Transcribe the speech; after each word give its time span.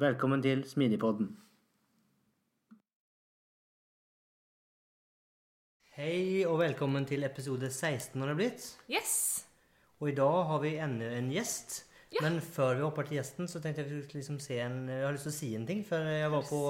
Velkommen 0.00 0.40
til 0.40 0.62
Smidigpodden. 0.64 1.26
Hei 5.92 6.46
og 6.48 6.62
velkommen 6.62 7.04
til 7.04 7.26
episode 7.28 7.68
16 7.68 8.16
har 8.16 8.30
det 8.30 8.36
blitt. 8.38 8.64
Yes! 8.88 9.44
Og 10.00 10.08
i 10.08 10.14
dag 10.16 10.38
har 10.48 10.62
vi 10.64 10.70
enda 10.80 11.10
en 11.18 11.28
gjest. 11.34 11.82
Ja. 12.08 12.24
Men 12.24 12.40
før 12.40 12.78
vi 12.78 12.86
hopper 12.86 13.04
til 13.04 13.18
gjesten, 13.18 13.50
så 13.52 13.60
tenkte 13.60 13.84
jeg 13.84 13.90
vi 13.90 14.00
skulle 14.06 14.22
liksom 14.22 14.40
se 14.40 14.56
en 14.64 14.88
Jeg 14.88 15.04
har 15.04 15.12
lyst 15.12 15.28
til 15.28 15.34
å 15.34 15.36
si 15.42 15.52
en 15.60 15.68
ting. 15.68 15.84
For 15.84 16.08
jeg 16.08 16.32
var 16.32 16.48
på, 16.48 16.62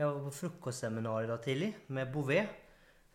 jeg 0.00 0.08
var 0.08 0.24
på 0.24 0.34
frokostseminar 0.40 1.28
i 1.28 1.30
dag 1.34 1.44
tidlig 1.44 1.70
med 1.92 2.12
Bouvet. 2.16 2.63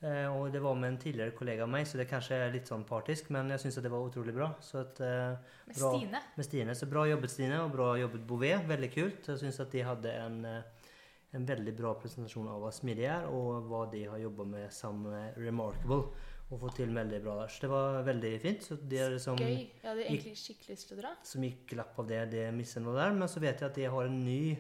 Eh, 0.02 0.28
og 0.32 0.52
det 0.54 0.62
var 0.64 0.76
med 0.80 0.94
en 0.94 0.98
tidligere 0.98 1.34
kollega 1.36 1.64
av 1.66 1.70
meg, 1.74 1.86
så 1.86 1.98
det 2.00 2.06
kanskje 2.08 2.38
er 2.40 2.54
litt 2.54 2.70
sånn 2.70 2.86
partisk, 2.88 3.30
men 3.36 3.50
jeg 3.52 3.60
syns 3.66 3.82
det 3.84 3.92
var 3.92 4.06
utrolig 4.08 4.32
bra. 4.34 4.54
Så 4.64 4.80
at, 4.86 5.00
eh, 5.02 5.36
Med 5.68 5.76
bra- 5.76 5.90
Stine. 5.98 6.22
Med 6.38 6.46
Stine. 6.46 6.76
Så 6.76 6.88
bra 6.90 7.04
jobbet, 7.06 7.30
Stine, 7.30 7.60
og 7.66 7.72
bra 7.74 7.96
jobbet 8.00 8.26
Bouvet. 8.26 8.66
Veldig 8.68 8.92
kult. 8.94 9.28
Jeg 9.28 9.38
syns 9.44 9.60
at 9.60 9.72
de 9.72 9.82
hadde 9.84 10.06
en, 10.14 10.46
eh, 10.46 10.62
en 11.34 11.46
veldig 11.46 11.76
bra 11.76 11.94
presentasjon 11.96 12.48
av 12.48 12.62
hva 12.62 12.72
smidig 12.72 13.06
er, 13.10 13.28
og 13.28 13.68
hva 13.68 13.92
de 13.92 14.06
har 14.06 14.18
jobba 14.20 14.46
med 14.48 14.72
som 14.72 15.04
med 15.04 15.36
remarkable. 15.38 16.14
Og 16.52 16.60
fått 16.62 16.78
til 16.78 16.88
veldig 16.88 17.22
bra 17.22 17.36
der. 17.42 17.48
Så 17.48 17.60
det 17.62 17.70
var 17.70 18.04
veldig 18.04 18.42
fint. 18.42 18.62
Så 18.64 18.78
dere 18.90 19.20
som 19.20 19.36
Gøy. 19.38 19.70
Jeg 19.70 19.84
hadde 19.84 20.06
egentlig 20.08 20.36
skikkelig 20.36 20.70
lyst 20.70 20.88
til 20.88 20.98
å 20.98 21.02
dra. 21.02 21.10
som 21.22 21.42
gikk 21.44 21.68
glapp 21.68 22.00
av 22.00 22.08
det, 22.08 22.32
det 22.32 22.54
misset 22.56 22.82
noe 22.82 22.96
der. 22.96 23.12
Men 23.14 23.28
så 23.28 23.40
vet 23.40 23.60
jeg 23.60 23.70
at 23.70 23.76
de 23.76 23.84
har 23.84 24.04
en 24.06 24.26
ny 24.26 24.58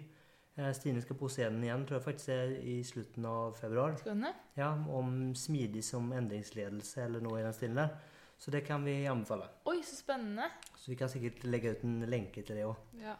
Stine 0.75 0.99
skal 1.01 1.15
på 1.15 1.29
scenen 1.31 1.61
igjen, 1.63 1.85
tror 1.87 1.99
jeg 1.99 2.03
faktisk 2.03 2.29
er 2.33 2.49
i 2.67 2.79
slutten 2.83 3.25
av 3.29 3.53
februar. 3.55 3.93
Skåne. 4.01 4.33
Ja, 4.59 4.73
Om 4.91 5.31
smidig 5.37 5.83
som 5.87 6.09
endringsledelse 6.11 7.05
eller 7.05 7.23
noe 7.23 7.39
i 7.39 7.43
den 7.45 7.53
stilen 7.55 7.77
der. 7.79 7.93
Så 8.39 8.51
det 8.51 8.65
kan 8.67 8.83
vi 8.83 8.97
anbefale. 9.07 9.47
Oi, 9.67 9.77
så 9.83 9.95
spennende. 9.99 10.49
Så 10.79 10.91
vi 10.91 10.97
kan 10.99 11.09
sikkert 11.11 11.43
legge 11.47 11.71
ut 11.75 11.83
en 11.87 12.01
lenke 12.11 12.43
til 12.43 12.55
det 12.59 12.65
òg. 12.67 12.75
Ja. 12.99 13.15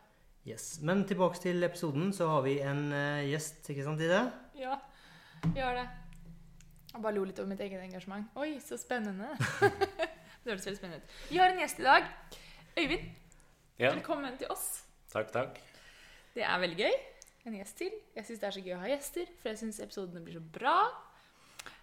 Yes. 0.48 0.80
Men 0.82 1.06
tilbake 1.08 1.40
til 1.44 1.64
episoden, 1.68 2.12
så 2.16 2.28
har 2.32 2.44
vi 2.46 2.58
en 2.64 2.86
uh, 2.92 3.24
gjest, 3.28 3.60
ikke 3.72 3.84
sant, 3.88 4.02
Ide? 4.04 4.22
ja. 4.60 4.78
Vi 5.54 5.60
har 5.64 5.76
det. 5.78 5.86
Jeg 6.92 7.02
bare 7.04 7.16
lo 7.16 7.24
litt 7.24 7.38
over 7.40 7.48
mitt 7.54 7.62
eget 7.64 7.80
engasjement. 7.84 8.26
Oi, 8.36 8.58
så 8.64 8.76
spennende. 8.80 9.30
det 10.44 10.50
høres 10.52 10.66
veldig 10.68 10.80
spennende 10.80 11.00
ut. 11.04 11.14
Vi 11.30 11.38
har 11.40 11.54
en 11.54 11.62
gjest 11.64 11.80
i 11.80 11.86
dag. 11.88 12.10
Øyvind, 12.80 13.06
Ja, 13.80 13.94
velkommen 13.96 14.36
til 14.42 14.50
oss. 14.52 14.82
takk, 15.14 15.32
takk. 15.32 15.60
Det 16.36 16.44
er 16.44 16.60
veldig 16.60 16.80
gøy. 16.82 16.98
En 17.50 17.56
gjest 17.58 17.80
til. 17.82 17.94
Jeg 18.14 18.28
syns 18.28 18.42
det 18.44 18.48
er 18.50 18.56
så 18.60 18.62
gøy 18.66 18.74
å 18.76 18.82
ha 18.84 18.90
gjester, 18.92 19.30
for 19.42 19.50
jeg 19.50 19.60
syns 19.64 19.80
episodene 19.82 20.22
blir 20.26 20.38
så 20.38 20.42
bra. 20.60 20.76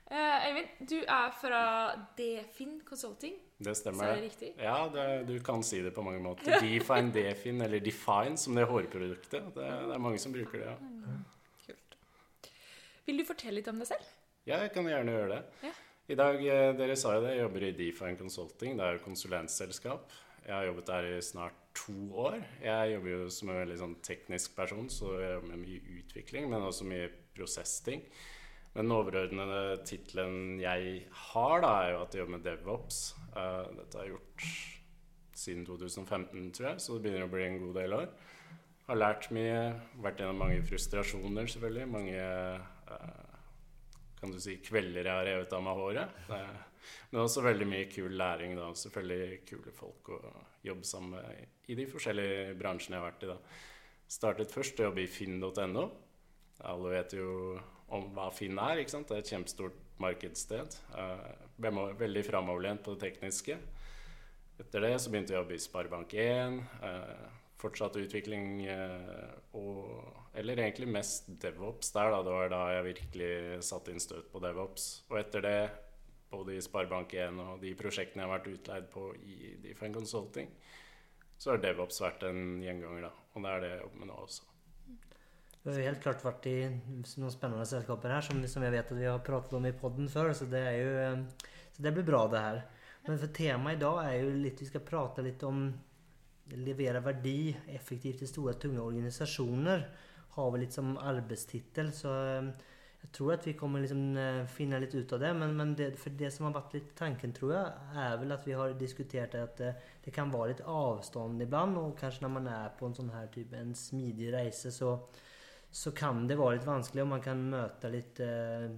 Eh, 0.07 0.45
Øyvind, 0.47 0.69
du 0.87 0.97
er 1.03 1.33
fra 1.35 1.61
Defin 2.19 2.77
Consulting. 2.87 3.35
Det 3.59 3.73
stemmer. 3.75 4.05
Så 4.05 4.11
er 4.13 4.21
det 4.21 4.27
riktig? 4.29 4.51
Ja, 4.63 4.77
det, 4.93 5.07
du 5.27 5.33
kan 5.43 5.65
si 5.67 5.81
det 5.83 5.91
på 5.97 6.05
mange 6.07 6.21
måter. 6.23 6.61
Define, 6.63 7.11
Defin 7.15 7.65
eller 7.67 7.83
Define, 7.83 8.39
som 8.39 8.55
det 8.55 8.69
hårproduktet. 8.71 9.49
Det, 9.57 9.65
det 9.89 9.97
er 9.97 10.05
mange 10.05 10.21
som 10.23 10.35
bruker 10.37 10.63
det. 10.63 10.77
ja. 10.77 11.17
Kult. 11.67 11.99
Vil 13.09 13.19
du 13.19 13.27
fortelle 13.27 13.59
litt 13.59 13.73
om 13.73 13.83
deg 13.83 13.91
selv? 13.91 14.15
Ja, 14.47 14.61
jeg 14.63 14.71
kan 14.77 14.87
gjerne 14.87 15.17
gjøre 15.19 15.33
det. 15.35 15.43
Ja. 15.67 15.75
I 16.07 16.21
dag, 16.21 16.39
eh, 16.47 16.69
dere 16.79 16.95
sa 17.01 17.17
jo 17.17 17.25
det, 17.27 17.35
jeg 17.35 17.43
jobber 17.43 17.67
i 17.67 17.75
Define 17.81 18.21
Consulting. 18.21 18.79
Det 18.79 18.87
er 18.87 19.01
jo 19.01 19.05
konsulentselskap. 19.09 20.15
Jeg 20.47 20.55
har 20.55 20.69
jobbet 20.69 20.87
der 20.93 21.11
i 21.17 21.23
snart 21.27 21.66
to 21.77 21.95
år. 22.27 22.39
Jeg 22.65 22.95
jobber 22.95 23.13
jo 23.13 23.27
som 23.33 23.51
en 23.53 23.61
veldig 23.61 23.77
sånn 23.83 23.97
teknisk 24.07 24.57
person, 24.57 24.89
så 24.93 25.13
jeg 25.21 25.35
jobber 25.37 25.53
med 25.53 25.63
mye 25.65 25.99
utvikling, 26.01 26.49
men 26.53 26.65
også 26.67 26.87
mye 26.89 27.11
prosessting. 27.37 28.03
Men 28.75 28.85
den 28.89 28.97
overordnede 28.97 29.61
tittelen 29.89 30.59
jeg 30.61 31.05
har, 31.33 31.61
da, 31.65 31.71
er 31.87 31.93
jo 31.95 32.01
at 32.05 32.15
jeg 32.17 32.23
jobber 32.25 32.35
med 32.37 32.45
DevOps. 32.45 33.03
Uh, 33.33 33.65
dette 33.79 33.97
har 34.01 34.05
jeg 34.09 34.17
gjort 34.17 34.49
siden 35.37 35.65
2015, 35.69 36.51
tror 36.57 36.69
jeg, 36.71 36.81
så 36.85 36.97
det 36.97 37.05
begynner 37.07 37.27
å 37.29 37.33
bli 37.33 37.45
en 37.47 37.61
god 37.63 37.79
del 37.81 37.97
år. 37.97 38.11
Har 38.87 39.01
lært 39.01 39.31
mye, 39.35 39.57
vært 40.05 40.21
gjennom 40.23 40.39
mange 40.45 40.61
frustrasjoner, 40.69 41.49
selvfølgelig. 41.51 41.89
Mange 41.91 42.21
uh, 42.93 43.37
kan 44.21 44.33
du 44.33 44.39
si, 44.41 44.59
kvelder 44.65 45.03
jeg 45.09 45.13
har 45.13 45.27
revet 45.29 45.57
av 45.57 45.65
meg 45.67 45.81
håret. 45.81 46.21
Det 46.29 46.41
er- 46.41 46.65
Men 47.11 47.25
også 47.25 47.43
veldig 47.43 47.67
mye 47.67 47.87
kul 47.91 48.13
læring. 48.15 48.55
da, 48.55 48.69
Selvfølgelig 48.79 49.41
kule 49.49 49.73
folk 49.75 50.09
å 50.15 50.21
jobbe 50.73 50.87
sammen 50.89 51.47
i 51.67 51.77
de 51.79 51.87
forskjellige 51.91 52.55
bransjene 52.61 52.97
jeg 52.97 53.03
har 53.03 53.11
vært 53.11 53.25
i. 53.27 53.31
da. 53.33 53.39
Startet 54.17 54.55
først 54.55 54.81
å 54.81 54.89
jobbe 54.89 55.03
i 55.03 55.11
finn.no. 55.11 55.87
Alle 56.67 56.93
vet 56.95 57.17
jo 57.19 57.57
om 57.95 58.11
hva 58.15 58.29
Finn 58.35 58.59
er. 58.59 58.83
ikke 58.83 58.95
sant? 58.95 59.09
Det 59.09 59.19
er 59.19 59.25
et 59.25 59.33
kjempestort 59.35 59.81
markedssted. 60.03 60.77
Eh, 60.99 61.33
veldig 62.03 62.25
framoverlent 62.27 62.85
på 62.85 62.95
det 62.95 63.09
tekniske. 63.11 63.59
Etter 64.61 64.87
det 64.87 64.95
så 65.03 65.13
begynte 65.13 65.35
jeg 65.35 65.41
å 65.41 65.45
jobbe 65.45 65.57
i 65.57 65.65
Sparebank1. 65.65 66.61
Eh, 66.89 67.27
fortsatt 67.61 67.97
utvikling 68.01 68.67
eh, 68.69 69.33
og 69.57 70.13
Eller 70.37 70.59
egentlig 70.61 70.85
mest 70.93 71.31
DevOps 71.41 71.95
der, 71.95 72.11
da. 72.13 72.19
Det 72.21 72.33
var 72.35 72.51
da 72.53 72.59
jeg 72.75 72.85
virkelig 72.91 73.63
satte 73.65 73.89
inn 73.89 74.03
støt 74.03 74.27
på 74.29 74.43
DevOps. 74.45 75.07
Og 75.09 75.17
etter 75.17 75.41
det, 75.41 75.61
både 76.31 76.57
i 76.57 76.65
Sparebank1 76.65 77.41
og 77.45 77.63
de 77.63 77.73
prosjektene 77.79 78.25
jeg 78.25 78.29
har 78.29 78.35
vært 78.39 78.51
utleid 78.53 78.91
på 78.93 79.07
i 79.23 79.55
Define 79.63 79.95
Consulting, 79.95 80.51
så 81.39 81.53
har 81.53 81.63
DevOps 81.63 82.01
vært 82.03 82.27
en 82.29 82.61
gjenganger, 82.65 83.09
da. 83.09 83.15
Og 83.35 83.45
det 83.45 83.53
er 83.53 83.65
det 83.65 83.73
jeg 83.75 83.83
jobber 83.85 84.03
med 84.03 84.11
nå 84.11 84.21
også. 84.25 84.53
Vi 85.67 85.73
har 85.75 85.89
helt 85.89 86.03
klart 86.05 86.23
vært 86.23 86.47
i 86.47 86.59
noen 86.71 87.33
spennende 87.35 87.67
selskaper 87.67 88.13
her, 88.15 88.23
som, 88.23 88.39
som 88.47 88.63
jeg 88.63 88.75
vet 88.77 88.93
at 88.93 88.99
vi 89.01 89.09
har 89.09 89.25
pratet 89.27 89.57
om 89.59 89.65
i 89.67 89.75
podden 89.75 90.07
før. 90.09 90.31
Så 90.37 90.47
det, 90.51 90.63
jo, 90.79 90.93
eh, 91.03 91.57
så 91.75 91.83
det 91.83 91.93
blir 91.97 92.07
bra, 92.07 92.21
det 92.31 92.43
her. 92.45 92.61
Men 93.09 93.19
for 93.19 93.35
temaet 93.35 93.79
i 93.79 93.83
dag 93.83 93.99
er 94.05 94.15
jo 94.19 94.31
litt 94.35 94.63
Vi 94.63 94.69
skal 94.71 94.83
prate 94.87 95.23
litt 95.27 95.43
om 95.47 95.67
levere 96.55 97.03
verdi 97.03 97.51
effektivt 97.75 98.23
til 98.23 98.31
store, 98.31 98.55
tunge 98.63 98.83
organisasjoner. 98.83 99.83
Har 100.37 100.53
vi 100.55 100.63
litt 100.63 100.79
som 100.79 100.95
arbeidstittel. 101.03 101.91
Så 101.95 102.15
eh, 102.15 102.53
jeg 103.07 103.13
tror 103.15 103.33
at 103.37 103.47
vi 103.47 103.55
kommer 103.57 103.81
liksom 103.81 104.17
eh, 104.19 104.41
finne 104.51 104.81
litt 104.83 104.95
ut 104.97 105.13
av 105.15 105.23
det. 105.23 105.33
Men, 105.39 105.55
men 105.57 105.75
det, 105.79 105.93
for 106.01 106.17
det 106.19 106.33
som 106.35 106.49
har 106.49 106.57
vært 106.57 106.75
litt 106.75 106.91
tanken, 106.99 107.33
tror 107.37 107.55
jeg, 107.55 107.87
er 108.03 108.19
vel 108.21 108.35
at 108.35 108.49
vi 108.49 108.57
har 108.59 108.75
diskutert 108.81 109.39
at 109.39 109.63
det, 109.63 109.71
det 110.05 110.15
kan 110.15 110.33
være 110.33 110.53
litt 110.53 110.67
avstand 110.67 111.47
iblant. 111.47 111.79
Og 111.79 111.97
kanskje 112.01 112.27
når 112.27 112.35
man 112.41 112.51
er 112.51 112.75
på 112.77 112.91
en 112.91 112.99
sånn 112.99 113.15
her 113.15 113.31
type 113.33 113.57
en 113.57 113.75
smidig 113.79 114.35
reise, 114.35 114.75
så 114.75 114.99
så 115.77 115.91
kan 115.93 116.23
det 116.29 116.39
være 116.39 116.57
litt 116.57 116.67
vanskelig, 116.67 117.03
og 117.05 117.11
man 117.11 117.23
kan 117.25 117.41
møte 117.53 117.91
litt, 117.93 118.21
eh, 118.25 118.71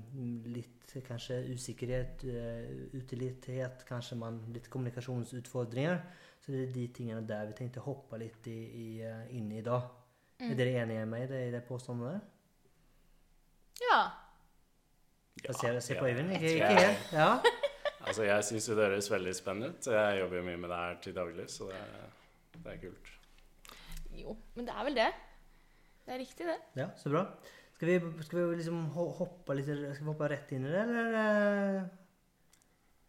litt 0.51 0.95
kanskje 1.07 1.37
usikkerhet, 1.53 2.25
eh, 2.25 3.77
kanskje 3.87 4.19
man, 4.19 4.41
litt 4.53 4.67
kommunikasjonsutfordringer. 4.73 6.01
Så 6.41 6.53
det 6.53 6.65
er 6.65 6.73
de 6.73 6.87
tingene 6.89 7.27
der 7.27 7.47
vi 7.47 7.53
tenkte 7.53 7.85
hoppe 7.85 8.19
litt 8.19 8.47
i, 8.47 8.59
i, 8.83 8.89
eh, 9.03 9.37
inn 9.37 9.53
i 9.53 9.63
dag. 9.63 9.83
Er 10.41 10.55
dere 10.55 10.83
enige 10.83 11.07
med 11.07 11.29
meg 11.29 11.31
i 11.31 11.51
det 11.55 11.65
påståendet 11.69 12.13
der? 12.13 12.38
Ja. 13.83 14.01
ja 15.45 15.55
ser, 15.61 15.81
ser 15.85 16.01
på 16.01 16.09
Øyvind. 16.11 16.33
Ikke, 16.39 16.55
ikke 16.55 16.75
helt? 16.83 17.13
Ja. 17.13 17.33
Altså, 18.09 18.23
jeg 18.25 18.45
syns 18.47 18.65
jo 18.71 18.75
det 18.79 18.87
høres 18.89 19.11
veldig 19.11 19.33
spennende 19.37 19.69
ut. 19.69 19.87
Jeg 19.93 20.21
jobber 20.23 20.39
jo 20.39 20.45
mye 20.47 20.57
med 20.63 20.71
det 20.73 20.77
her 20.81 20.95
til 21.05 21.15
daglig, 21.17 21.45
så 21.53 21.67
det, 21.69 21.81
det 22.55 22.71
er 22.73 22.79
kult. 22.81 23.11
Jo, 24.17 24.37
men 24.57 24.69
det 24.69 24.73
er 24.73 24.87
vel 24.87 24.97
det. 24.97 25.09
Det 26.07 26.15
er 26.15 26.21
riktig, 26.23 26.47
det. 26.49 26.57
ja, 26.79 26.87
så 26.97 27.13
bra. 27.13 27.27
Skal 27.75 27.91
vi, 27.91 27.99
skal 28.25 28.39
vi 28.39 28.57
liksom 28.63 28.79
hoppe 28.97 29.55
litt 29.55 29.69
Skal 29.69 30.01
vi 30.01 30.09
hoppe 30.09 30.31
rett 30.33 30.55
inn 30.57 30.65
i 30.65 30.71
det, 30.73 30.87
eller? 30.87 31.19
eh? 31.21 31.83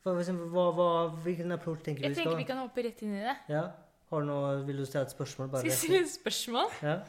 Hva, 0.03 0.17
liksom, 0.19 0.41
hva, 0.51 0.65
hva, 0.75 0.89
hvilken 1.23 1.55
approach 1.55 1.81
tenker 1.87 2.03
du 2.03 2.09
Jeg 2.09 2.19
tenker 2.19 2.37
vi 2.39 2.45
kan 2.47 2.59
hoppe 2.61 2.83
rett 2.85 3.01
inn 3.05 3.15
i 3.17 3.23
det. 3.23 3.35
Ja. 3.51 3.63
Har 4.11 4.23
du 4.23 4.29
noe, 4.29 4.51
vil 4.67 4.83
du 4.83 4.85
stille 4.89 5.05
et 5.07 5.15
spørsmål? 5.15 5.49
Bare 5.53 5.63
Skal 5.63 5.73
jeg 5.73 5.79
stille 5.79 6.03
et 6.03 6.11
spørsmål? 6.11 6.75
Ja. 6.83 6.99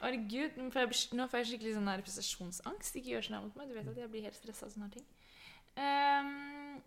Herregud, 0.00 0.56
nå 0.56 0.70
får 0.72 1.42
jeg, 1.42 1.48
skikkelig 1.50 1.74
sånn 1.76 1.90
her 1.92 2.04
prestasjonsangst. 2.06 2.96
Ikke 2.96 3.14
gjør 3.14 3.26
sånn 3.26 3.36
her 3.36 3.44
mot 3.44 3.58
meg. 3.60 3.68
Du 3.68 3.76
vet 3.76 3.90
at 3.92 4.00
jeg 4.00 4.12
blir 4.12 4.24
helt 4.24 4.38
stressa 4.38 4.66
av 4.66 4.72
sånne 4.72 4.88
ting. 4.94 5.04
Um, 5.76 6.80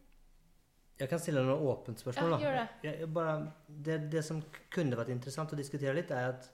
Jeg 1.00 1.10
kan 1.12 1.22
stille 1.22 1.44
noe 1.46 1.60
åpent 1.74 2.02
spørsmål. 2.02 2.36
Ja, 2.42 2.56
det. 2.58 2.66
Jeg, 2.88 3.00
jeg 3.04 3.12
bare, 3.14 3.38
det, 3.68 4.00
det 4.14 4.24
som 4.26 4.42
kunne 4.74 4.98
vært 4.98 5.14
interessant 5.14 5.54
å 5.54 5.60
diskutere 5.60 5.96
litt, 5.98 6.12
er 6.12 6.34
at 6.34 6.50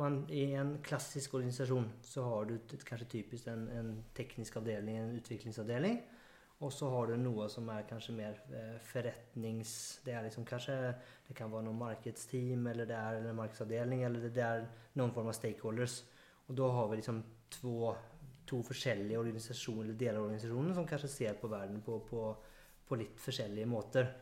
man 0.00 0.22
i 0.32 0.46
en 0.56 0.78
klassisk 0.84 1.34
organisasjon 1.36 1.88
så 2.04 2.24
har 2.24 2.48
du 2.48 2.54
et, 2.56 2.84
kanskje 2.88 3.08
typisk 3.18 3.48
en, 3.52 3.66
en 3.76 3.90
teknisk 4.16 4.56
avdeling, 4.60 4.96
en 4.98 5.16
utviklingsavdeling. 5.18 5.98
Og 6.62 6.70
så 6.70 6.88
har 6.92 7.10
du 7.10 7.16
noe 7.18 7.48
som 7.50 7.66
er 7.74 7.86
kanskje 7.88 8.14
mer 8.14 8.38
eh, 8.54 8.76
forretnings... 8.86 9.74
Det 10.04 10.14
er 10.14 10.22
liksom 10.28 10.46
kanskje 10.46 10.76
Det 11.26 11.34
kan 11.34 11.50
være 11.50 11.66
noe 11.66 11.78
markedsteam, 11.78 12.66
eller 12.70 12.86
det 12.86 12.98
er 12.98 13.18
en 13.18 13.38
markedsavdeling, 13.38 14.04
eller 14.06 14.28
det, 14.28 14.46
er 14.46 14.66
noen 14.98 15.14
form 15.14 15.32
av 15.32 15.36
stakeholders. 15.38 16.02
Og 16.46 16.56
da 16.58 16.68
har 16.76 16.88
vi 16.90 17.00
liksom 17.00 17.18
to, 17.56 17.74
to 18.46 18.62
forskjellige 18.68 19.18
organisasjoner, 19.18 19.88
eller 19.88 19.98
deler 19.98 20.20
av 20.20 20.28
organisasjonen 20.28 20.78
som 20.78 20.86
kanskje 20.86 21.10
ser 21.10 21.40
på 21.40 21.50
verden 21.50 21.82
på, 21.82 21.98
på, 22.06 22.24
på 22.86 23.00
litt 23.00 23.18
forskjellige 23.22 23.70
måter. 23.70 24.12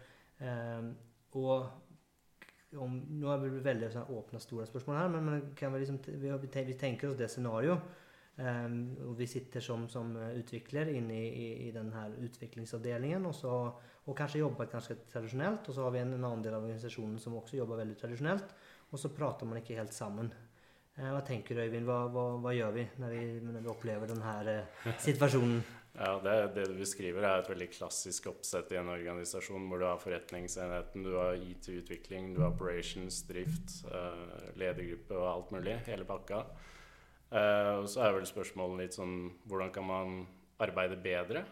Um, 0.40 0.92
og 1.36 2.78
om, 2.80 2.94
nå 3.20 3.32
er 3.32 3.42
vi 3.42 3.64
veldig 3.64 3.90
sånn, 3.92 4.12
åpne, 4.14 4.40
store 4.40 4.68
spørsmål 4.68 4.96
her, 4.96 5.10
men, 5.12 5.26
men 5.26 5.48
kan 5.58 5.74
vi, 5.74 5.82
liksom, 5.82 5.98
vi, 6.22 6.30
vi 6.70 6.78
tenker 6.78 7.10
oss 7.10 7.18
det 7.18 7.28
scenarioet. 7.32 7.99
Ehm, 8.40 8.76
og 9.04 9.16
vi 9.18 9.26
sitter 9.28 9.60
som, 9.64 9.86
som 9.92 10.14
eh, 10.16 10.36
utvikler 10.40 10.92
inne 10.94 11.16
i, 11.16 11.28
i, 11.28 11.48
i 11.68 11.72
den 11.74 11.90
utviklingsavdelingen 12.24 13.26
og, 13.28 13.34
så, 13.36 13.56
og 14.06 14.16
kanskje 14.16 14.40
jobber 14.40 14.70
ganske 14.70 14.96
tradisjonelt. 15.10 15.68
Og 15.68 15.76
så 15.76 15.84
har 15.86 15.96
vi 15.96 16.04
en, 16.04 16.14
en 16.16 16.28
annen 16.28 16.44
del 16.46 16.56
av 16.56 16.64
organisasjonen 16.64 17.18
som 17.20 17.36
også 17.40 17.60
jobber 17.60 17.82
veldig 17.82 17.98
tradisjonelt. 18.00 18.54
Og 18.90 19.02
så 19.02 19.12
prater 19.14 19.50
man 19.50 19.60
ikke 19.60 19.76
helt 19.80 19.96
sammen. 19.96 20.32
Eh, 20.96 21.10
hva 21.10 21.20
tenker 21.26 21.58
du, 21.58 21.66
Øyvind? 21.66 21.88
Hva, 21.88 22.00
hva, 22.14 22.24
hva 22.46 22.56
gjør 22.56 22.72
vi 22.78 22.86
når 23.02 23.14
vi, 23.16 23.26
når 23.44 23.60
vi 23.60 23.74
opplever 23.74 24.10
denne 24.14 24.56
situasjonen? 25.04 25.60
Ja, 25.90 26.14
det, 26.22 26.34
det 26.54 26.68
du 26.70 26.76
beskriver, 26.78 27.24
er 27.26 27.40
et 27.42 27.48
veldig 27.50 27.66
klassisk 27.74 28.28
oppsett 28.30 28.70
i 28.72 28.78
en 28.78 28.92
organisasjon 28.92 29.64
hvor 29.68 29.80
du 29.82 29.88
har 29.88 29.98
forretningsenheten, 30.00 31.02
du 31.02 31.16
har 31.18 31.34
IT-utvikling, 31.34 32.30
du 32.36 32.44
har 32.44 32.54
operations, 32.54 33.24
drift, 33.28 33.80
eh, 33.90 34.52
ledergruppe 34.60 35.18
og 35.18 35.26
alt 35.34 35.56
mulig. 35.56 35.80
Hele 35.90 36.06
pakka. 36.08 36.44
Eh, 37.30 37.72
og 37.78 37.86
så 37.90 38.02
er 38.02 38.16
vel 38.16 38.26
spørsmålet 38.26 38.80
litt 38.80 38.96
sånn 38.96 39.28
Hvordan 39.46 39.70
kan 39.74 39.86
man 39.86 40.14
arbeide 40.60 40.98
bedre? 41.00 41.44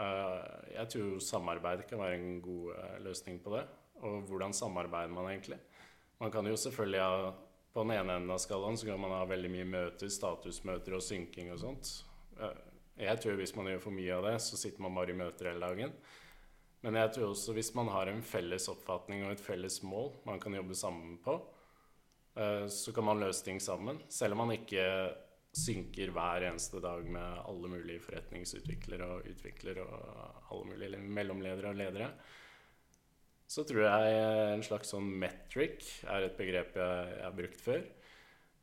Eh, 0.00 0.46
jeg 0.72 0.92
tror 0.94 1.18
samarbeid 1.24 1.84
kan 1.88 2.00
være 2.00 2.16
en 2.16 2.38
god 2.44 2.70
eh, 2.76 2.94
løsning 3.04 3.42
på 3.44 3.52
det. 3.56 3.66
Og 4.08 4.22
hvordan 4.30 4.54
samarbeider 4.56 5.12
man 5.12 5.28
egentlig? 5.28 5.58
Man 6.22 6.32
kan 6.34 6.46
jo 6.46 6.56
selvfølgelig 6.56 7.02
ha 7.04 7.34
På 7.74 7.84
den 7.84 7.92
ene 7.98 8.16
enden 8.16 8.32
av 8.32 8.40
skalaen 8.42 8.78
så 8.80 8.88
kan 8.88 9.00
man 9.00 9.12
ha 9.12 9.26
veldig 9.28 9.50
mye 9.52 9.66
møter, 9.68 10.08
statusmøter 10.10 10.96
og 10.96 11.02
synking 11.04 11.52
og 11.52 11.60
sånt. 11.60 11.90
Jeg 12.98 13.20
tror 13.20 13.36
hvis 13.38 13.52
man 13.54 13.68
gjør 13.68 13.82
for 13.84 13.94
mye 13.94 14.14
av 14.16 14.24
det, 14.24 14.32
så 14.42 14.56
sitter 14.58 14.82
man 14.82 14.96
bare 14.96 15.12
i 15.12 15.18
møter 15.18 15.50
hele 15.50 15.68
dagen. 15.68 15.92
Men 16.82 16.96
jeg 16.98 17.12
tror 17.14 17.28
også 17.28 17.54
hvis 17.54 17.70
man 17.76 17.90
har 17.92 18.10
en 18.10 18.24
felles 18.24 18.66
oppfatning 18.72 19.26
og 19.26 19.34
et 19.34 19.44
felles 19.44 19.76
mål 19.84 20.10
man 20.26 20.40
kan 20.42 20.56
jobbe 20.56 20.74
sammen 20.80 21.20
på, 21.22 21.36
så 22.70 22.92
kan 22.94 23.06
man 23.08 23.18
løse 23.18 23.42
ting 23.42 23.58
sammen. 23.62 23.98
Selv 24.12 24.36
om 24.36 24.44
man 24.44 24.52
ikke 24.54 24.84
synker 25.58 26.12
hver 26.14 26.44
eneste 26.48 26.80
dag 26.82 27.06
med 27.08 27.40
alle 27.48 27.70
mulige 27.72 28.02
forretningsutviklere 28.04 29.08
og 29.14 29.30
utviklere 29.30 29.84
og 29.84 30.52
alle 30.52 30.68
mulige 30.72 31.00
mellomledere 31.02 31.72
og 31.72 31.80
ledere. 31.80 32.10
Så 33.48 33.64
tror 33.64 33.86
jeg 33.86 34.16
en 34.52 34.64
slags 34.64 34.92
sånn 34.92 35.08
metric 35.20 35.86
er 36.04 36.26
et 36.26 36.36
begrep 36.36 36.76
jeg, 36.76 37.12
jeg 37.14 37.24
har 37.24 37.36
brukt 37.36 37.62
før. 37.64 37.84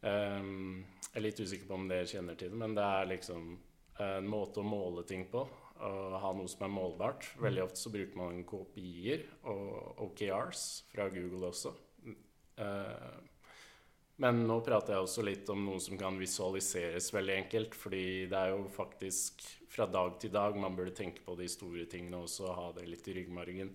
Um, 0.06 0.84
jeg 1.08 1.18
er 1.18 1.26
litt 1.26 1.42
usikker 1.42 1.70
på 1.70 1.80
om 1.80 1.88
dere 1.90 2.10
kjenner 2.10 2.38
til 2.38 2.54
det, 2.54 2.60
men 2.62 2.76
det 2.78 2.86
er 2.86 3.10
liksom 3.10 3.48
en 4.06 4.28
måte 4.30 4.62
å 4.62 4.68
måle 4.68 5.06
ting 5.10 5.26
på. 5.32 5.42
Og 5.86 6.14
ha 6.22 6.30
noe 6.38 6.48
som 6.48 6.68
er 6.68 6.72
målbart. 6.72 7.26
Veldig 7.42 7.64
ofte 7.66 7.82
så 7.82 7.92
bruker 7.92 8.20
man 8.20 8.46
KPI-er 8.48 9.26
og 9.52 10.04
OKRs 10.06 10.62
fra 10.92 11.10
Google 11.12 11.50
også. 11.50 11.74
Eh, 12.62 13.16
men 14.24 14.46
nå 14.48 14.60
prater 14.64 14.96
jeg 14.96 15.06
også 15.06 15.26
litt 15.28 15.50
om 15.52 15.66
noe 15.66 15.82
som 15.84 15.98
kan 16.00 16.16
visualiseres 16.20 17.10
veldig 17.12 17.36
enkelt. 17.42 17.76
Fordi 17.76 18.06
det 18.32 18.40
er 18.40 18.54
jo 18.54 18.64
faktisk 18.72 19.44
fra 19.72 19.88
dag 19.92 20.16
til 20.22 20.32
dag 20.32 20.56
man 20.60 20.78
burde 20.78 20.96
tenke 20.96 21.26
på 21.26 21.36
de 21.40 21.50
store 21.52 21.84
tingene 21.92 22.22
også, 22.24 22.48
og 22.48 22.58
ha 22.60 22.70
det 22.78 22.88
litt 22.88 23.10
i 23.12 23.18
ryggmargen. 23.20 23.74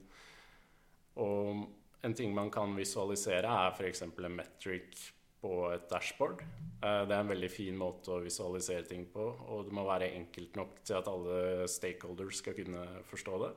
Og 1.21 1.67
en 2.07 2.17
ting 2.17 2.33
man 2.33 2.49
kan 2.53 2.73
visualisere, 2.77 3.45
er 3.45 3.75
f.eks. 3.77 4.07
en 4.09 4.37
metric 4.39 5.11
på 5.41 5.53
et 5.75 5.89
dashboard. 5.91 6.41
Eh, 6.41 7.03
Det 7.09 7.15
er 7.15 7.21
en 7.21 7.33
veldig 7.33 7.51
fin 7.53 7.77
måte 7.77 8.13
å 8.15 8.23
visualisere 8.25 8.87
ting 8.89 9.07
på, 9.13 9.21
og 9.21 9.67
det 9.69 9.77
må 9.77 9.85
være 9.89 10.13
enkelt 10.17 10.57
nok 10.57 10.81
til 10.85 10.97
at 10.97 11.09
alle 11.09 11.69
stakeholders 11.69 12.41
skal 12.41 12.57
kunne 12.57 12.87
forstå 13.09 13.41
det. 13.45 13.55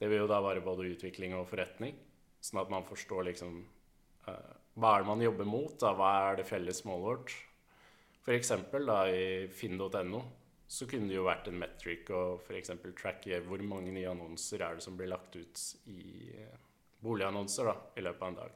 Det 0.00 0.08
vil 0.08 0.22
jo 0.24 0.30
da 0.30 0.40
være 0.40 0.64
både 0.64 0.88
utvikling 0.92 1.36
og 1.36 1.48
forretning, 1.48 1.96
sånn 2.40 2.62
at 2.62 2.72
man 2.72 2.84
forstår 2.88 3.26
liksom 3.28 3.60
eh, 4.28 4.59
Hva 4.74 4.94
er 4.94 5.02
det 5.02 5.10
man 5.10 5.22
jobber 5.24 5.48
mot? 5.48 5.74
da? 5.80 5.94
Hva 5.96 6.10
er 6.30 6.40
det 6.40 6.48
felles 6.48 6.84
målet 6.86 7.06
vårt? 7.06 7.34
For 8.20 8.84
da 8.86 9.00
i 9.10 9.48
finn.no 9.48 10.22
så 10.70 10.86
kunne 10.86 11.08
det 11.10 11.16
jo 11.16 11.26
vært 11.26 11.48
en 11.50 11.58
metric 11.58 12.10
å 12.14 12.36
f.eks. 12.38 12.70
tracke 12.94 13.40
hvor 13.42 13.62
mange 13.66 13.90
nye 13.90 14.06
annonser 14.06 14.62
er 14.62 14.78
det 14.78 14.84
som 14.84 14.94
blir 14.96 15.10
lagt 15.10 15.34
ut 15.34 15.62
i 15.90 16.30
eh, 16.30 16.60
boligannonser 17.02 17.66
da, 17.66 17.74
i 17.98 18.04
løpet 18.06 18.22
av 18.22 18.28
en 18.28 18.38
dag. 18.38 18.52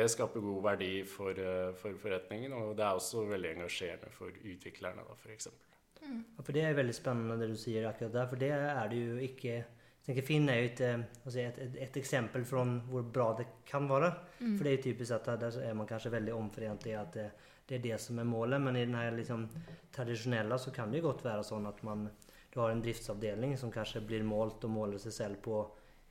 Det 0.00 0.08
skaper 0.10 0.42
god 0.42 0.64
verdi 0.64 0.90
for, 1.06 1.38
eh, 1.38 1.70
for 1.78 1.94
forretningen, 2.02 2.56
og 2.56 2.74
det 2.76 2.84
er 2.84 2.98
også 2.98 3.22
veldig 3.30 3.52
engasjerende 3.54 4.10
for 4.16 4.34
utviklerne, 4.42 5.06
da, 5.06 5.18
eksempel. 5.36 5.68
Ja, 6.02 6.42
for 6.42 6.52
Det 6.52 6.64
er 6.66 6.74
veldig 6.74 6.96
spennende 6.98 7.38
det 7.38 7.52
du 7.52 7.60
sier 7.60 7.86
akkurat 7.88 8.12
der. 8.12 8.26
For 8.26 8.42
det 8.42 8.50
er 8.50 8.90
det 8.90 8.98
jo 8.98 9.16
ikke 9.22 9.64
jeg 10.08 10.14
tenker 10.14 10.24
Finn 10.24 10.48
er 10.48 10.62
jo 10.62 10.68
et, 10.70 10.80
eh, 10.80 11.00
altså 11.24 11.40
et, 11.42 11.58
et, 11.60 11.74
et 11.84 11.96
eksempel 12.00 12.44
fra 12.48 12.62
hvor 12.88 13.02
bra 13.12 13.26
det 13.36 13.44
kan 13.68 13.84
være. 13.90 14.08
For 14.56 14.64
det 14.64 14.70
er 14.70 14.76
jo 14.78 14.84
typisk 14.86 15.12
at 15.18 15.26
der 15.28 15.42
der 15.42 15.58
er 15.68 15.74
man 15.76 15.86
kanskje 15.86 16.14
veldig 16.14 16.32
omforent 16.32 16.86
i 16.88 16.94
at 16.96 17.12
det, 17.12 17.26
det 17.68 17.76
er 17.76 17.82
det 17.90 17.98
som 18.00 18.18
er 18.18 18.24
målet. 18.24 18.60
Men 18.60 18.76
i 18.76 18.86
den 18.86 18.96
her 18.96 19.10
liksom 19.12 19.44
tradisjonelle 19.92 20.58
så 20.58 20.72
kan 20.72 20.90
det 20.90 21.02
jo 21.02 21.10
godt 21.10 21.24
være 21.24 21.44
sånn 21.44 21.68
at 21.68 21.82
man 21.84 22.08
du 22.54 22.60
har 22.60 22.70
en 22.72 22.80
driftsavdeling 22.80 23.52
som 23.60 23.70
kanskje 23.70 24.00
blir 24.00 24.24
målt 24.24 24.64
og 24.64 24.72
måler 24.72 24.98
seg 24.98 25.12
selv 25.12 25.42
på 25.44 25.60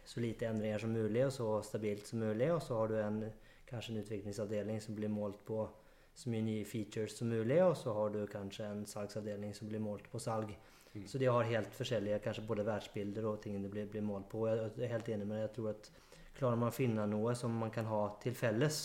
så 0.06 0.22
lite 0.22 0.46
endringer 0.46 0.80
som 0.80 0.94
mulig 0.94 1.26
og 1.26 1.34
så 1.34 1.48
stabilt 1.66 2.08
som 2.08 2.22
mulig. 2.22 2.52
Og 2.54 2.62
så 2.62 2.78
har 2.78 2.94
du 2.94 3.00
en, 3.02 3.20
kanskje 3.66 3.96
en 3.96 4.02
utviklingsavdeling 4.04 4.82
som 4.82 4.96
blir 4.96 5.10
målt 5.10 5.42
på 5.46 5.66
så 6.14 6.30
mye 6.30 6.46
nye 6.46 6.66
features 6.66 7.18
som 7.18 7.30
mulig, 7.30 7.58
og 7.64 7.76
så 7.78 7.94
har 7.94 8.14
du 8.14 8.22
kanskje 8.30 8.66
en 8.66 8.86
salgsavdeling 8.90 9.54
som 9.54 9.70
blir 9.70 9.82
målt 9.82 10.08
på 10.10 10.22
salg. 10.22 10.54
Så 11.06 11.20
de 11.22 11.30
har 11.30 11.50
helt 11.50 11.74
forskjellige 11.76 12.20
kanskje 12.24 12.46
både 12.48 12.66
verdensbilder 12.68 13.26
og 13.30 13.42
ting 13.44 13.60
det 13.62 13.72
blir, 13.72 13.90
blir 13.92 14.06
målt 14.06 14.30
på. 14.32 14.46
Jeg 14.50 14.72
er 14.88 14.94
helt 14.96 15.10
enig 15.14 15.28
med 15.28 15.38
deg. 15.38 15.48
Jeg 15.48 15.56
tror 15.58 15.74
at 15.74 15.92
klarer 16.38 16.62
man 16.62 16.72
å 16.72 16.76
finne 16.76 17.10
noe 17.10 17.36
som 17.38 17.54
man 17.58 17.74
kan 17.74 17.88
ha 17.90 18.02
til 18.22 18.36
felles, 18.38 18.80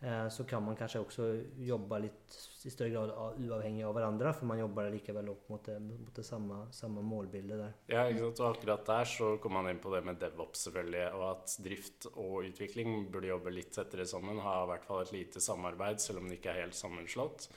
eh, 0.00 0.26
så 0.32 0.46
kan 0.48 0.64
man 0.64 0.76
kanskje 0.78 1.02
også 1.02 1.26
jobbe 1.66 2.00
litt 2.06 2.36
i 2.66 2.72
større 2.72 2.90
grad 2.90 3.12
uavhengig 3.38 3.84
av 3.86 3.94
hverandre, 3.94 4.32
for 4.34 4.48
man 4.50 4.58
jobber 4.58 4.90
likevel 4.94 5.28
opp 5.30 5.52
mot 5.52 5.68
det, 5.68 5.76
mot 5.82 6.16
det 6.16 6.24
samme, 6.26 6.64
samme 6.74 7.04
målbildet 7.06 7.62
der. 7.62 7.76
Ja, 7.92 8.06
ikke 8.10 8.24
sant? 8.24 8.42
Og 8.42 8.48
akkurat 8.50 8.90
der 8.90 9.12
så 9.12 9.30
kom 9.42 9.56
man 9.58 9.70
inn 9.70 9.80
på 9.82 9.92
det 9.94 10.02
med 10.08 10.18
DevOps, 10.22 10.66
selvfølgelig, 10.66 11.06
og 11.14 11.24
at 11.30 11.56
drift 11.68 12.10
og 12.14 12.34
utvikling 12.48 13.06
burde 13.12 13.30
jobbe 13.30 13.54
litt 13.54 13.72
tettere 13.76 14.08
sammen, 14.08 14.42
ha 14.42 14.58
i 14.64 14.68
hvert 14.72 14.88
fall 14.88 15.04
et 15.04 15.14
lite 15.14 15.44
samarbeid, 15.44 16.02
selv 16.02 16.22
om 16.22 16.28
det 16.30 16.40
ikke 16.40 16.54
er 16.54 16.64
helt 16.64 16.78
sammenslått. 16.78 17.50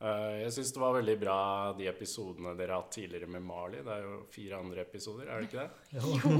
Eh, 0.00 0.36
Jeg 0.46 0.52
syns 0.56 0.70
det 0.72 0.80
var 0.80 0.94
veldig 0.96 1.14
bra 1.20 1.38
de 1.76 1.84
episodene 1.90 2.54
dere 2.56 2.72
har 2.72 2.80
hatt 2.86 2.94
tidligere 2.96 3.26
med 3.28 3.42
Mali. 3.44 3.82
Det 3.84 3.92
er 3.92 4.06
jo 4.06 4.14
fire 4.32 4.56
andre 4.62 4.80
episoder, 4.86 5.28
er 5.28 5.42
det 5.42 5.50
ikke 5.50 5.64
det? 5.64 5.70
Jo, 6.00 6.36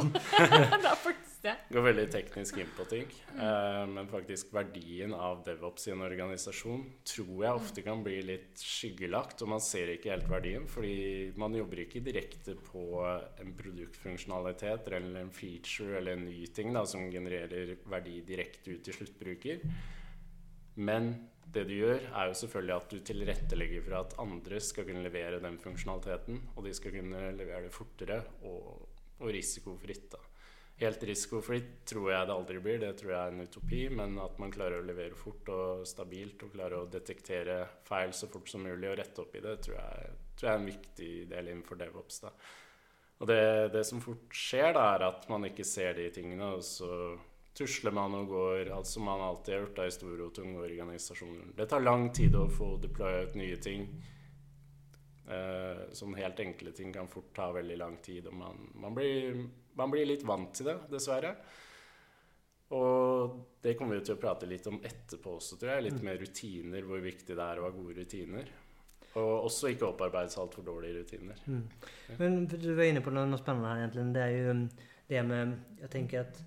det 0.80 0.88
er 0.88 1.02
faktisk 1.02 1.42
det. 1.44 1.52
Går 1.72 1.84
veldig 1.84 2.06
teknisk 2.12 2.56
inn 2.60 2.70
på 2.76 2.84
ting. 2.88 3.12
eh, 3.36 3.82
men 3.92 4.08
faktisk 4.08 4.50
verdien 4.56 5.12
av 5.16 5.42
DevOps 5.44 5.86
i 5.88 5.92
en 5.92 6.04
organisasjon 6.06 6.86
tror 7.12 7.44
jeg 7.44 7.60
ofte 7.60 7.84
kan 7.84 8.00
bli 8.04 8.18
litt 8.30 8.60
skyggelagt, 8.64 9.44
og 9.44 9.52
man 9.52 9.60
ser 9.64 9.92
ikke 9.92 10.12
helt 10.14 10.28
verdien. 10.32 10.64
Fordi 10.68 10.94
man 11.40 11.56
jobber 11.56 11.82
ikke 11.84 12.00
direkte 12.04 12.56
på 12.64 12.86
en 13.44 13.52
produktfunksjonalitet 13.60 14.88
eller 14.88 15.20
en 15.20 15.32
feature 15.36 15.98
eller 16.00 16.16
en 16.16 16.24
ny 16.30 16.46
ting 16.56 16.72
da, 16.76 16.86
som 16.88 17.10
genererer 17.12 17.76
verdi 17.92 18.22
direkte 18.24 18.72
ut 18.78 18.84
til 18.88 18.96
sluttbruker. 19.02 19.64
Men 20.80 21.12
det 21.54 21.66
du 21.68 21.74
gjør, 21.74 22.04
er 22.10 22.30
jo 22.30 22.38
selvfølgelig 22.40 22.76
at 22.76 22.92
du 22.92 22.98
tilrettelegger 23.10 23.84
for 23.86 23.98
at 24.00 24.16
andre 24.22 24.60
skal 24.62 24.86
kunne 24.88 25.04
levere 25.04 25.42
den 25.42 25.58
funksjonaliteten, 25.62 26.42
og 26.54 26.66
de 26.66 26.74
skal 26.76 26.94
kunne 26.94 27.30
levere 27.36 27.66
det 27.66 27.74
fortere 27.74 28.20
og, 28.48 28.84
og 29.18 29.32
risikofritt. 29.34 30.10
da. 30.12 30.22
Helt 30.80 31.02
risikofritt 31.04 31.82
tror 31.90 32.06
jeg 32.08 32.28
det 32.28 32.34
aldri 32.34 32.60
blir, 32.64 32.78
det 32.80 32.94
tror 32.96 33.10
jeg 33.12 33.20
er 33.20 33.34
en 33.34 33.44
utopi. 33.44 33.82
Men 33.92 34.16
at 34.22 34.38
man 34.40 34.52
klarer 34.54 34.80
å 34.80 34.86
levere 34.86 35.18
fort 35.18 35.50
og 35.52 35.84
stabilt 35.88 36.46
og 36.46 36.54
klarer 36.54 36.78
å 36.78 36.88
detektere 36.88 37.58
feil 37.84 38.14
så 38.16 38.30
fort 38.32 38.48
som 38.48 38.64
mulig 38.64 38.88
og 38.88 38.96
rette 39.02 39.20
opp 39.20 39.36
i 39.36 39.44
det, 39.44 39.58
tror 39.66 39.76
jeg, 39.76 40.14
tror 40.38 40.48
jeg 40.48 40.54
er 40.54 40.62
en 40.62 40.70
viktig 40.70 41.10
del 41.34 41.50
innenfor 41.52 41.80
DevOps. 41.82 42.22
da. 42.24 42.32
Og 43.20 43.28
det, 43.28 43.42
det 43.74 43.84
som 43.84 44.00
fort 44.00 44.32
skjer, 44.32 44.72
da, 44.72 44.86
er 44.94 45.04
at 45.10 45.28
man 45.28 45.44
ikke 45.50 45.66
ser 45.68 45.92
de 45.98 46.06
tingene, 46.14 46.54
og 46.56 46.64
så 46.64 46.88
tusler 47.54 47.92
man 47.92 48.14
og 48.14 48.28
går, 48.30 48.70
alt 48.72 48.86
som 48.86 49.04
man 49.04 49.20
alltid 49.20 49.54
har 49.54 49.64
gjort 49.64 49.80
i 49.84 49.90
store 49.94 50.26
og 50.28 50.34
tunge 50.36 50.60
organisasjoner. 50.62 51.52
Det 51.56 51.66
tar 51.68 51.82
lang 51.84 52.08
tid 52.14 52.36
å 52.38 52.46
få 52.50 52.76
deployet 52.82 53.34
nye 53.38 53.56
ting. 53.60 53.88
Eh, 55.30 55.82
sånn 55.94 56.14
helt 56.18 56.40
enkle 56.42 56.72
ting 56.74 56.92
kan 56.94 57.08
fort 57.10 57.32
ta 57.36 57.50
veldig 57.54 57.76
lang 57.78 57.98
tid, 58.02 58.26
og 58.30 58.34
man, 58.34 58.62
man, 58.82 58.94
blir, 58.96 59.42
man 59.78 59.90
blir 59.92 60.08
litt 60.08 60.24
vant 60.26 60.54
til 60.56 60.70
det, 60.70 60.78
dessverre. 60.90 61.34
Og 62.70 63.36
det 63.62 63.74
kommer 63.78 63.98
vi 63.98 64.06
til 64.06 64.14
å 64.14 64.22
prate 64.22 64.46
litt 64.46 64.66
om 64.70 64.78
etterpå 64.78 65.36
også, 65.40 65.58
tror 65.58 65.72
jeg. 65.74 65.84
Litt 65.88 65.98
Mm. 66.00 66.04
mer 66.06 66.18
rutiner, 66.22 66.82
hvor 66.86 67.00
viktig 67.02 67.34
det 67.34 67.46
er 67.46 67.58
å 67.58 67.66
ha 67.66 67.70
gode 67.74 67.96
rutiner. 67.98 68.46
Og 69.18 69.46
også 69.48 69.72
ikke 69.72 69.88
opparbeide 69.88 70.30
seg 70.30 70.44
altfor 70.44 70.62
dårlige 70.62 71.00
rutiner. 71.00 71.38
Mm. 71.46 71.64
Men 72.18 72.46
du 72.46 72.74
var 72.76 72.84
inne 72.86 73.02
på 73.02 73.10
noe, 73.10 73.26
noe 73.26 73.40
spennende 73.42 73.72
her 73.72 73.82
egentlig. 73.82 74.04
Det 74.14 74.22
er 74.22 74.36
jo 74.36 74.50
um, 74.54 74.68
det 75.10 75.24
med 75.26 75.56
Jeg 75.80 75.90
tenker 75.90 76.20
at 76.20 76.38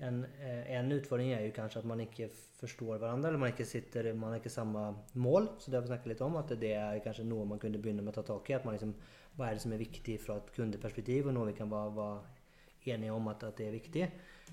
en, 0.00 0.24
eh, 0.24 0.70
en 0.76 0.92
utfordring 0.94 1.32
er 1.34 1.44
jo 1.46 1.54
kanskje 1.56 1.80
at 1.80 1.88
man 1.90 2.00
ikke 2.04 2.28
forstår 2.60 3.00
hverandre, 3.00 3.30
eller 3.30 3.42
man 3.42 3.52
ikke 3.52 3.66
sitter 3.66 4.12
Man 4.14 4.30
har 4.30 4.40
ikke 4.40 4.52
samme 4.52 4.82
mål. 5.14 5.48
Så 5.58 5.70
det 5.70 5.78
har 5.78 5.82
vi 5.82 5.92
snakket 5.92 6.12
litt 6.12 6.24
om, 6.26 6.36
at 6.36 6.48
det 6.60 6.72
er 6.74 7.00
kanskje 7.04 7.26
noe 7.26 7.46
man 7.46 7.58
kunne 7.58 7.78
begynne 7.82 8.02
med 8.02 8.14
å 8.14 8.20
ta 8.20 8.26
tak 8.34 8.50
i. 8.50 8.54
At 8.54 8.64
man 8.64 8.74
liksom 8.74 8.94
Hva 9.38 9.48
er 9.48 9.54
det 9.54 9.62
som 9.62 9.72
er 9.72 9.78
viktig 9.78 10.18
fra 10.18 10.36
et 10.36 10.50
kundeperspektiv, 10.50 11.28
og 11.28 11.34
noe 11.34 11.46
vi 11.46 11.54
kan 11.54 11.70
være, 11.70 11.94
være 11.94 12.94
enige 12.94 13.14
om 13.14 13.28
at, 13.30 13.44
at 13.44 13.56
det 13.56 13.68
er 13.68 13.76
viktig. 13.76 14.08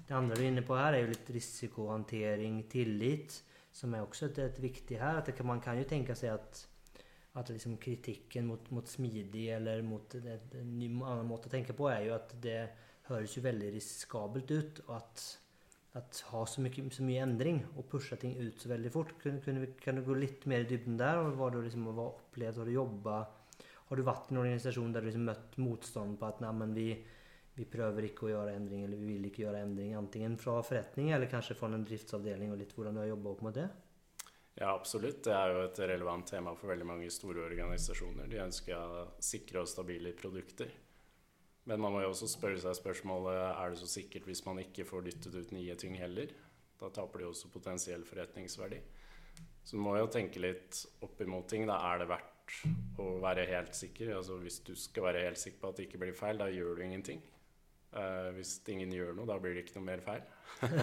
Det 0.05 0.13
andre 0.13 0.35
du 0.35 0.43
er 0.43 0.51
inne 0.51 0.61
på 0.65 0.77
her, 0.77 0.93
er 0.93 1.01
jo 1.01 1.13
litt 1.13 1.31
risikohåndtering, 1.33 2.59
tillit, 2.69 3.39
som 3.73 3.95
er 3.95 4.05
også 4.05 4.29
et, 4.29 4.41
et 4.45 4.61
viktig 4.61 4.99
her. 5.01 5.23
At 5.23 5.33
kan, 5.33 5.47
man 5.49 5.63
kan 5.63 5.79
jo 5.79 5.87
tenke 5.89 6.13
seg 6.17 6.35
at 6.35 6.65
at 7.35 7.49
liksom 7.51 7.75
kritikken 7.77 8.45
mot, 8.47 8.69
mot 8.71 8.87
smidig 8.87 9.49
eller 9.51 9.81
mot 9.83 10.13
en 10.15 10.29
annen 10.55 11.27
måte 11.27 11.49
å 11.49 11.51
tenke 11.51 11.75
på, 11.75 11.89
er 11.91 12.05
jo 12.07 12.13
at 12.15 12.31
det 12.39 12.59
høres 13.09 13.35
jo 13.38 13.43
veldig 13.45 13.71
risikabelt 13.75 14.51
ut. 14.51 14.81
At, 14.95 15.24
at 16.00 16.21
ha 16.31 16.43
så 16.50 16.63
mye, 16.63 16.85
så 16.93 17.05
mye 17.07 17.25
endring 17.25 17.62
og 17.75 17.88
pushe 17.91 18.17
ting 18.21 18.35
ut 18.41 18.62
så 18.62 18.71
veldig 18.71 18.93
fort. 18.93 19.15
Kunne, 19.21 19.41
kunne 19.45 19.71
kan 19.81 20.00
du 20.00 20.05
gå 20.05 20.17
litt 20.19 20.47
mer 20.50 20.65
i 20.65 20.69
dybden 20.69 21.00
der? 21.01 21.21
og 21.21 21.35
Hva 21.39 21.51
du 21.53 21.62
liksom 21.63 21.89
har 21.91 22.05
opplevd? 22.07 22.62
Har 22.62 22.71
du 22.71 22.75
jobba 22.75 23.19
Har 23.85 24.00
du 24.00 24.01
vært 24.01 24.31
i 24.31 24.33
en 24.33 24.41
organisasjon 24.41 24.93
der 24.93 25.03
du 25.03 25.12
liksom 25.12 25.27
møtt 25.29 25.59
motstand 25.62 26.17
på 26.17 26.25
at 26.25 26.39
nei, 26.41 26.51
men 26.57 26.71
vi, 26.74 26.88
vi 27.53 27.67
prøver 27.69 28.07
ikke 28.07 28.25
å 28.25 28.31
gjøre 28.31 28.55
endring, 28.57 28.81
eller 28.88 28.97
vi 28.97 29.12
vil 29.13 29.27
ikke 29.29 29.43
gjøre 29.43 29.62
endring, 29.62 29.91
enten 29.93 30.39
fra 30.41 30.55
forretning 30.65 31.12
eller 31.13 31.29
kanskje 31.29 31.53
fra 31.59 31.69
en 31.69 31.85
driftsavdeling, 31.85 32.50
og 32.50 32.63
litt 32.63 32.74
hvordan 32.74 32.97
du 32.97 33.03
har 33.03 33.12
jobba 33.12 33.35
opp 33.35 33.43
mot 33.45 33.53
det? 33.53 33.67
Ja, 34.55 34.71
absolutt. 34.71 35.21
Det 35.27 35.35
er 35.35 35.51
jo 35.51 35.62
et 35.67 35.79
relevant 35.83 36.25
tema 36.31 36.55
for 36.55 36.71
veldig 36.71 36.88
mange 36.88 37.12
store 37.12 37.43
organisasjoner. 37.45 38.25
De 38.31 38.41
ønsker 38.41 39.13
sikre 39.29 39.62
og 39.62 39.69
stabile 39.69 40.15
produkter. 40.17 40.71
Men 41.65 41.81
man 41.81 41.95
må 41.95 42.03
jo 42.03 42.12
også 42.12 42.29
spørre 42.29 42.62
seg 42.62 42.77
spørsmålet 42.77 43.39
er 43.48 43.72
det 43.72 43.79
så 43.81 43.88
sikkert 43.89 44.27
hvis 44.29 44.43
man 44.45 44.62
ikke 44.62 44.86
får 44.86 45.07
dyttet 45.07 45.38
ut 45.39 45.53
nye 45.55 45.75
ting 45.81 45.95
heller. 45.98 46.34
Da 46.77 46.91
taper 46.93 47.24
de 47.24 47.29
også 47.31 47.50
potensiell 47.53 48.03
forretningsverdi. 48.05 48.81
Så 49.65 49.77
du 49.77 49.81
må 49.81 49.95
jo 49.98 50.10
tenke 50.13 50.41
litt 50.43 50.84
opp 51.05 51.22
imot 51.25 51.48
ting. 51.50 51.65
Da 51.65 51.79
er 51.89 52.03
det 52.03 52.10
verdt 52.12 52.57
å 53.01 53.15
være 53.24 53.48
helt 53.50 53.74
sikker. 53.77 54.13
Altså 54.19 54.38
Hvis 54.43 54.60
du 54.67 54.75
skal 54.77 55.07
være 55.07 55.24
helt 55.25 55.41
sikker 55.41 55.63
på 55.63 55.72
at 55.72 55.79
det 55.79 55.88
ikke 55.88 56.03
blir 56.03 56.17
feil, 56.17 56.38
da 56.38 56.51
gjør 56.53 56.77
du 56.77 56.86
ingenting. 56.86 57.24
Uh, 57.95 58.29
hvis 58.36 58.60
ingen 58.69 58.91
gjør 58.91 59.15
noe, 59.15 59.27
da 59.29 59.39
blir 59.39 59.55
det 59.55 59.65
ikke 59.65 59.79
noe 59.79 59.88
mer 59.88 60.03
feil. 60.05 60.22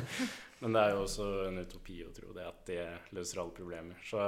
Men 0.62 0.74
det 0.74 0.82
er 0.82 0.94
jo 0.94 1.04
også 1.04 1.28
en 1.46 1.62
utopi 1.62 2.00
å 2.06 2.12
tro 2.16 2.32
det 2.34 2.48
at 2.48 2.62
det 2.66 2.84
løser 3.14 3.42
alle 3.42 3.54
problemer. 3.54 4.02
Så 4.08 4.22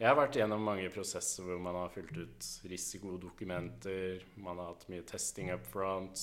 jeg 0.00 0.08
har 0.08 0.16
vært 0.16 0.38
gjennom 0.40 0.62
mange 0.64 0.88
prosesser 0.92 1.44
hvor 1.44 1.58
man 1.60 1.76
har 1.76 1.90
fylt 1.92 2.14
ut 2.16 2.46
risikodokumenter, 2.72 4.22
man 4.40 4.56
har 4.56 4.70
hatt 4.72 4.86
mye 4.88 5.04
testing 5.04 5.50
up 5.52 5.66
front. 5.68 6.22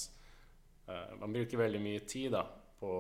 Eh, 0.90 1.14
man 1.22 1.36
bruker 1.36 1.62
veldig 1.62 1.82
mye 1.84 2.00
tid 2.10 2.32
da, 2.34 2.42
på 2.80 2.92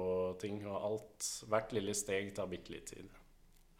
ting, 0.41 0.59
og 0.69 0.77
alt, 0.77 1.31
hvert 1.49 1.73
lille 1.73 1.97
steg 1.97 2.29
tar 2.37 2.51
bitte 2.51 2.75
litt 2.75 2.93
tid. 2.93 3.09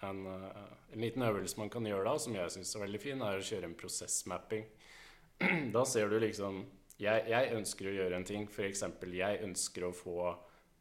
En, 0.08 0.26
eh, 0.26 0.74
en 0.94 1.06
liten 1.06 1.28
øvelse 1.28 1.62
man 1.62 1.70
kan 1.70 1.86
gjøre 1.86 2.10
da, 2.10 2.18
som 2.18 2.34
jeg 2.34 2.56
syns 2.56 2.74
er 2.76 2.86
veldig 2.88 3.04
fin, 3.06 3.22
er 3.22 3.38
å 3.38 3.46
kjøre 3.46 3.70
en 3.70 3.78
prosessmapping. 3.78 4.68
da 5.78 5.86
ser 5.86 6.10
du 6.10 6.18
liksom 6.24 6.64
jeg, 6.98 7.30
jeg 7.30 7.54
ønsker 7.54 7.92
å 7.92 7.98
gjøre 8.00 8.18
en 8.18 8.26
ting, 8.26 8.50
f.eks. 8.50 8.86
jeg 9.14 9.42
ønsker 9.46 9.86
å 9.86 9.94
få 9.94 10.32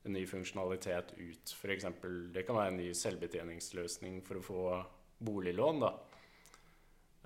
en 0.07 0.15
ny 0.17 0.25
funksjonalitet 0.25 1.13
ut. 1.19 1.57
For 1.61 1.75
eksempel, 1.75 2.31
det 2.33 2.47
kan 2.49 2.57
være 2.57 2.73
en 2.73 2.81
ny 2.81 2.93
selvbetjeningsløsning 2.97 4.23
for 4.25 4.41
å 4.41 4.47
få 4.47 4.63
boliglån. 5.19 5.81
da. 5.81 5.93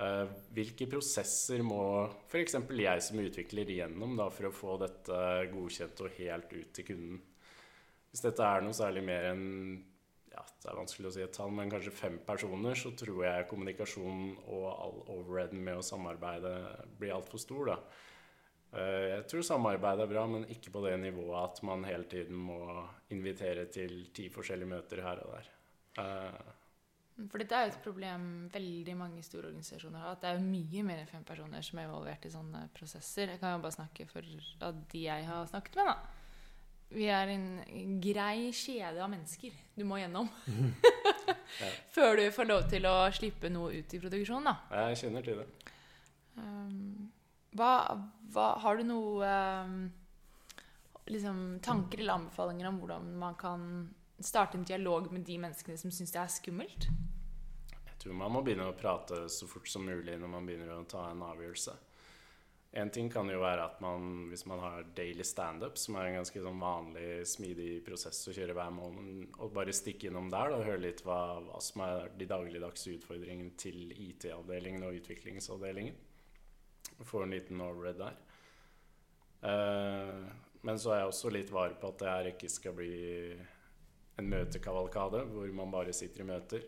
Eh, 0.00 0.26
hvilke 0.56 0.88
prosesser 0.88 1.62
må 1.66 1.82
f.eks. 2.30 2.56
jeg 2.56 3.04
som 3.04 3.20
utvikler 3.20 3.68
igjennom 3.68 4.16
da, 4.16 4.30
for 4.32 4.48
å 4.48 4.54
få 4.54 4.78
dette 4.80 5.20
godkjent 5.52 6.04
og 6.06 6.16
helt 6.16 6.52
ut 6.54 6.72
til 6.76 6.88
kunden? 6.88 7.20
Hvis 8.10 8.24
dette 8.24 8.42
er 8.42 8.64
noe 8.64 8.74
særlig 8.74 9.04
mer 9.06 9.30
enn 9.34 9.48
ja, 10.30 10.44
det 10.62 10.70
er 10.70 10.78
vanskelig 10.78 11.10
å 11.10 11.14
si 11.14 11.24
et 11.24 11.34
tall, 11.34 11.50
men 11.54 11.70
kanskje 11.72 11.92
fem 11.94 12.20
personer, 12.26 12.78
så 12.78 12.92
tror 12.96 13.24
jeg 13.26 13.48
kommunikasjonen 13.50 14.36
og 14.46 14.68
all 14.70 15.00
overheaden 15.18 15.60
med 15.66 15.80
å 15.80 15.84
samarbeide 15.84 16.54
blir 17.00 17.16
altfor 17.16 17.42
stor. 17.42 17.72
da. 17.72 17.76
Eh, 18.72 19.06
Jeg 19.16 19.26
tror 19.28 19.42
samarbeid 19.42 20.00
er 20.00 20.12
bra, 20.14 20.24
men 20.30 20.48
ikke 20.48 20.72
på 20.72 20.84
det 20.86 20.94
nivået 21.02 21.42
at 21.42 21.62
man 21.66 21.84
hele 21.84 22.04
tiden 22.04 22.36
må 22.36 22.86
invitere 23.10 23.66
til 23.66 24.06
ti 24.14 24.30
forskjellige 24.30 24.70
møter 24.70 25.02
her 25.02 25.22
og 25.26 25.34
der. 25.34 25.52
For 27.28 27.42
dette 27.42 27.56
er 27.56 27.66
jo 27.66 27.72
et 27.74 27.82
problem 27.84 28.22
veldig 28.52 28.94
mange 28.96 29.24
store 29.26 29.50
organisasjoner 29.50 30.00
har. 30.00 30.16
At 30.16 30.24
det 30.24 30.30
er 30.32 30.44
mye 30.44 30.84
mer 30.86 31.02
enn 31.02 31.10
fem 31.10 31.26
personer 31.26 31.64
som 31.66 31.80
er 31.80 31.88
involvert 31.88 32.24
i 32.24 32.32
sånne 32.32 32.64
prosesser. 32.76 33.34
Jeg 33.34 33.42
kan 33.42 33.56
jo 33.56 33.62
bare 33.64 33.76
snakke 33.76 34.06
for 34.08 34.24
de 34.24 35.04
jeg 35.04 35.28
har 35.28 35.50
snakket 35.50 35.80
med, 35.80 35.92
da. 35.92 36.16
Vi 36.90 37.06
er 37.06 37.30
en 37.30 37.44
grei 38.02 38.50
kjede 38.56 38.98
av 38.98 39.10
mennesker 39.12 39.54
du 39.78 39.84
må 39.86 40.00
gjennom. 40.00 40.30
Før 41.94 42.18
du 42.18 42.26
får 42.34 42.48
lov 42.48 42.66
til 42.70 42.86
å 42.88 42.96
slippe 43.14 43.50
noe 43.52 43.78
ut 43.78 43.94
i 43.94 44.02
produksjonen, 44.02 44.50
da. 44.50 44.82
Jeg 44.88 45.00
kjenner 45.04 45.26
til 45.26 45.42
det. 45.42 45.48
Um, 46.40 47.10
hva, 47.58 47.72
hva, 48.32 48.50
har 48.62 48.78
du 48.78 48.86
noe 48.86 49.30
um, 49.66 49.80
liksom, 51.10 51.58
tanker 51.64 52.02
eller 52.02 52.20
anbefalinger 52.20 52.70
om 52.70 52.78
hvordan 52.82 53.08
man 53.20 53.38
kan 53.40 53.64
starte 54.26 54.58
en 54.58 54.66
dialog 54.66 55.10
med 55.12 55.24
de 55.26 55.38
menneskene 55.40 55.78
som 55.80 55.92
syns 55.94 56.12
det 56.14 56.20
er 56.22 56.32
skummelt? 56.32 56.88
Jeg 57.84 58.00
tror 58.02 58.16
man 58.16 58.32
må 58.32 58.42
begynne 58.44 58.70
å 58.70 58.76
prate 58.76 59.26
så 59.28 59.48
fort 59.48 59.68
som 59.68 59.84
mulig 59.84 60.16
når 60.16 60.32
man 60.32 60.46
begynner 60.48 60.72
å 60.74 60.88
ta 60.88 61.10
en 61.10 61.24
avgjørelse. 61.26 61.76
En 62.80 62.90
ting 62.94 63.08
kan 63.10 63.26
jo 63.26 63.40
være 63.42 63.64
at 63.66 63.80
man, 63.82 64.28
hvis 64.30 64.44
man 64.46 64.60
har 64.62 64.84
daily 64.94 65.24
standup, 65.26 65.78
som 65.78 65.96
er 65.98 66.06
en 66.06 66.20
ganske 66.20 66.42
sånn 66.44 66.60
vanlig, 66.62 67.06
smidig 67.26 67.80
prosess 67.86 68.20
å 68.30 68.34
kjøre 68.34 68.54
hver 68.54 68.70
måned, 68.76 69.24
og 69.42 69.50
bare 69.56 69.74
stikke 69.74 70.06
innom 70.06 70.30
der 70.30 70.54
og 70.54 70.62
høre 70.68 70.84
litt 70.84 71.02
hva, 71.02 71.40
hva 71.48 71.58
som 71.66 71.82
er 71.82 72.12
de 72.20 72.28
dagligdagse 72.30 72.94
utfordringene 72.94 73.56
til 73.58 73.90
IT-avdelingen 73.90 74.86
og 74.86 75.00
utviklingsavdelingen. 75.00 75.98
Få 77.02 77.24
en 77.24 77.34
liten 77.34 77.64
overread 77.64 77.98
der. 77.98 78.20
Eh, 79.50 80.30
men 80.62 80.78
så 80.78 80.92
er 80.92 81.02
jeg 81.02 81.10
også 81.10 81.32
litt 81.32 81.50
var 81.50 81.74
på 81.80 81.90
at 81.90 82.02
det 82.02 82.12
her 82.12 82.30
ikke 82.34 82.52
skal 82.52 82.76
bli 82.76 82.94
en 84.20 84.30
møtekavalkade 84.30 85.24
hvor 85.32 85.50
man 85.56 85.72
bare 85.72 85.96
sitter 85.96 86.24
i 86.24 86.30
møter. 86.30 86.66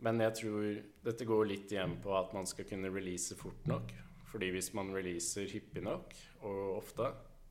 Men 0.00 0.20
jeg 0.24 0.36
tror 0.40 0.68
dette 1.04 1.26
går 1.28 1.48
litt 1.48 1.72
igjen 1.74 1.98
på 2.00 2.14
at 2.16 2.32
man 2.36 2.48
skal 2.48 2.68
kunne 2.68 2.92
release 2.92 3.36
fort 3.36 3.66
nok. 3.68 3.92
Fordi 4.30 4.52
hvis 4.54 4.70
man 4.78 4.92
releaser 4.94 5.50
hyppig 5.50 5.82
nok 5.84 6.14
og 6.46 6.60
ofte, 6.78 7.08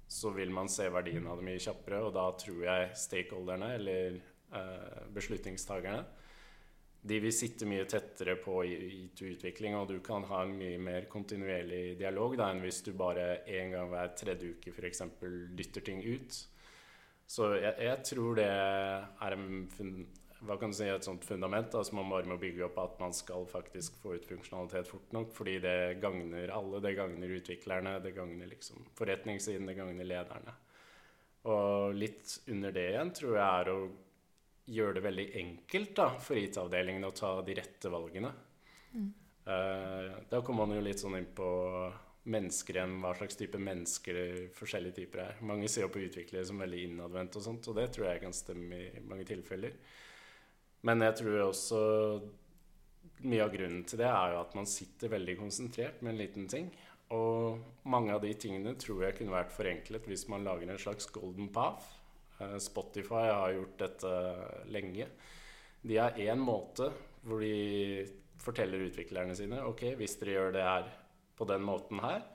så 0.10 0.32
vil 0.34 0.50
man 0.54 0.72
se 0.72 0.88
verdien 0.90 1.28
av 1.30 1.38
det 1.40 1.46
mye 1.46 1.62
kjappere. 1.62 2.02
Og 2.08 2.14
da 2.16 2.26
tror 2.40 2.64
jeg 2.66 2.96
stakeholderne, 2.98 3.74
eller 3.78 4.18
eh, 4.18 5.04
beslutningstagerne, 5.14 6.06
de 7.00 7.20
vil 7.24 7.32
sitte 7.32 7.68
mye 7.70 7.86
tettere 7.88 8.36
på 8.42 8.58
IT-utvikling, 8.68 9.78
og 9.78 9.88
du 9.92 10.00
kan 10.04 10.26
ha 10.28 10.42
en 10.44 10.56
mye 10.60 10.80
mer 10.84 11.06
kontinuerlig 11.12 11.96
dialog 12.00 12.36
da, 12.40 12.50
enn 12.52 12.64
hvis 12.64 12.82
du 12.84 12.92
bare 12.98 13.46
en 13.48 13.76
gang 13.76 13.92
hver 13.94 14.12
tredje 14.20 14.56
uke 14.56 14.74
f.eks. 14.74 15.06
dytter 15.56 15.86
ting 15.86 16.02
ut. 16.04 16.40
Så 17.30 17.52
jeg, 17.60 17.76
jeg 17.86 18.06
tror 18.10 18.40
det 18.40 18.50
er 18.50 19.36
en 19.36 19.68
hva 20.48 20.56
kan 20.56 20.72
du 20.72 20.78
si, 20.78 20.88
et 20.88 21.04
sånt 21.04 21.26
fundament 21.28 21.68
da, 21.74 21.82
som 21.84 21.98
man 22.00 22.12
bare 22.14 22.30
må 22.30 22.38
bygge 22.40 22.64
opp 22.70 22.78
at 22.80 23.00
man 23.02 23.12
skal 23.16 23.44
faktisk 23.50 23.98
få 24.00 24.16
ut 24.16 24.28
funksjonalitet 24.28 24.88
fort 24.88 25.12
nok, 25.16 25.34
fordi 25.36 25.58
det 25.64 25.78
gagner 26.00 26.54
alle. 26.56 26.80
Det 26.84 26.94
gagner 26.96 27.34
utviklerne, 27.36 27.98
det 28.04 28.14
gagner 28.16 28.48
liksom 28.48 28.86
forretningssiden, 28.96 29.68
det 29.68 29.76
gagner 29.76 30.08
lederne. 30.08 30.56
Og 31.52 31.96
litt 31.96 32.38
under 32.52 32.76
det 32.76 32.86
igjen 32.94 33.12
tror 33.16 33.36
jeg 33.36 33.48
er 33.48 33.72
å 33.74 33.80
gjøre 34.70 34.96
det 34.96 35.06
veldig 35.08 35.28
enkelt 35.44 35.96
da, 35.98 36.08
for 36.24 36.40
IT-avdelingen 36.40 37.08
å 37.08 37.16
ta 37.16 37.34
de 37.44 37.58
rette 37.60 37.92
valgene. 37.92 38.32
Mm. 38.94 39.10
Uh, 39.50 40.12
da 40.30 40.44
kommer 40.46 40.70
man 40.70 40.78
jo 40.78 40.86
litt 40.86 41.02
sånn 41.02 41.18
inn 41.20 41.32
på 41.36 41.50
mennesker 42.30 42.76
igjen, 42.76 42.98
hva 43.04 43.14
slags 43.16 43.40
type 43.40 43.60
mennesker 43.62 44.20
forskjellige 44.58 44.98
typer 45.00 45.24
er. 45.24 45.40
Mange 45.46 45.70
ser 45.72 45.86
jo 45.86 45.94
på 45.94 46.04
utviklere 46.04 46.46
som 46.46 46.60
veldig 46.62 46.84
innadvendt 46.90 47.40
og 47.40 47.46
sånt, 47.46 47.70
og 47.72 47.80
det 47.80 47.88
tror 47.96 48.10
jeg 48.10 48.24
kan 48.26 48.36
stemme 48.36 48.82
i 48.90 49.04
mange 49.08 49.26
tilfeller. 49.30 49.78
Men 50.88 51.04
jeg 51.04 51.18
tror 51.22 51.46
også 51.48 51.80
mye 53.28 53.44
av 53.44 53.52
grunnen 53.52 53.82
til 53.88 54.00
det 54.00 54.08
er 54.08 54.34
jo 54.34 54.44
at 54.44 54.54
man 54.56 54.70
sitter 54.70 55.12
veldig 55.12 55.36
konsentrert 55.40 56.04
med 56.04 56.14
en 56.14 56.22
liten 56.22 56.48
ting. 56.52 56.70
Og 57.16 57.88
mange 57.90 58.14
av 58.14 58.22
de 58.24 58.32
tingene 58.38 58.76
tror 58.80 59.04
jeg 59.08 59.18
kunne 59.18 59.34
vært 59.34 59.56
forenklet 59.56 60.08
hvis 60.08 60.28
man 60.32 60.46
lager 60.46 60.70
en 60.70 60.82
slags 60.82 61.10
golden 61.12 61.50
path. 61.52 61.88
Eh, 62.40 62.58
Spotify 62.62 63.26
har 63.32 63.56
gjort 63.56 63.78
dette 63.82 64.14
lenge. 64.72 65.10
De 65.82 65.98
har 65.98 66.20
én 66.20 66.40
måte 66.40 66.92
hvor 67.26 67.44
de 67.44 68.06
forteller 68.40 68.86
utviklerne 68.88 69.36
sine 69.36 69.60
ok, 69.68 69.90
hvis 70.00 70.16
dere 70.22 70.36
gjør 70.38 70.54
det 70.56 70.64
her 70.64 70.92
på 71.40 71.48
den 71.48 71.64
måten 71.64 72.04
her, 72.04 72.26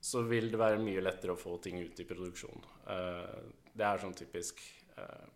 så 0.00 0.22
vil 0.22 0.50
det 0.52 0.60
være 0.60 0.82
mye 0.82 1.02
lettere 1.02 1.34
å 1.34 1.40
få 1.40 1.56
ting 1.62 1.80
ut 1.80 2.00
i 2.00 2.06
produksjon. 2.06 2.62
Eh, 2.92 3.40
det 3.74 3.86
er 3.86 4.02
sånn 4.02 4.16
typisk 4.16 4.62
eh, 4.96 5.26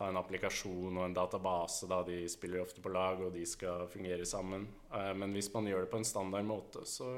Ta 0.00 0.06
en 0.08 0.16
applikasjon 0.16 0.96
og 0.96 1.02
en 1.04 1.12
database. 1.12 1.84
da 1.84 1.98
De 2.00 2.22
spiller 2.32 2.62
ofte 2.62 2.80
på 2.80 2.88
lag, 2.88 3.18
og 3.20 3.34
de 3.34 3.42
skal 3.44 3.84
fungere 3.92 4.24
sammen. 4.24 4.62
Eh, 4.96 5.10
men 5.12 5.34
hvis 5.36 5.50
man 5.52 5.68
gjør 5.68 5.84
det 5.84 5.90
på 5.92 5.98
en 6.00 6.08
standard 6.08 6.46
måte, 6.48 6.86
så, 6.88 7.10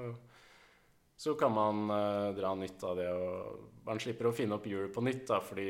så 1.14 1.36
kan 1.38 1.54
man 1.54 1.84
dra 2.34 2.50
nytte 2.58 2.88
av 2.88 2.98
det. 2.98 3.06
Og 3.14 3.84
man 3.86 4.02
slipper 4.02 4.26
å 4.26 4.34
finne 4.34 4.58
opp 4.58 4.66
hjulet 4.66 4.90
på 4.94 5.04
nytt. 5.06 5.22
da, 5.30 5.38
fordi 5.46 5.68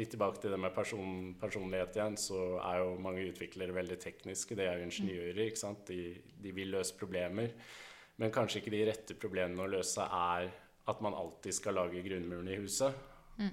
litt 0.00 0.14
tilbake 0.14 0.40
til 0.40 0.56
det 0.56 0.62
med 0.64 0.72
person, 0.72 1.34
personlighet 1.40 2.00
igjen, 2.00 2.16
så 2.16 2.40
er 2.62 2.80
jo 2.80 2.96
mange 3.04 3.28
utviklere 3.28 3.76
veldig 3.76 4.00
tekniske. 4.00 4.56
Det 4.56 4.64
er 4.64 4.80
jo 4.80 4.88
ingeniører. 4.88 5.44
ikke 5.44 5.64
sant? 5.66 5.84
De, 5.92 6.16
de 6.40 6.56
vil 6.56 6.72
løse 6.72 6.96
problemer. 6.96 7.52
Men 8.16 8.32
kanskje 8.32 8.62
ikke 8.62 8.72
de 8.72 8.84
rette 8.88 9.16
problemene 9.20 9.66
å 9.66 9.70
løse 9.70 10.04
er 10.04 10.50
at 10.86 11.00
man 11.04 11.16
alltid 11.18 11.54
skal 11.54 11.76
lage 11.76 12.02
grunnmuren 12.04 12.48
i 12.48 12.58
huset, 12.60 12.94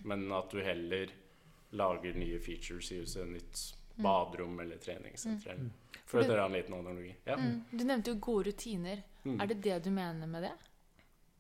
men 0.08 0.27
at 0.32 0.53
du 0.53 0.62
heller 0.63 1.12
lager 1.75 2.13
nye 2.15 2.39
features 2.39 2.91
i 2.93 3.00
huset. 3.01 3.27
Nytt 3.27 3.63
baderom 3.96 4.60
eller 4.63 4.77
treningssenter. 4.82 5.58
Mm. 5.60 5.72
For 6.05 6.22
å 6.22 6.27
dra 6.29 6.46
en 6.46 6.55
liten 6.55 6.75
analogi. 6.77 7.12
Ja. 7.25 7.36
Mm. 7.38 7.60
Du 7.72 7.84
nevnte 7.84 8.13
jo 8.13 8.22
gode 8.22 8.51
rutiner. 8.51 9.03
Mm. 9.24 9.36
Er 9.41 9.50
det 9.50 9.58
det 9.65 9.79
du 9.86 9.91
mener 9.91 10.29
med 10.29 10.48
det? 10.48 10.53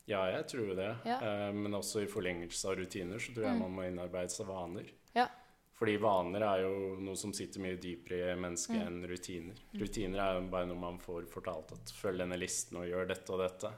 ja, 0.05 0.23
jeg 0.31 0.47
tror 0.51 0.73
det. 0.75 0.89
Ja. 1.07 1.19
Eh, 1.21 1.53
men 1.55 1.77
også 1.77 2.03
i 2.03 2.09
forlengelse 2.11 2.69
av 2.69 2.75
rutiner 2.79 3.21
så 3.23 3.33
tror 3.35 3.47
jeg 3.47 3.59
man 3.59 3.71
må 3.75 3.87
innarbeide 3.87 4.33
seg 4.33 4.49
vaner. 4.49 4.89
Ja. 5.15 5.29
Fordi 5.83 5.97
vaner 5.99 6.43
er 6.47 6.61
jo 6.63 6.75
noe 7.03 7.19
som 7.19 7.33
sitter 7.35 7.59
mye 7.59 7.75
dypere 7.75 8.29
i 8.31 8.39
mennesket 8.39 8.79
enn 8.85 9.01
rutiner. 9.09 9.57
Rutiner 9.75 10.21
er 10.23 10.37
jo 10.37 10.45
bare 10.53 10.69
noe 10.69 10.79
man 10.79 10.99
får 11.03 11.25
fortalt 11.27 11.73
at 11.75 11.91
følg 11.97 12.23
denne 12.23 12.37
listen 12.39 12.79
og 12.79 12.87
gjør 12.87 13.09
dette 13.09 13.33
og 13.35 13.41
dette. 13.43 13.71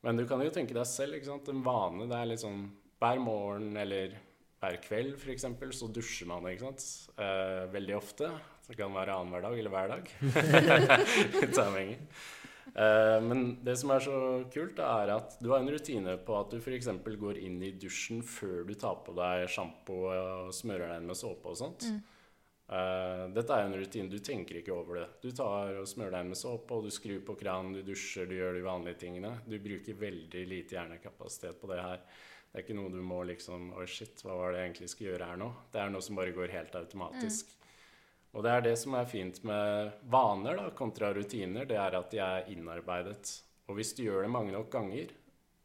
Men 0.00 0.16
du 0.16 0.24
kan 0.24 0.40
jo 0.40 0.54
tenke 0.54 0.72
deg 0.72 0.88
selv, 0.88 1.18
ikke 1.18 1.28
sant. 1.28 1.50
En 1.52 1.60
vane, 1.66 2.08
det 2.08 2.16
er 2.16 2.30
litt 2.30 2.40
sånn 2.40 2.62
hver 3.04 3.20
morgen 3.20 3.76
eller 3.76 4.16
hver 4.64 4.80
kveld 4.84 5.18
f.eks. 5.20 5.44
så 5.76 5.90
dusjer 5.92 6.28
man, 6.32 6.48
ikke 6.48 6.70
sant. 6.70 6.88
Eh, 7.20 7.68
veldig 7.76 7.98
ofte. 8.00 8.32
Det 8.70 8.80
kan 8.80 8.96
være 8.96 9.20
annenhver 9.20 9.44
dag 9.44 9.60
eller 9.60 9.76
hver 9.76 9.92
dag. 9.92 10.10
Litt 11.42 11.60
avhengig. 11.60 12.00
Eh, 12.74 13.18
men 13.24 13.58
det 13.66 13.74
som 13.80 13.90
er 13.90 14.04
så 14.04 14.16
kult, 14.52 14.78
er 14.78 15.14
at 15.16 15.36
du 15.42 15.50
har 15.50 15.62
en 15.62 15.72
rutine 15.72 16.16
på 16.26 16.36
at 16.38 16.52
du 16.54 16.60
f.eks. 16.60 16.88
går 17.04 17.40
inn 17.42 17.58
i 17.66 17.72
dusjen 17.72 18.22
før 18.22 18.64
du 18.68 18.74
tar 18.78 19.00
på 19.06 19.14
deg 19.18 19.48
sjampo 19.50 20.04
og 20.12 20.54
smører 20.54 20.88
deg 20.92 21.02
inn 21.02 21.10
med 21.10 21.18
såpe 21.18 21.50
og 21.50 21.58
sånt. 21.58 21.88
Eh, 22.70 23.24
dette 23.34 23.56
er 23.56 23.66
en 23.66 23.74
rutine. 23.74 24.10
Du 24.12 24.18
tenker 24.22 24.60
ikke 24.60 24.74
over 24.76 25.00
det. 25.00 25.06
Du 25.24 25.30
tar 25.34 25.74
og 25.80 25.88
smører 25.90 26.14
deg 26.14 26.26
inn 26.26 26.34
med 26.36 26.38
såpe, 26.38 26.76
og 26.76 26.86
du 26.86 26.94
skrur 26.94 27.22
på 27.26 27.34
kranen, 27.40 27.74
du 27.74 27.82
dusjer, 27.82 28.28
du 28.30 28.36
gjør 28.38 28.54
de 28.60 28.66
vanlige 28.66 29.00
tingene. 29.06 29.32
Du 29.46 29.58
bruker 29.58 29.98
veldig 29.98 30.44
lite 30.46 30.78
hjernekapasitet 30.78 31.58
på 31.60 31.72
det 31.72 31.80
her. 31.82 32.04
Det 32.50 32.58
er 32.58 32.64
ikke 32.64 32.74
noe 32.78 32.90
du 32.90 32.98
må 33.06 33.20
liksom 33.28 33.68
Oi, 33.78 33.86
shit, 33.86 34.22
hva 34.26 34.34
var 34.34 34.52
det 34.52 34.62
jeg 34.62 34.70
egentlig 34.70 34.88
skulle 34.90 35.12
gjøre 35.12 35.26
her 35.30 35.38
nå? 35.38 35.50
Det 35.70 35.82
er 35.82 35.90
noe 35.94 36.02
som 36.02 36.18
bare 36.18 36.34
går 36.34 36.54
helt 36.54 36.74
automatisk. 36.78 37.52
Og 38.30 38.44
det 38.46 38.50
er 38.54 38.64
det 38.68 38.76
som 38.78 38.94
er 38.94 39.08
fint 39.10 39.40
med 39.46 39.94
vaner 40.10 40.58
da, 40.60 40.68
kontra 40.76 41.10
rutiner, 41.14 41.66
det 41.66 41.78
er 41.80 41.96
at 41.98 42.12
de 42.12 42.20
er 42.22 42.50
innarbeidet. 42.52 43.32
Og 43.66 43.78
hvis 43.78 43.92
du 43.96 44.04
gjør 44.04 44.24
det 44.24 44.32
mange 44.32 44.54
nok 44.54 44.70
ganger, 44.70 45.10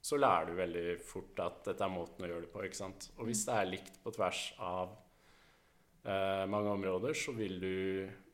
så 0.05 0.17
lærer 0.21 0.49
du 0.49 0.57
veldig 0.57 0.85
fort 1.01 1.39
at 1.41 1.63
dette 1.65 1.81
er 1.81 1.93
måten 1.93 2.25
å 2.25 2.29
gjøre 2.29 2.45
det 2.45 2.51
på. 2.53 2.61
ikke 2.65 2.77
sant? 2.77 3.09
Og 3.17 3.29
hvis 3.29 3.41
det 3.47 3.55
er 3.57 3.69
likt 3.71 3.99
på 4.03 4.13
tvers 4.13 4.41
av 4.61 4.93
eh, 6.05 6.43
mange 6.49 6.73
områder, 6.77 7.17
så 7.17 7.33
vil 7.37 7.57
du, 7.61 7.77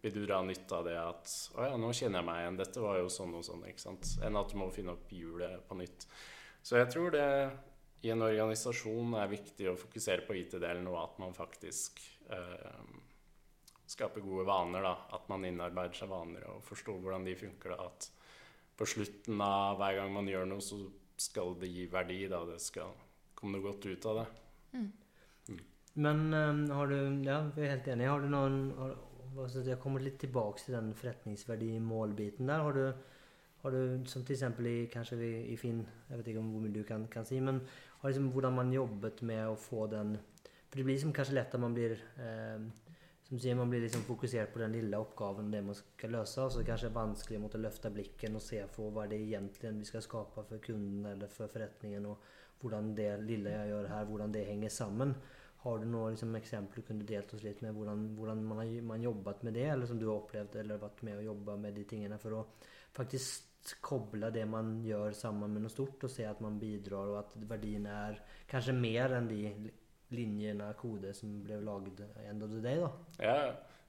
vil 0.03 0.15
du 0.15 0.21
dra 0.25 0.41
nytte 0.43 0.79
av 0.79 0.87
det 0.87 0.97
at 0.99 1.35
Å 1.55 1.69
ja, 1.69 1.77
nå 1.79 1.91
kjenner 1.95 2.19
jeg 2.19 2.27
meg 2.27 2.41
igjen. 2.41 2.59
Dette 2.59 2.83
var 2.83 2.99
jo 2.99 3.11
sånn 3.11 3.37
og 3.39 3.45
sånn. 3.47 3.67
ikke 3.71 3.83
sant? 3.83 4.15
Enn 4.27 4.39
at 4.39 4.51
du 4.51 4.59
må 4.59 4.67
finne 4.75 4.95
opp 4.97 5.11
hjulet 5.15 5.63
på 5.67 5.79
nytt. 5.79 6.07
Så 6.59 6.79
jeg 6.79 6.91
tror 6.91 7.15
det 7.15 7.27
i 8.03 8.11
en 8.11 8.25
organisasjon 8.25 9.15
er 9.21 9.31
viktig 9.31 9.71
å 9.71 9.77
fokusere 9.79 10.25
på 10.27 10.35
IT-delen, 10.39 10.87
og 10.91 10.99
at 11.03 11.19
man 11.21 11.35
faktisk 11.37 12.01
eh, 12.33 12.83
skaper 13.91 14.23
gode 14.23 14.47
vaner. 14.47 14.85
da, 14.85 14.95
At 15.15 15.27
man 15.31 15.45
innarbeider 15.47 15.97
seg 15.97 16.11
vaner 16.11 16.47
og 16.49 16.63
forstår 16.65 16.99
hvordan 17.01 17.27
de 17.27 17.35
funker. 17.35 17.75
da, 17.75 17.89
At 17.91 18.09
på 18.77 18.87
slutten 18.87 19.41
av 19.45 19.77
hver 19.81 19.99
gang 19.99 20.13
man 20.15 20.29
gjør 20.29 20.47
noe, 20.49 20.63
så 20.63 20.79
skal 21.21 21.55
det 21.59 21.69
gi 21.69 21.85
verdi. 21.91 22.23
da, 22.31 22.45
Det 22.45 22.59
skal 22.61 22.95
komme 23.35 23.57
noe 23.57 23.67
godt 23.69 23.85
ut 23.85 24.09
av 24.09 24.21
det. 24.21 24.27
Men 25.93 26.33
um, 26.33 26.69
har 26.71 26.87
du 26.87 26.97
Ja, 27.27 27.41
vi 27.55 27.65
er 27.65 27.75
helt 27.75 27.87
enige. 27.87 28.09
Har 28.09 28.21
du 28.21 28.29
noen 28.31 28.59
har, 28.77 28.95
altså, 29.37 29.63
jeg 29.67 29.79
kommer 29.79 30.03
litt 30.03 30.19
tilbake 30.19 30.63
til 30.63 30.77
den 30.77 30.93
forretningsverdi-målbiten 30.95 32.47
der. 32.47 32.63
Har 32.63 32.77
du, 32.77 32.93
har 33.63 33.71
du 33.75 34.05
som 34.07 34.23
til 34.23 34.37
eksempel 34.37 34.69
i, 34.71 34.77
kanskje 34.91 35.19
i, 35.19 35.33
i 35.53 35.57
Finn 35.59 35.83
Jeg 36.09 36.17
vet 36.17 36.31
ikke 36.31 36.39
om 36.39 36.53
hvor 36.53 36.63
mye 36.63 36.73
du 36.73 36.83
kan, 36.87 37.07
kan 37.11 37.27
si, 37.27 37.39
men 37.39 37.61
har 38.01 38.09
liksom 38.09 38.31
hvordan 38.31 38.55
man 38.55 38.73
jobbet 38.73 39.21
med 39.21 39.43
å 39.51 39.59
få 39.59 39.87
den 39.91 40.15
For 40.69 40.79
det 40.79 40.85
blir 40.85 40.95
liksom 40.95 41.13
kanskje 41.13 41.35
lett 41.35 41.53
at 41.53 41.61
man 41.61 41.75
blir 41.75 41.97
eh, 42.17 42.63
som 43.31 43.39
sier, 43.39 43.55
Man 43.55 43.69
blir 43.69 43.79
liksom 43.79 44.01
fokusert 44.03 44.51
på 44.53 44.59
den 44.59 44.73
lille 44.75 44.97
oppgaven 44.99 45.51
det 45.51 45.61
man 45.63 45.75
skal 45.75 46.11
løse. 46.17 46.49
Så 46.51 46.59
er 46.59 46.67
det 46.67 46.89
er 46.89 46.97
vanskelig 46.97 47.37
å 47.39 47.43
måtte 47.45 47.61
løfte 47.63 47.91
blikken 47.95 48.35
og 48.35 48.43
se 48.43 48.59
på 48.75 48.89
hva 48.91 49.05
det 49.07 49.21
egentlig 49.23 49.71
vi 49.77 49.87
skal 49.87 50.03
skape 50.03 50.43
for 50.49 50.59
kunden 50.65 51.05
eller 51.13 51.31
for 51.31 51.47
forretningen. 51.47 52.09
Og 52.11 52.25
hvordan 52.59 52.89
det 52.97 53.07
lille 53.23 53.53
jeg 53.53 53.69
gjør 53.71 53.87
her, 53.87 54.09
hvordan 54.09 54.35
det 54.35 54.43
henger 54.49 54.75
sammen. 54.75 55.15
Har 55.63 55.79
du 55.79 55.87
noen 55.87 56.17
liksom, 56.17 56.35
eksempler 56.35 56.83
du 56.83 56.87
kunne 56.89 57.07
delt 57.07 57.31
oss 57.37 57.45
litt 57.45 57.61
med 57.63 57.71
hvordan, 57.77 58.03
hvordan 58.17 58.43
man 58.49 58.59
har 58.65 58.73
man 58.91 59.07
jobbet 59.07 59.43
med 59.47 59.55
det, 59.55 59.67
eller 59.69 59.87
som 59.87 59.99
du 60.01 60.09
har 60.09 60.17
opplevd 60.17 60.57
eller 60.59 60.81
vært 60.81 61.03
med 61.07 61.21
å 61.21 61.25
jobbe 61.29 61.57
med 61.63 61.77
de 61.77 61.85
tingene 61.87 62.19
for 62.19 62.35
å 62.35 62.45
faktisk 62.97 63.77
koble 63.85 64.31
det 64.33 64.43
man 64.49 64.79
gjør 64.83 65.13
sammen 65.15 65.53
med 65.53 65.63
noe 65.63 65.71
stort, 65.71 66.03
og 66.03 66.11
se 66.11 66.25
at 66.27 66.41
man 66.43 66.57
bidrar, 66.59 67.13
og 67.13 67.19
at 67.21 67.37
verdien 67.47 67.85
er 67.87 68.17
kanskje 68.49 68.75
mer 68.75 69.15
enn 69.19 69.29
de 69.29 69.43
linjene 70.11 70.69
av 70.71 70.77
kode 70.79 71.13
som 71.15 71.33
ble 71.43 71.59
laget 71.63 72.03
end 72.27 72.43
of 72.43 72.51
the 72.51 72.61
day, 72.63 72.81
da. 72.81 72.91
Ja, 73.23 73.35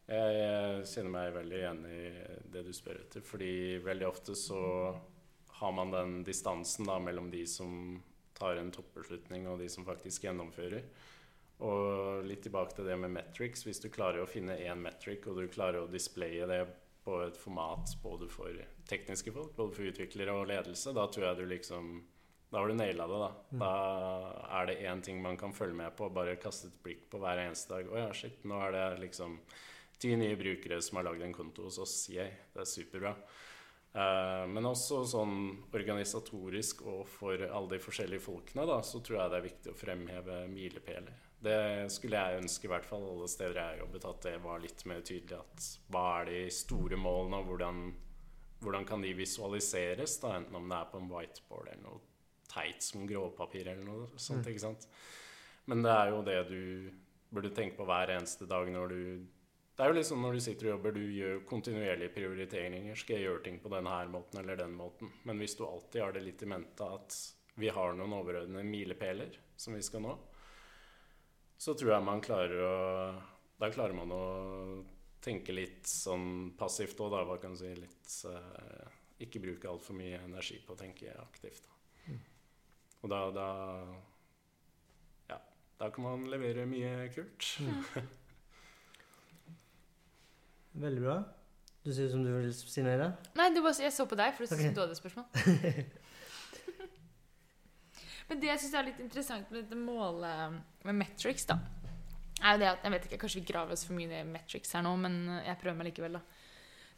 jeg, 0.06 0.34
jeg 0.36 0.86
kjenner 0.90 1.14
meg 1.14 1.34
veldig 1.36 1.58
igjen 1.58 1.82
i 1.88 2.02
det 2.52 2.64
du 2.66 2.72
spør 2.76 3.00
etter. 3.02 3.24
Fordi 3.26 3.52
veldig 3.84 4.08
ofte 4.08 4.36
så 4.38 4.60
har 5.62 5.74
man 5.76 5.94
den 5.94 6.20
distansen 6.26 6.88
da 6.88 6.98
mellom 7.02 7.30
de 7.30 7.44
som 7.46 8.00
tar 8.38 8.58
en 8.58 8.72
toppbeslutning, 8.74 9.46
og 9.50 9.60
de 9.62 9.68
som 9.70 9.86
faktisk 9.86 10.26
gjennomfører. 10.26 10.86
Og 11.62 12.24
litt 12.26 12.42
tilbake 12.42 12.74
til 12.74 12.88
det 12.88 12.96
med 12.98 13.14
metrics. 13.14 13.62
Hvis 13.66 13.82
du 13.82 13.90
klarer 13.92 14.22
å 14.22 14.30
finne 14.30 14.58
én 14.58 14.82
metric, 14.82 15.28
og 15.30 15.38
du 15.38 15.46
klarer 15.52 15.84
å 15.84 15.90
displaye 15.90 16.48
det 16.50 16.64
på 17.02 17.18
et 17.22 17.38
format 17.38 17.94
både 18.02 18.28
for 18.30 18.58
tekniske 18.90 19.34
folk, 19.34 19.54
både 19.56 19.74
for 19.76 19.90
utviklere 19.90 20.34
og 20.34 20.48
ledelse, 20.50 20.94
da 20.94 21.06
tror 21.10 21.28
jeg 21.28 21.40
du 21.40 21.46
liksom 21.50 21.94
Da 22.52 22.60
har 22.60 22.68
du 22.68 22.74
naila 22.76 23.06
det, 23.08 23.18
da. 23.18 23.28
Da 23.62 23.68
er 24.58 24.66
det 24.68 24.80
én 24.84 25.00
ting 25.00 25.22
man 25.24 25.38
kan 25.40 25.54
følge 25.56 25.76
med 25.78 25.94
på, 25.96 26.10
bare 26.12 26.36
kaste 26.36 26.68
et 26.68 26.82
blikk 26.84 27.06
på 27.08 27.20
hver 27.22 27.40
eneste 27.46 27.72
dag. 27.72 27.88
Å 27.88 28.02
ja, 28.02 28.10
shit, 28.12 28.42
nå 28.44 28.58
er 28.66 28.74
det 28.76 28.88
liksom 29.06 29.38
ti 30.02 30.12
nye 30.20 30.36
brukere 30.36 30.82
som 30.84 31.00
har 31.00 31.06
lagd 31.08 31.24
en 31.24 31.32
konto 31.32 31.64
hos 31.64 31.80
oss. 31.80 31.94
Yay, 32.12 32.28
det 32.52 32.60
er 32.60 32.68
superbra. 32.68 33.14
Uh, 33.92 34.44
men 34.52 34.68
også 34.68 35.00
sånn 35.08 35.34
organisatorisk 35.72 36.84
og 36.88 37.02
for 37.08 37.40
alle 37.40 37.72
de 37.72 37.80
forskjellige 37.86 38.26
folkene, 38.28 38.68
da, 38.68 38.78
så 38.84 39.00
tror 39.00 39.22
jeg 39.22 39.32
det 39.32 39.40
er 39.40 39.48
viktig 39.48 39.72
å 39.72 39.80
fremheve 39.86 40.44
milepæler. 40.52 41.24
Det 41.42 41.58
skulle 41.90 42.20
jeg 42.20 42.44
ønske, 42.44 42.68
i 42.68 42.74
hvert 42.74 42.86
fall 42.86 43.08
alle 43.14 43.32
steder 43.32 43.62
jeg 43.62 43.70
har 43.70 43.84
jobbet, 43.86 44.08
at 44.12 44.28
det 44.28 44.36
var 44.44 44.60
litt 44.60 44.84
mer 44.92 45.00
tydelig. 45.00 45.40
At 45.40 45.72
hva 45.88 46.06
er 46.20 46.34
de 46.34 46.46
store 46.52 47.00
målene, 47.00 47.40
og 47.40 47.48
hvordan, 47.48 47.84
hvordan 48.60 48.88
kan 48.92 49.08
de 49.08 49.16
visualiseres? 49.24 50.20
da, 50.20 50.36
Enten 50.36 50.60
om 50.60 50.68
det 50.68 50.82
er 50.84 50.92
på 50.92 51.00
en 51.00 51.12
whiteboard 51.16 51.72
eller 51.72 51.86
noe 51.88 52.08
teit 52.52 52.84
som 52.84 53.06
gråpapir 53.08 53.68
eller 53.72 53.84
noe 53.86 54.20
sånt. 54.20 54.46
ikke 54.48 54.62
sant? 54.62 54.88
Men 55.70 55.84
det 55.84 55.92
er 55.94 56.10
jo 56.12 56.24
det 56.26 56.40
du 56.50 56.62
burde 57.32 57.52
tenke 57.56 57.78
på 57.78 57.86
hver 57.88 58.12
eneste 58.16 58.48
dag 58.50 58.68
når 58.72 58.92
du 58.92 59.02
Det 59.72 59.84
er 59.84 59.88
jo 59.88 59.96
liksom 59.96 60.20
når 60.20 60.34
du 60.36 60.40
sitter 60.44 60.66
og 60.66 60.74
jobber, 60.74 60.92
du 60.92 61.14
gjør 61.16 61.38
kontinuerlige 61.48 62.12
prioriteringer. 62.12 62.94
Skal 62.98 63.16
jeg 63.16 63.24
gjøre 63.24 63.44
ting 63.46 63.56
på 63.62 63.70
denne 63.72 63.94
måten 64.12 64.42
eller 64.42 64.58
den 64.60 64.74
måten? 64.76 65.08
Men 65.24 65.40
hvis 65.40 65.56
du 65.56 65.64
alltid 65.64 66.02
har 66.02 66.12
det 66.12 66.26
litt 66.26 66.42
i 66.44 66.48
mente 66.50 66.84
at 66.84 67.16
vi 67.56 67.70
har 67.72 67.96
noen 67.96 68.12
overordnede 68.18 68.68
milepæler 68.68 69.38
som 69.56 69.72
vi 69.76 69.82
skal 69.84 70.04
nå, 70.04 70.12
så 71.56 71.74
tror 71.78 71.94
jeg 71.94 72.04
man 72.04 72.20
klarer 72.24 72.64
å 72.66 72.76
Da 73.62 73.70
klarer 73.70 73.94
man 73.94 74.10
å 74.12 74.22
tenke 75.22 75.54
litt 75.54 75.86
sånn 75.86 76.52
passivt 76.58 76.98
òg, 77.00 77.12
da. 77.14 77.22
Hva 77.28 77.38
kan 77.40 77.54
du 77.54 77.60
si? 77.60 77.70
Litt 77.78 78.16
eh, 78.28 78.88
Ikke 79.22 79.42
bruke 79.42 79.70
altfor 79.70 79.94
mye 79.94 80.18
energi 80.24 80.58
på 80.66 80.74
å 80.74 80.80
tenke 80.80 81.14
aktivt. 81.22 81.68
Da. 81.68 81.81
Og 83.02 83.10
da, 83.10 83.18
da 83.34 83.46
Ja. 85.30 85.38
Da 85.78 85.90
kan 85.90 86.04
man 86.04 86.30
levere 86.30 86.66
mye 86.66 87.08
kult. 87.14 87.62
Veldig 90.84 91.02
bra. 91.02 91.22
Du 91.84 91.92
ser 91.92 92.04
ut 92.06 92.12
som 92.14 92.22
du 92.22 92.30
vil 92.30 92.54
si 92.54 92.82
noe 92.84 92.94
i 92.94 93.00
det? 93.00 93.10
Nei, 93.34 93.54
det 93.54 93.62
var, 93.64 93.74
jeg 93.74 93.92
så 93.92 94.06
på 94.06 94.14
deg, 94.18 94.34
for 94.36 94.46
du 94.46 94.54
okay. 94.54 94.62
syntes 94.62 94.76
du 94.76 94.80
hadde 94.84 94.94
et 94.94 95.00
spørsmål. 95.00 95.26
Men 98.28 98.40
det 98.40 98.48
jeg 98.52 98.60
syns 98.62 98.74
er 98.78 98.86
litt 98.86 99.00
interessant 99.02 99.46
med 99.50 99.58
dette 99.64 99.76
målet 99.76 100.38
med 100.86 100.94
metrics, 101.02 101.44
da, 101.50 101.56
er 102.38 102.50
jo 102.54 102.58
det 102.62 102.70
at 102.70 102.84
Jeg 102.86 102.92
vet 102.94 103.04
ikke, 103.08 103.20
kanskje 103.24 103.40
vi 103.40 103.50
graver 103.50 103.72
oss 103.74 103.86
for 103.88 103.94
mye 103.98 104.08
ned 104.08 104.20
i 104.22 104.30
metrics 104.30 104.74
her 104.76 104.82
nå, 104.86 104.92
men 105.02 105.14
jeg 105.42 105.60
prøver 105.60 105.78
meg 105.80 105.86
likevel, 105.90 106.12
da. 106.16 106.22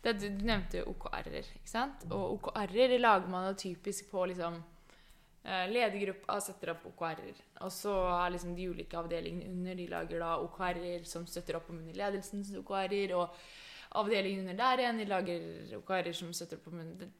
det, 0.05 0.11
Du 0.21 0.29
nevnte 0.45 0.88
OKR-er, 0.93 1.47
ikke 1.59 1.73
sant? 1.73 1.99
Og 2.12 2.23
OKR-er 2.37 2.90
lager 3.01 3.29
man 3.33 3.43
jo 3.49 3.55
typisk 3.64 4.03
på 4.12 4.19
liksom 4.31 4.55
eh, 5.44 5.66
Ledergruppa 5.70 6.38
setter 6.42 6.72
opp 6.74 6.87
OKR-er. 6.90 7.42
Og 7.64 7.72
så 7.72 7.94
er 8.14 8.35
liksom 8.35 8.54
de 8.57 8.68
ulike 8.72 8.98
avdelingene 8.98 9.50
under 9.52 9.78
De 9.78 9.88
lager 9.90 10.24
da 10.24 10.37
OKR-er 10.44 11.04
som 11.09 11.26
støtter 11.28 11.61
opp 11.61 11.70
om 11.70 11.83
under 11.83 12.00
ledelsens 12.00 12.52
OKR-er. 12.61 13.14
Og 13.18 13.37
avdelingen 14.00 14.44
under 14.44 14.59
der 14.59 14.85
igjen 14.85 15.02
de 15.02 15.11
lager 15.11 15.76
OKR-er 15.80 16.16
som 16.16 16.33
støtter 16.35 16.61
opp 16.61 16.70
om 16.72 16.80
under, 16.85 17.12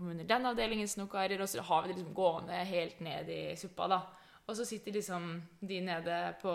under 0.00 0.28
den 0.34 0.50
avdelingens 0.52 0.98
OKR-er. 1.06 1.40
Og 1.40 1.50
så 1.50 1.64
har 1.64 1.82
vi 1.82 1.92
det 1.92 1.98
liksom 1.98 2.14
gående 2.16 2.60
helt 2.70 3.02
ned 3.04 3.32
i 3.32 3.42
suppa, 3.60 3.90
da. 3.90 4.02
Og 4.44 4.56
så 4.56 4.66
sitter 4.68 4.92
liksom 4.92 5.42
de 5.60 5.80
nede 5.80 6.20
på 6.42 6.54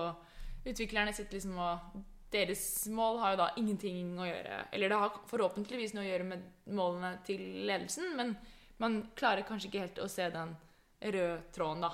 Utviklerne 0.59 1.13
sitter 1.15 1.37
liksom 1.37 1.57
og 1.57 1.99
Deres 2.29 2.85
mål 2.93 3.17
har 3.23 3.33
jo 3.33 3.37
da 3.39 3.45
ingenting 3.57 4.11
å 4.19 4.27
gjøre 4.27 4.57
Eller 4.75 4.91
det 4.91 4.97
har 5.01 5.15
forhåpentligvis 5.31 5.95
noe 5.95 6.03
å 6.03 6.09
gjøre 6.09 6.27
med 6.29 6.43
målene 6.77 7.15
til 7.25 7.41
ledelsen, 7.65 8.11
men 8.17 8.35
man 8.79 8.99
klarer 9.17 9.47
kanskje 9.47 9.71
ikke 9.71 9.85
helt 9.87 10.01
å 10.03 10.09
se 10.11 10.27
den 10.33 10.53
røde 11.01 11.41
tråden, 11.55 11.85
da. 11.85 11.91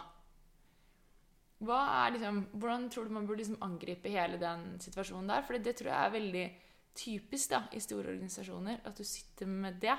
Liksom, 2.13 2.41
hvordan 2.59 2.89
tror 2.91 3.05
du 3.05 3.13
man 3.15 3.27
burde 3.27 3.41
liksom 3.43 3.63
angripe 3.63 4.11
hele 4.11 4.37
den 4.41 4.79
situasjonen 4.81 5.31
der? 5.31 5.45
For 5.47 5.57
det 5.57 5.75
tror 5.79 5.91
jeg 5.91 6.05
er 6.05 6.15
veldig 6.17 6.45
typisk 6.95 7.51
da, 7.51 7.63
i 7.73 7.81
store 7.83 8.13
organisasjoner, 8.13 8.81
at 8.85 8.97
du 8.97 9.03
sitter 9.03 9.49
med 9.49 9.79
det. 9.81 9.97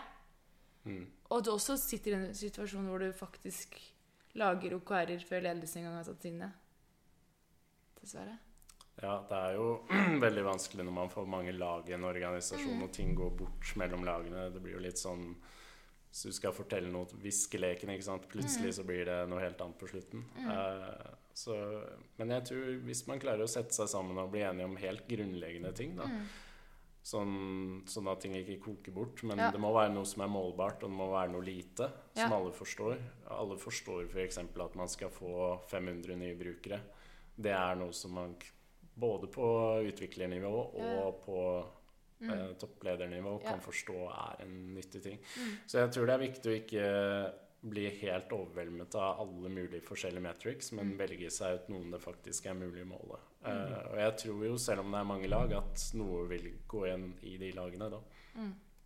Mm. 0.84 1.04
Og 1.30 1.44
du 1.44 1.50
også 1.52 1.76
sitter 1.80 2.14
i 2.14 2.18
en 2.20 2.34
situasjon 2.34 2.86
hvor 2.88 3.02
du 3.02 3.10
faktisk 3.12 3.76
lager 4.36 4.76
OKR-er 4.76 5.24
før 5.26 5.44
ledelsen 5.48 5.82
engang 5.82 5.98
har 5.98 6.06
satt 6.08 6.22
sine. 6.22 6.50
Dessverre. 8.00 8.36
Ja, 9.02 9.18
det 9.28 9.36
er 9.36 9.56
jo 9.58 9.66
veldig 10.26 10.44
vanskelig 10.46 10.86
når 10.86 10.96
man 11.00 11.12
får 11.12 11.28
mange 11.28 11.52
lag 11.52 11.88
i 11.88 11.96
en 11.96 12.06
organisasjon, 12.08 12.82
og 12.84 12.92
ting 12.94 13.12
går 13.16 13.34
bort 13.36 13.74
mellom 13.80 14.06
lagene. 14.08 14.48
Det 14.54 14.62
blir 14.62 14.78
jo 14.78 14.84
litt 14.86 15.00
sånn 15.00 15.28
Hvis 16.16 16.30
du 16.30 16.32
skal 16.32 16.54
fortelle 16.56 16.88
noe 16.88 17.04
viskeleken, 17.20 17.90
ikke 17.92 18.06
sant. 18.06 18.22
Plutselig 18.32 18.70
så 18.78 18.84
blir 18.88 19.04
det 19.04 19.16
noe 19.28 19.42
helt 19.42 19.60
annet 19.60 19.76
på 19.76 19.88
slutten. 19.90 20.22
Uh, 20.38 21.12
så, 21.36 21.52
men 22.16 22.30
jeg 22.32 22.46
tror 22.48 22.70
hvis 22.86 23.02
man 23.10 23.20
klarer 23.20 23.44
å 23.44 23.50
sette 23.52 23.76
seg 23.76 23.90
sammen 23.92 24.16
og 24.22 24.30
bli 24.32 24.40
enige 24.40 24.64
om 24.64 24.78
helt 24.80 25.04
grunnleggende 25.10 25.74
ting, 25.76 25.92
da, 25.98 26.06
sånn, 27.06 27.82
sånn 27.86 28.08
at 28.08 28.24
ting 28.24 28.32
ikke 28.40 28.56
koker 28.64 28.96
bort, 28.96 29.20
men 29.28 29.38
Ja. 29.44 29.50
det 29.52 29.60
må 29.60 29.74
være 29.76 29.92
noe 29.92 30.08
som 30.08 30.22
er 30.24 30.32
målbart, 30.32 30.80
og 30.82 30.88
det 30.88 30.96
må 30.96 31.10
være 31.12 31.32
noe 31.36 31.44
lite, 31.44 31.90
som 32.16 32.30
Ja. 32.32 32.36
alle 32.38 32.52
forstår. 32.56 32.96
Alle 33.28 33.56
forstår 33.60 34.08
f.eks. 34.08 34.38
at 34.38 34.74
man 34.74 34.88
skal 34.88 35.10
få 35.10 35.60
500 35.68 36.16
nye 36.16 36.34
brukere. 36.34 36.80
Det 37.36 37.52
er 37.52 37.74
noe 37.76 37.92
som 37.92 38.12
man 38.16 38.34
både 38.96 39.28
på 39.28 39.84
utviklernivå 39.84 40.74
og 40.74 40.80
Ja. 40.80 41.10
på 41.12 41.66
eh, 42.22 42.52
toppledernivå 42.60 43.40
Ja. 43.42 43.50
kan 43.50 43.60
forstå 43.60 43.98
er 44.12 44.44
en 44.44 44.74
nyttig 44.74 45.02
ting. 45.02 45.18
Så 45.66 45.78
jeg 45.78 45.92
tror 45.92 46.06
det 46.06 46.14
er 46.14 46.28
viktig 46.28 46.52
å 46.52 46.60
ikke 46.60 46.86
bli 47.66 47.86
helt 48.02 48.32
overveldet 48.32 48.94
av 48.94 49.20
alle 49.20 49.48
mulige 49.50 49.82
forskjellige 49.82 50.22
metrics, 50.22 50.72
men 50.72 50.96
velge 50.98 51.30
seg 51.30 51.54
ut 51.54 51.68
noen 51.72 51.90
det 51.90 52.00
faktisk 52.02 52.46
er 52.46 52.54
mulig 52.54 52.84
å 52.84 52.90
måle. 52.92 53.18
Eh, 53.44 53.80
og 53.90 53.96
jeg 53.98 54.16
tror 54.22 54.44
jo, 54.46 54.58
selv 54.58 54.84
om 54.84 54.92
det 54.92 55.00
er 55.00 55.08
mange 55.08 55.28
lag, 55.28 55.52
at 55.52 55.90
noe 55.94 56.26
vil 56.30 56.52
gå 56.68 56.86
igjen 56.86 57.08
i 57.22 57.36
de 57.42 57.52
lagene 57.56 57.90
da. 57.90 58.02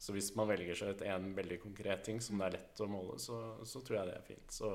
Så 0.00 0.14
hvis 0.16 0.30
man 0.34 0.48
velger 0.48 0.78
seg 0.78 0.94
ut 0.94 1.02
en 1.04 1.34
veldig 1.36 1.58
konkret 1.60 2.04
ting 2.06 2.22
som 2.24 2.38
det 2.40 2.46
er 2.46 2.54
lett 2.56 2.80
å 2.80 2.86
måle, 2.88 3.18
så, 3.20 3.58
så 3.68 3.82
tror 3.84 3.98
jeg 3.98 4.08
det 4.08 4.14
er 4.16 4.28
fint. 4.30 4.54
Så 4.54 4.70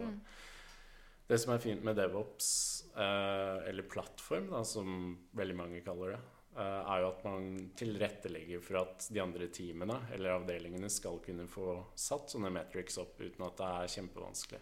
det 1.25 1.39
som 1.41 1.55
er 1.55 1.63
fint 1.63 1.81
med 1.81 1.97
DevOps, 1.97 2.47
uh, 2.93 3.65
eller 3.65 3.87
plattform, 3.89 4.51
da, 4.53 4.61
som 4.61 5.15
veldig 5.33 5.55
mange 5.57 5.81
kaller 5.85 6.13
det, 6.13 6.19
er 6.55 7.01
jo 7.01 7.09
at 7.09 7.23
man 7.25 7.49
tilrettelegger 7.75 8.61
for 8.63 8.79
at 8.79 9.09
de 9.11 9.19
andre 9.19 9.49
teamene 9.51 9.97
eller 10.15 10.37
avdelingene 10.37 10.87
skal 10.91 11.19
kunne 11.25 11.49
få 11.51 11.81
satt 11.99 12.31
sånne 12.31 12.53
metrics 12.55 12.95
opp 13.01 13.19
uten 13.19 13.43
at 13.43 13.59
det 13.59 13.71
er 13.81 13.93
kjempevanskelig. 13.97 14.61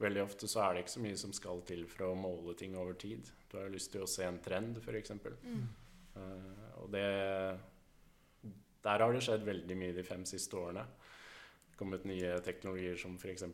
Veldig 0.00 0.22
ofte 0.24 0.48
så 0.48 0.62
er 0.64 0.74
det 0.74 0.84
ikke 0.84 0.94
så 0.94 1.02
mye 1.04 1.18
som 1.20 1.32
skal 1.36 1.60
til 1.68 1.84
for 1.90 2.06
å 2.08 2.16
måle 2.16 2.54
ting 2.56 2.76
over 2.80 2.96
tid. 3.00 3.28
Du 3.50 3.58
har 3.58 3.66
jo 3.66 3.74
lyst 3.74 3.92
til 3.92 4.04
å 4.04 4.08
se 4.08 4.24
en 4.24 4.40
trend, 4.40 4.78
f.eks. 4.80 5.12
Uh, 6.16 6.80
og 6.80 6.88
det 6.94 7.04
Der 8.80 9.04
har 9.04 9.12
det 9.12 9.20
skjedd 9.26 9.44
veldig 9.44 9.76
mye 9.76 9.96
de 9.96 10.04
fem 10.06 10.24
siste 10.24 10.56
årene. 10.56 10.86
Det 11.80 11.86
er 11.86 11.88
kommet 11.88 12.02
nye 12.10 12.32
teknologier 12.44 12.96
som 13.00 13.14
f.eks. 13.16 13.46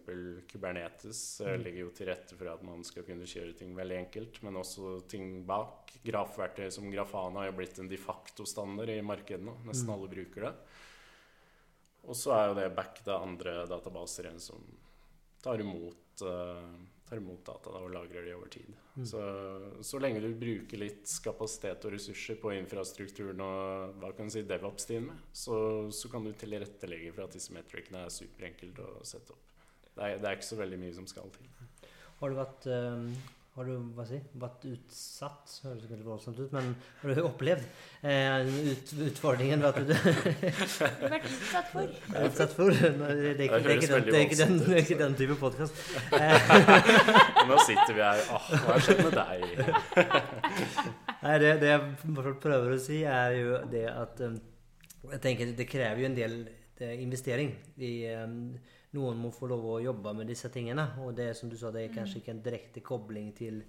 Kubernetes 0.50 1.18
eh, 1.46 1.52
legger 1.62 1.84
jo 1.84 1.90
til 1.94 2.08
rette 2.10 2.34
for 2.34 2.50
at 2.50 2.64
man 2.66 2.80
skal 2.82 3.04
kunne 3.06 3.22
kjøre 3.30 3.52
ting 3.54 3.70
veldig 3.76 4.00
enkelt, 4.00 4.40
men 4.42 4.58
også 4.58 4.96
ting 5.06 5.44
bak. 5.46 5.92
Grafverktøy 6.02 6.66
som 6.74 6.88
Grafana 6.90 7.44
har 7.44 7.52
jo 7.52 7.54
blitt 7.60 7.78
en 7.78 7.86
de 7.86 8.00
facto-standard 8.02 8.90
i 8.90 8.98
markedet 9.06 9.46
nå. 9.46 9.54
Nesten 9.68 9.92
alle 9.94 10.10
bruker 10.10 10.48
det. 10.48 10.52
Og 12.10 12.18
så 12.18 12.34
er 12.34 12.48
jo 12.48 12.58
det 12.58 12.66
backed 12.74 13.06
av 13.14 13.28
andre 13.28 13.54
databaser 13.70 14.32
enn 14.32 14.42
som 14.42 14.66
tar 15.46 15.62
imot, 15.62 16.26
eh, 16.26 16.74
tar 17.06 17.20
imot 17.20 17.44
data 17.46 17.72
da, 17.72 17.80
og 17.86 17.92
lagrer 17.94 18.26
de 18.26 18.34
over 18.34 18.50
tid. 18.50 18.70
Så, 19.06 19.20
så 19.84 20.00
lenge 20.02 20.22
du 20.24 20.30
bruker 20.40 20.80
litt 20.80 21.10
kapasitet 21.22 21.84
og 21.86 21.94
ressurser 21.94 22.38
på 22.42 22.54
infrastrukturen 22.56 23.42
og 23.44 24.00
hva 24.02 24.12
kan 24.16 24.30
du 24.30 24.34
si, 24.34 24.44
DevOps-teamet, 24.48 25.28
så, 25.36 25.58
så 25.94 26.10
kan 26.12 26.26
du 26.26 26.32
tilrettelegge 26.34 27.12
for 27.14 27.26
at 27.26 27.36
disse 27.36 27.54
metricene 27.54 28.06
er 28.06 28.14
superenkelt 28.14 28.82
å 28.82 28.90
sette 29.06 29.36
opp. 29.36 29.54
Det 29.96 30.04
er, 30.04 30.18
det 30.20 30.28
er 30.28 30.38
ikke 30.38 30.50
så 30.50 30.60
veldig 30.60 30.80
mye 30.82 30.96
som 30.96 31.06
skal 31.08 31.30
til. 31.36 31.48
Har 32.20 32.32
du 32.32 32.38
vært 32.38 32.66
eh, 32.72 33.06
har 33.56 33.64
du 33.64 33.76
hva 33.96 34.04
si, 34.04 34.18
vært 34.36 34.64
utsatt 34.68 35.52
Høres 35.64 35.86
veldig 35.88 36.04
voldsomt 36.04 36.40
ut, 36.42 36.50
men 36.52 36.74
har 37.00 37.14
du 37.16 37.20
opplevd 37.24 37.62
eh, 38.04 38.50
ut, 38.68 38.90
utfordringen 39.06 39.64
ved 39.64 39.70
at 39.70 39.78
du 39.88 39.94
Vært 41.06 41.28
utsatt 41.30 41.70
for. 41.72 41.94
utsatt 42.26 42.52
for? 42.58 42.82
Nei, 43.00 43.14
Det 43.16 43.30
er 43.32 43.46
ikke, 43.46 43.60
det 43.64 43.70
er 43.70 43.78
ikke, 43.78 43.88
den, 43.94 44.04
det 44.10 44.18
er 44.18 44.26
ikke, 44.26 44.38
den, 44.42 44.58
det 44.60 44.74
er 44.74 44.82
ikke 44.84 44.98
den 45.00 45.16
type 45.22 45.38
podkast. 45.40 45.80
Nå 47.48 47.58
sitter 47.64 47.96
vi 47.96 48.04
her 48.04 48.22
Åh, 48.36 48.52
hva 48.52 48.74
har 48.74 48.84
skjedd 48.84 49.02
med 49.06 49.18
deg? 49.22 49.40
Nei, 51.24 51.34
det, 51.42 51.56
det 51.64 51.72
jeg 51.72 52.36
prøver 52.44 52.76
å 52.76 52.80
si, 52.82 53.00
er 53.08 53.38
jo 53.40 53.58
det 53.72 53.86
at 53.90 54.20
um, 54.26 54.36
Jeg 55.14 55.22
tenker 55.24 55.56
det 55.56 55.68
krever 55.70 56.04
jo 56.04 56.10
en 56.10 56.18
del 56.18 56.38
det, 56.76 56.92
investering. 57.00 57.54
I, 57.80 57.94
um, 58.20 58.52
noen 58.96 59.20
må 59.20 59.32
få 59.34 59.48
lov 59.50 59.66
å 59.70 59.80
jobbe 59.84 60.14
med 60.18 60.30
disse 60.30 60.50
tingene. 60.52 60.88
Og 61.04 61.14
det 61.16 61.30
som 61.38 61.50
du 61.52 61.56
sa, 61.60 61.72
det 61.74 61.86
er 61.86 61.94
kanskje 61.94 62.22
ikke 62.22 62.34
en 62.34 62.44
direkte 62.44 62.82
kobling 62.84 63.32
til 63.36 63.62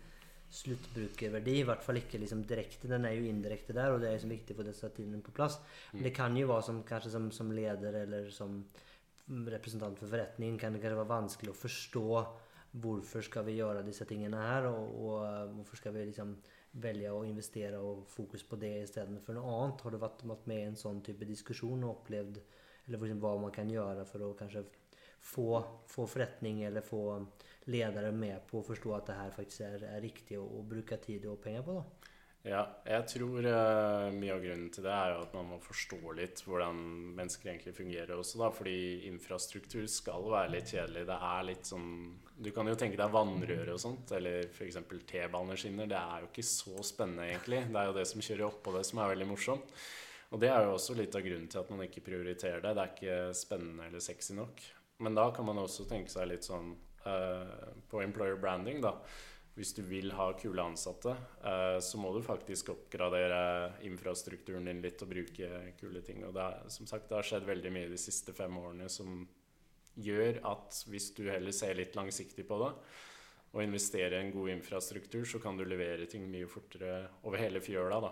sluttbrukerverdi. 0.58 1.60
I 1.60 1.68
hvert 1.68 1.84
fall 1.84 2.00
ikke 2.00 2.22
liksom 2.22 2.44
direkte. 2.48 2.90
Den 2.90 3.06
er 3.06 3.18
jo 3.18 3.28
indirekte 3.28 3.76
der, 3.76 3.94
og 3.94 4.02
det 4.02 4.10
er 4.10 4.18
liksom 4.18 4.34
viktig 4.34 4.56
få 4.58 4.66
disse 4.68 4.90
tingene 4.96 5.24
på 5.24 5.36
plass. 5.36 5.60
Men 5.94 6.08
det 6.08 6.16
kan 6.16 6.38
jo 6.40 6.50
være 6.52 6.68
som, 6.70 6.84
kanskje 6.88 7.14
som, 7.14 7.32
som 7.36 7.52
leder 7.56 8.02
eller 8.04 8.30
som 8.34 8.62
representant 9.28 10.00
for 10.00 10.08
forretningen 10.08 10.56
kan 10.60 10.72
det 10.72 10.80
kanskje 10.80 11.02
være 11.02 11.12
vanskelig 11.12 11.52
å 11.52 11.58
forstå 11.60 12.06
hvorfor 12.80 13.26
skal 13.26 13.44
vi 13.48 13.58
gjøre 13.58 13.84
disse 13.84 14.06
tingene 14.08 14.40
her, 14.40 14.68
og, 14.70 14.94
og 15.02 15.18
uh, 15.26 15.50
hvorfor 15.58 15.80
skal 15.80 15.96
vi 15.96 16.06
liksom 16.08 16.36
velge 16.84 17.12
å 17.12 17.24
investere 17.26 17.80
og 17.82 18.06
fokus 18.12 18.44
på 18.48 18.60
det 18.62 18.74
istedenfor 18.84 19.38
noe 19.38 19.54
annet. 19.56 19.84
Har 19.84 19.94
du 19.94 20.00
vært, 20.00 20.24
med 20.46 20.58
i 20.60 20.68
en 20.70 20.80
sånn 20.80 21.02
type 21.04 21.28
diskusjon 21.28 21.84
og 21.84 21.96
opplevd 21.96 22.40
eller 22.88 23.02
liksom 23.04 23.24
hva 23.24 23.34
man 23.42 23.56
kan 23.56 23.72
gjøre 23.72 24.06
for 24.08 24.24
å 24.24 24.36
kanskje 24.38 24.64
få, 25.28 25.62
få 25.92 26.08
forretning 26.10 26.64
eller 26.68 26.86
få 26.86 27.04
ledere 27.68 28.14
med 28.16 28.46
på 28.48 28.62
å 28.62 28.68
forstå 28.68 28.94
at 28.96 29.10
det 29.10 29.18
her 29.20 29.34
faktisk 29.36 29.66
er, 29.68 29.88
er 29.90 30.04
riktig 30.04 30.40
å, 30.40 30.46
å 30.60 30.64
bruke 30.68 31.00
tid 31.04 31.28
og 31.28 31.42
penger 31.44 31.66
på? 31.68 31.80
da? 31.82 32.14
Ja, 32.48 32.62
jeg 32.88 33.04
tror 33.12 33.44
uh, 33.44 34.08
mye 34.16 34.32
av 34.32 34.44
grunnen 34.44 34.70
til 34.72 34.86
det 34.86 34.92
er 34.94 35.10
jo 35.12 35.24
at 35.26 35.34
man 35.36 35.50
må 35.50 35.58
forstå 35.60 36.14
litt 36.16 36.40
hvordan 36.46 36.78
mennesker 37.18 37.50
egentlig 37.52 37.74
fungerer 37.76 38.14
også, 38.16 38.40
da. 38.40 38.48
Fordi 38.56 38.78
infrastruktur 39.10 39.84
skal 39.92 40.30
være 40.32 40.54
litt 40.54 40.72
kjedelig. 40.72 41.04
Det 41.10 41.18
er 41.32 41.48
litt 41.50 41.68
sånn 41.68 41.90
Du 42.38 42.52
kan 42.56 42.70
jo 42.70 42.78
tenke 42.80 43.00
deg 43.02 43.12
vannrør 43.12 43.74
og 43.74 43.82
sånt, 43.84 44.14
eller 44.16 44.48
f.eks. 44.48 44.80
T-baneskinner. 45.12 45.92
Det 45.92 46.00
er 46.00 46.24
jo 46.24 46.32
ikke 46.32 46.48
så 46.48 46.88
spennende, 46.88 47.28
egentlig. 47.28 47.66
Det 47.68 47.82
er 47.82 47.92
jo 47.92 47.98
det 48.00 48.08
som 48.14 48.24
kjører 48.30 48.48
oppå 48.48 48.78
det, 48.78 48.86
som 48.88 49.04
er 49.04 49.16
veldig 49.16 49.30
morsomt. 49.34 49.78
Og 50.32 50.44
det 50.44 50.52
er 50.52 50.64
jo 50.68 50.76
også 50.78 50.96
litt 50.96 51.16
av 51.16 51.24
grunnen 51.28 51.52
til 51.52 51.64
at 51.64 51.70
man 51.74 51.84
ikke 51.84 52.06
prioriterer 52.08 52.64
det. 52.64 52.76
Det 52.78 52.86
er 52.86 52.96
ikke 52.96 53.20
spennende 53.42 53.90
eller 53.90 54.04
sexy 54.04 54.38
nok. 54.40 54.64
Men 55.04 55.18
da 55.18 55.30
kan 55.36 55.46
man 55.46 55.62
også 55.62 55.86
tenke 55.90 56.12
seg 56.12 56.30
litt 56.32 56.46
sånn 56.48 56.72
uh, 57.06 57.74
på 57.90 58.02
employer 58.02 58.40
branding, 58.42 58.82
da. 58.82 58.96
Hvis 59.58 59.74
du 59.74 59.82
vil 59.86 60.12
ha 60.14 60.28
kule 60.38 60.62
ansatte, 60.62 61.16
uh, 61.42 61.78
så 61.82 62.02
må 62.02 62.12
du 62.14 62.22
faktisk 62.26 62.72
oppgradere 62.74 63.40
infrastrukturen 63.88 64.70
din 64.70 64.84
litt 64.84 65.02
og 65.06 65.12
bruke 65.14 65.50
kule 65.80 66.02
ting. 66.06 66.24
Og 66.28 66.34
det, 66.38 66.46
er, 66.46 66.72
som 66.74 66.90
sagt, 66.90 67.10
det 67.10 67.20
har 67.20 67.30
skjedd 67.30 67.50
veldig 67.50 67.74
mye 67.74 67.92
de 67.94 68.02
siste 68.02 68.34
fem 68.38 68.58
årene 68.62 68.90
som 68.90 69.22
gjør 69.98 70.42
at 70.46 70.84
hvis 70.92 71.12
du 71.18 71.24
heller 71.26 71.54
ser 71.56 71.78
litt 71.78 71.98
langsiktig 71.98 72.46
på 72.46 72.60
det, 72.62 72.74
og 73.56 73.64
investerer 73.64 74.18
i 74.18 74.26
en 74.26 74.34
god 74.34 74.52
infrastruktur, 74.54 75.24
så 75.26 75.40
kan 75.42 75.58
du 75.58 75.64
levere 75.66 76.06
ting 76.10 76.26
mye 76.30 76.50
fortere 76.52 77.08
over 77.24 77.42
hele 77.42 77.62
fjøla. 77.64 78.02
da. 78.04 78.12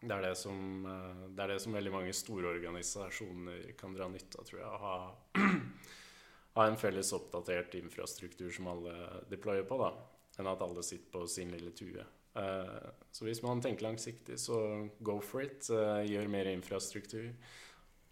Det 0.00 0.14
er 0.14 0.22
det, 0.22 0.34
som, 0.38 0.86
eh, 0.86 1.22
det 1.34 1.42
er 1.42 1.54
det 1.54 1.62
som 1.62 1.74
veldig 1.74 1.92
mange 1.92 2.12
store 2.14 2.52
organisasjoner 2.54 3.72
kan 3.78 3.96
dra 3.96 4.06
nytte 4.10 4.38
av, 4.38 4.46
tror 4.46 4.60
jeg. 4.60 4.68
Å 4.68 4.82
ha, 4.82 5.48
ha 6.58 6.66
en 6.68 6.78
felles 6.78 7.10
oppdatert 7.16 7.74
infrastruktur 7.80 8.52
som 8.54 8.70
alle 8.70 8.94
deployer 9.30 9.66
på, 9.66 9.80
da. 9.82 9.90
Enn 10.38 10.46
at 10.46 10.62
alle 10.62 10.84
sitter 10.86 11.10
på 11.10 11.24
sin 11.26 11.50
lille 11.50 11.74
tue. 11.74 12.04
Eh, 12.38 12.90
så 13.10 13.26
hvis 13.26 13.42
man 13.42 13.62
tenker 13.64 13.88
langsiktig, 13.88 14.38
så 14.38 14.60
go 15.02 15.18
for 15.20 15.42
it. 15.42 15.66
Eh, 15.70 16.04
gjør 16.12 16.30
mer 16.30 16.52
infrastruktur. 16.52 17.32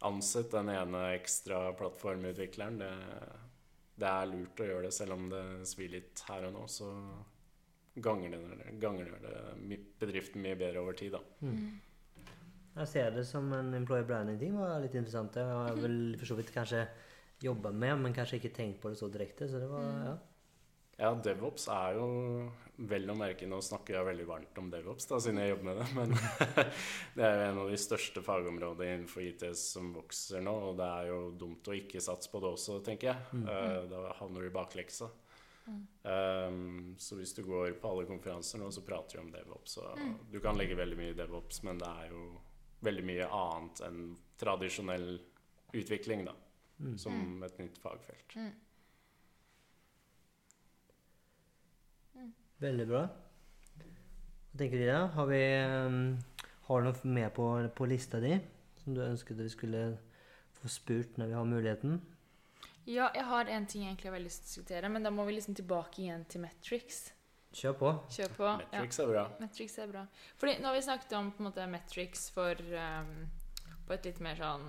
ansett 0.04 0.50
den 0.52 0.68
ene 0.68 0.98
ekstra 1.14 1.70
plattformutvikleren. 1.72 2.82
Det, 2.82 2.90
det 3.96 4.10
er 4.10 4.28
lurt 4.28 4.60
å 4.60 4.66
gjøre 4.68 4.84
det, 4.90 4.92
selv 4.92 5.14
om 5.14 5.30
det 5.30 5.44
svir 5.70 5.94
litt 5.94 6.20
her 6.28 6.44
og 6.50 6.52
nå. 6.52 6.66
Så 6.68 6.90
ganger 8.02 8.36
det, 8.36 8.70
ganger 8.82 9.12
det 9.22 9.80
bedriften 10.00 10.44
mye 10.44 10.58
bedre 10.58 10.82
over 10.84 10.96
tid, 10.98 11.16
da. 11.16 11.50
Jeg 12.76 12.88
ser 12.92 13.14
det 13.16 13.24
som 13.24 13.48
en 13.56 13.72
employer 13.78 14.04
branding-ting 14.04 14.56
var 14.58 14.82
litt 14.82 14.94
interessant. 14.94 15.32
Det 15.32 15.44
har 15.48 15.70
jeg 15.70 15.82
vel 15.86 16.00
for 16.20 16.28
så 16.28 16.36
vidt 16.36 16.52
kanskje 16.52 16.84
jobba 17.40 17.72
med, 17.72 18.02
men 18.02 18.16
kanskje 18.16 18.40
ikke 18.40 18.52
tenkt 18.56 18.82
på 18.82 18.92
det 18.92 19.00
så 19.00 19.08
direkte. 19.12 19.48
Så 19.48 19.60
det 19.62 19.68
var, 19.70 19.86
ja. 20.04 20.16
Ja, 20.96 21.10
DevOps 21.12 21.66
er 21.68 21.98
jo 21.98 22.06
vel 22.88 23.10
å 23.12 23.14
merke 23.16 23.44
Nå 23.48 23.58
snakker 23.64 23.98
jeg 23.98 24.06
veldig 24.06 24.26
varmt 24.28 24.58
om 24.60 24.70
DevOps, 24.72 25.04
da, 25.10 25.18
siden 25.20 25.42
jeg 25.42 25.50
jobber 25.52 25.68
med 25.68 25.80
det. 25.80 25.88
Men 25.96 26.14
det 27.16 27.26
er 27.26 27.34
jo 27.36 27.46
en 27.50 27.60
av 27.64 27.72
de 27.72 27.80
største 27.80 28.22
fagområdene 28.24 28.94
innenfor 28.94 29.24
IT 29.24 29.44
som 29.60 29.92
vokser 29.96 30.44
nå. 30.44 30.54
Og 30.70 30.80
det 30.80 30.88
er 30.88 31.10
jo 31.12 31.20
dumt 31.36 31.68
å 31.68 31.76
ikke 31.76 32.04
satse 32.04 32.32
på 32.32 32.40
det 32.44 32.52
også, 32.52 32.80
tenker 32.84 33.12
jeg. 33.12 33.42
Eh, 33.44 33.82
da 33.92 34.06
havner 34.20 34.44
du 34.44 34.48
i 34.48 34.56
bakleksa. 34.56 35.10
Um, 35.66 36.94
så 36.98 37.16
hvis 37.18 37.34
du 37.34 37.42
går 37.46 37.72
på 37.80 37.90
alle 37.90 38.06
konferanser 38.06 38.60
nå, 38.62 38.70
så 38.70 38.84
prater 38.86 39.18
vi 39.18 39.24
om 39.24 39.32
DevOps. 39.34 39.78
Mm. 39.98 40.12
du 40.30 40.38
kan 40.42 40.58
legge 40.58 40.78
veldig 40.78 40.98
mye 40.98 41.14
i 41.14 41.18
DevOps, 41.18 41.62
men 41.66 41.80
det 41.82 41.88
er 41.88 42.12
jo 42.12 42.26
veldig 42.86 43.06
mye 43.08 43.26
annet 43.34 43.82
enn 43.88 44.00
tradisjonell 44.38 45.08
utvikling, 45.76 46.26
da. 46.28 46.36
Som 47.00 47.42
et 47.42 47.58
nytt 47.58 47.78
fagfelt. 47.80 48.36
Veldig 52.60 52.86
bra. 52.88 53.06
Hva 53.76 54.60
tenker 54.60 54.80
du 54.80 54.86
da? 54.88 55.00
Har, 55.12 55.26
vi, 55.28 55.40
um, 55.68 55.96
har 56.68 56.82
du 56.82 56.88
noe 56.88 57.14
mer 57.16 57.32
på, 57.36 57.48
på 57.76 57.88
lista 57.88 58.20
di 58.22 58.36
som 58.80 58.94
du 58.96 59.02
ønsket 59.04 59.40
vi 59.40 59.48
skulle 59.52 59.82
få 60.56 60.70
spurt 60.72 61.18
når 61.20 61.32
vi 61.32 61.36
har 61.36 61.48
muligheten? 61.48 61.98
Ja, 62.86 63.10
jeg 63.14 63.26
har 63.26 63.48
en 63.50 63.66
ting 63.66 63.82
jeg 63.82 63.92
egentlig 63.92 64.10
har 64.10 64.14
veldig 64.14 64.30
lyst 64.30 64.44
til 64.44 64.46
å 64.46 64.50
diskutere, 64.52 64.90
men 64.94 65.02
da 65.02 65.10
må 65.10 65.24
vi 65.26 65.34
liksom 65.34 65.56
tilbake 65.58 66.04
igjen 66.04 66.24
til 66.30 66.44
Metrics. 66.44 67.00
Kjør 67.56 67.76
på. 67.80 67.90
Kjør 68.12 68.32
på. 68.36 68.46
Ja. 68.46 68.82
Metrics 68.82 69.00
er 69.00 69.10
bra. 69.10 69.22
Metrics 69.40 69.78
er 69.80 69.88
bra. 69.88 70.02
Fordi 70.40 70.58
nå 70.60 70.68
har 70.68 70.76
vi 70.76 70.84
snakket 70.84 71.14
om 71.16 71.30
på 71.32 71.40
en 71.40 71.48
måte 71.48 71.68
metrics 71.72 72.28
for 72.34 72.60
um, 72.76 73.12
på 73.86 73.96
et 73.96 74.08
litt 74.10 74.20
mer 74.24 74.36
sånn 74.36 74.66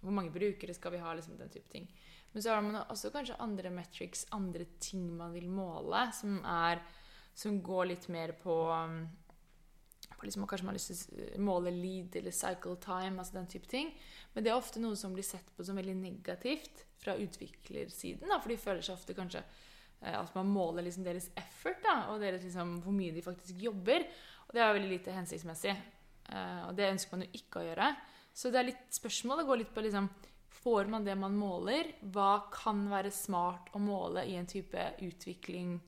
Hvor 0.00 0.14
mange 0.16 0.32
brukere 0.32 0.72
skal 0.72 0.94
vi 0.94 1.02
ha? 1.02 1.12
liksom 1.14 1.36
Den 1.36 1.52
type 1.52 1.68
ting. 1.68 1.88
Men 2.32 2.42
så 2.42 2.54
har 2.54 2.64
man 2.64 2.78
også 2.80 3.10
kanskje 3.12 3.36
andre 3.44 3.72
metrics, 3.74 4.24
andre 4.32 4.64
ting 4.80 5.10
man 5.18 5.34
vil 5.36 5.50
måle, 5.52 6.06
som 6.16 6.38
er 6.46 6.80
Som 7.36 7.60
går 7.62 7.90
litt 7.92 8.08
mer 8.08 8.32
på, 8.40 8.56
um, 8.72 9.02
på 10.16 10.24
liksom, 10.24 10.46
Kanskje 10.46 10.64
man 10.64 10.72
har 10.72 10.80
lyst 10.80 11.10
til 11.10 11.26
å 11.36 11.44
måle 11.44 11.74
lead 11.74 12.16
eller 12.16 12.32
cycle 12.32 12.78
time, 12.80 13.18
altså 13.18 13.36
den 13.36 13.52
type 13.52 13.68
ting. 13.68 13.92
Men 14.32 14.46
det 14.46 14.54
er 14.54 14.56
ofte 14.56 14.80
noe 14.80 14.96
som 14.96 15.12
blir 15.12 15.28
sett 15.28 15.52
på 15.56 15.66
som 15.66 15.76
veldig 15.76 15.98
negativt 16.00 16.86
fra 17.00 17.16
utviklersiden. 17.20 18.28
Da, 18.28 18.38
for 18.40 18.52
de 18.52 18.60
føler 18.60 18.84
seg 18.84 18.96
ofte 18.98 19.16
kanskje 19.16 19.42
eh, 19.42 20.16
at 20.16 20.34
man 20.36 20.50
måler 20.52 20.86
liksom 20.86 21.06
deres 21.06 21.30
effort 21.40 21.80
da, 21.84 21.96
og 22.12 22.20
deres 22.22 22.44
liksom, 22.46 22.78
hvor 22.84 22.96
mye 22.96 23.14
de 23.16 23.24
faktisk 23.24 23.62
jobber. 23.64 24.06
Og 24.48 24.56
det 24.56 24.62
er 24.64 24.74
veldig 24.76 24.92
lite 24.92 25.14
hensiktsmessig. 25.16 25.76
Eh, 26.30 26.62
og 26.68 26.74
det 26.78 26.90
ønsker 26.92 27.16
man 27.16 27.26
jo 27.26 27.40
ikke 27.40 27.62
å 27.62 27.68
gjøre. 27.68 27.92
Så 28.36 28.52
det 28.52 28.60
er 28.60 28.68
litt 28.70 28.90
spørsmålet 28.94 29.48
går 29.48 29.64
litt 29.64 29.72
på 29.74 29.86
liksom 29.86 30.10
Får 30.60 30.90
man 30.92 31.06
det 31.06 31.14
man 31.16 31.32
måler? 31.40 31.86
Hva 32.12 32.42
kan 32.52 32.82
være 32.90 33.08
smart 33.14 33.70
å 33.72 33.80
måle 33.80 34.26
i 34.28 34.34
en 34.36 34.48
type 34.50 34.82
utvikling 35.06 35.78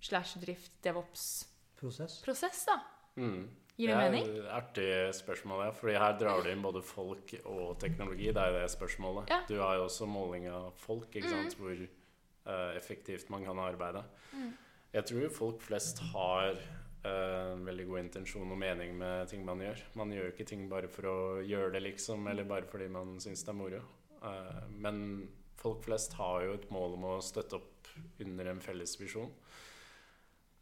slash 0.00 0.38
drift 0.40 0.78
DevOps-prosess, 0.80 2.22
Prosess. 2.24 2.62
da? 2.64 2.78
Mm. 3.20 3.42
Gir 3.80 3.88
det 3.88 3.96
er 3.96 4.10
mening? 4.10 4.28
et 4.36 4.50
Artig 4.52 4.90
spørsmål, 5.16 5.64
ja. 5.66 5.70
Fordi 5.76 5.96
her 5.96 6.18
drar 6.20 6.44
du 6.44 6.50
inn 6.52 6.64
både 6.64 6.82
folk 6.84 7.32
og 7.44 7.78
teknologi. 7.80 8.28
Det 8.28 8.42
er 8.42 8.52
jo 8.52 8.60
det 8.60 8.70
spørsmålet. 8.74 9.32
Ja. 9.32 9.40
Mm. 9.40 9.48
Du 9.48 9.56
har 9.62 9.78
jo 9.78 9.86
også 9.88 10.08
måling 10.10 10.46
av 10.52 10.70
folk, 10.76 11.08
ikke 11.14 11.32
sant? 11.32 11.56
hvor 11.58 11.72
uh, 11.72 12.76
effektivt 12.76 13.32
man 13.32 13.44
kan 13.48 13.58
arbeide. 13.62 14.04
Mm. 14.32 14.52
Jeg 14.92 15.08
tror 15.08 15.34
folk 15.34 15.64
flest 15.64 16.02
har 16.12 16.56
en 17.02 17.64
veldig 17.66 17.84
god 17.88 17.98
intensjon 17.98 18.50
og 18.54 18.58
mening 18.60 18.92
med 18.94 19.26
ting 19.30 19.42
man 19.44 19.62
gjør. 19.64 19.80
Man 19.98 20.12
gjør 20.14 20.28
ikke 20.30 20.46
ting 20.46 20.68
bare 20.70 20.90
for 20.92 21.08
å 21.10 21.18
gjøre 21.42 21.72
det, 21.74 21.82
liksom, 21.88 22.28
eller 22.30 22.46
bare 22.46 22.68
fordi 22.70 22.86
man 22.92 23.16
syns 23.22 23.42
det 23.42 23.50
er 23.50 23.58
moro. 23.58 23.80
Uh, 24.22 24.68
men 24.84 25.00
folk 25.58 25.82
flest 25.86 26.14
har 26.18 26.44
jo 26.46 26.54
et 26.58 26.68
mål 26.74 26.98
om 26.98 27.08
å 27.14 27.20
støtte 27.24 27.58
opp 27.58 27.90
under 28.22 28.52
en 28.52 28.62
felles 28.62 28.94
visjon. 29.00 29.32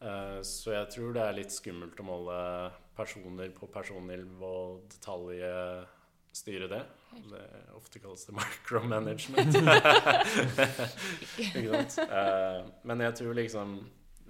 Eh, 0.00 0.40
Så 0.46 0.72
jeg 0.72 0.88
tror 0.94 1.12
det 1.16 1.22
er 1.26 1.36
litt 1.36 1.52
skummelt 1.52 1.98
å 2.00 2.06
måle 2.06 2.36
personer 2.96 3.50
på 3.56 3.68
personnivå 3.72 4.50
og 4.50 4.82
detaljstyre 4.94 6.68
det. 6.72 6.82
det 7.30 7.44
ofte 7.76 7.98
kalles 8.02 8.24
det 8.28 8.34
micromanagement. 8.40 9.56
Ikke 11.40 11.68
sant? 11.70 11.98
Eh, 12.08 12.60
Men 12.88 13.00
jeg 13.06 13.14
tror 13.20 13.34
liksom 13.38 13.78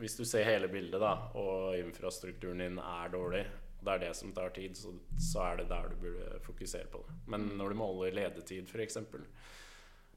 Hvis 0.00 0.16
du 0.16 0.24
ser 0.24 0.46
hele 0.48 0.68
bildet, 0.72 1.00
da, 1.02 1.12
og 1.36 1.74
infrastrukturen 1.76 2.62
din 2.62 2.78
er 2.80 3.10
dårlig, 3.12 3.42
og 3.80 3.84
det 3.84 3.92
er 3.94 3.98
det 4.06 4.14
som 4.16 4.30
tar 4.32 4.48
tid, 4.56 4.72
så, 4.76 4.94
så 5.20 5.42
er 5.50 5.58
det 5.60 5.66
der 5.68 5.90
du 5.92 5.96
burde 6.00 6.38
fokusere 6.46 6.88
på 6.88 7.02
det. 7.04 7.16
Men 7.28 7.44
når 7.58 7.68
du 7.74 7.76
måler 7.82 8.16
ledetid, 8.16 8.64
f.eks., 8.72 8.96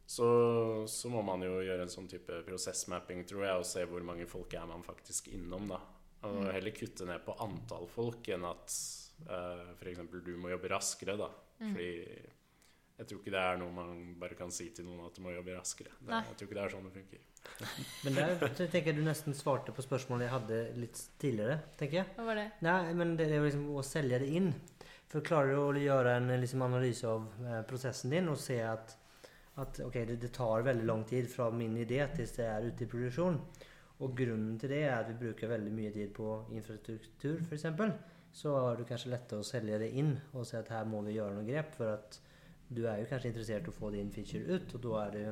så, 0.06 0.28
så 0.90 1.10
må 1.10 1.24
man 1.26 1.44
jo 1.46 1.62
gjøre 1.64 1.86
en 1.86 1.92
sånn 1.92 2.10
type 2.12 2.42
prosessmapping, 2.48 3.24
tror 3.30 3.46
jeg, 3.48 3.62
og 3.62 3.68
se 3.68 3.86
hvor 3.90 4.04
mange 4.06 4.28
folk 4.30 4.54
er 4.60 4.68
man 4.70 4.84
faktisk 4.86 5.32
innom, 5.34 5.72
da. 5.72 5.80
Og 6.28 6.46
heller 6.56 6.76
kutte 6.76 7.08
ned 7.08 7.24
på 7.26 7.36
antall 7.44 7.88
folk 7.92 8.30
enn 8.32 8.46
at 8.48 8.76
uh, 9.28 9.74
f.eks. 9.76 10.06
du 10.24 10.36
må 10.40 10.54
jobbe 10.54 10.72
raskere, 10.72 11.18
da. 11.20 11.28
Fordi 11.60 11.92
jeg 12.94 13.10
tror 13.10 13.20
ikke 13.20 13.34
det 13.34 13.42
er 13.42 13.58
noe 13.58 13.74
man 13.74 14.02
bare 14.22 14.36
kan 14.38 14.52
si 14.54 14.68
til 14.76 14.86
noen 14.86 15.08
at 15.08 15.16
du 15.18 15.24
må 15.26 15.34
jobbe 15.34 15.56
raskere. 15.56 15.96
Det, 15.98 16.20
jeg 16.30 16.38
tror 16.40 16.48
ikke 16.48 16.58
det 16.60 16.64
er 16.64 16.74
sånn 16.76 16.86
det 16.88 16.94
funker. 16.94 17.24
Men 18.06 18.18
der 18.20 18.44
tenker 18.60 18.92
jeg 18.92 18.98
du 19.00 19.04
nesten 19.04 19.36
svarte 19.36 19.74
på 19.76 19.84
spørsmålet 19.84 20.28
jeg 20.28 20.34
hadde 20.36 20.60
litt 20.80 21.02
tidligere. 21.22 21.58
tenker 21.80 22.00
jeg. 22.00 22.12
Hva 22.16 22.28
var 22.30 22.40
det? 22.40 22.46
Nei, 22.64 22.78
men 22.96 23.18
det 23.20 23.28
er 23.28 23.42
jo 23.42 23.48
liksom 23.48 23.66
å 23.74 23.84
selge 23.84 24.22
det 24.24 24.30
inn. 24.38 24.52
For 25.12 25.26
klarer 25.26 25.52
du 25.54 25.60
å 25.62 25.82
gjøre 25.82 26.16
en 26.20 26.32
liksom, 26.42 26.64
analyse 26.66 27.10
av 27.10 27.26
eh, 27.44 27.60
prosessen 27.70 28.14
din 28.14 28.30
og 28.32 28.40
se 28.42 28.62
at, 28.66 28.96
at 29.62 29.80
ok, 29.86 30.00
det, 30.10 30.18
det 30.22 30.32
tar 30.34 30.66
veldig 30.66 30.86
lang 30.88 31.04
tid 31.10 31.30
fra 31.30 31.50
min 31.54 31.76
idé 31.78 32.02
til 32.16 32.30
det 32.38 32.48
er 32.50 32.66
ute 32.66 32.86
i 32.86 32.90
produksjon. 32.90 33.38
Og 34.04 34.16
grunnen 34.18 34.58
til 34.60 34.74
det 34.74 34.82
er 34.88 34.96
at 34.98 35.12
vi 35.12 35.20
bruker 35.28 35.52
veldig 35.52 35.72
mye 35.72 35.92
tid 35.94 36.12
på 36.16 36.30
infrastruktur, 36.52 37.44
f.eks. 37.46 37.68
Så 38.34 38.54
har 38.58 38.80
det 38.80 38.88
kanskje 38.90 39.12
lettere 39.14 39.44
å 39.44 39.46
selge 39.46 39.78
det 39.84 39.92
inn 40.02 40.16
og 40.34 40.48
si 40.50 40.58
at 40.58 40.72
her 40.74 40.88
må 40.90 41.04
vi 41.06 41.20
gjøre 41.20 41.36
noen 41.36 41.48
grep. 41.48 41.76
For 41.78 41.94
at 41.94 42.18
du 42.74 42.88
er 42.88 43.04
jo 43.04 43.10
kanskje 43.12 43.30
interessert 43.30 43.70
i 43.70 43.70
å 43.70 43.78
få 43.78 43.92
din 43.94 44.10
feature 44.12 44.58
ut, 44.58 44.74
og 44.74 44.88
da 44.88 44.96
er 45.04 45.14
det 45.18 45.26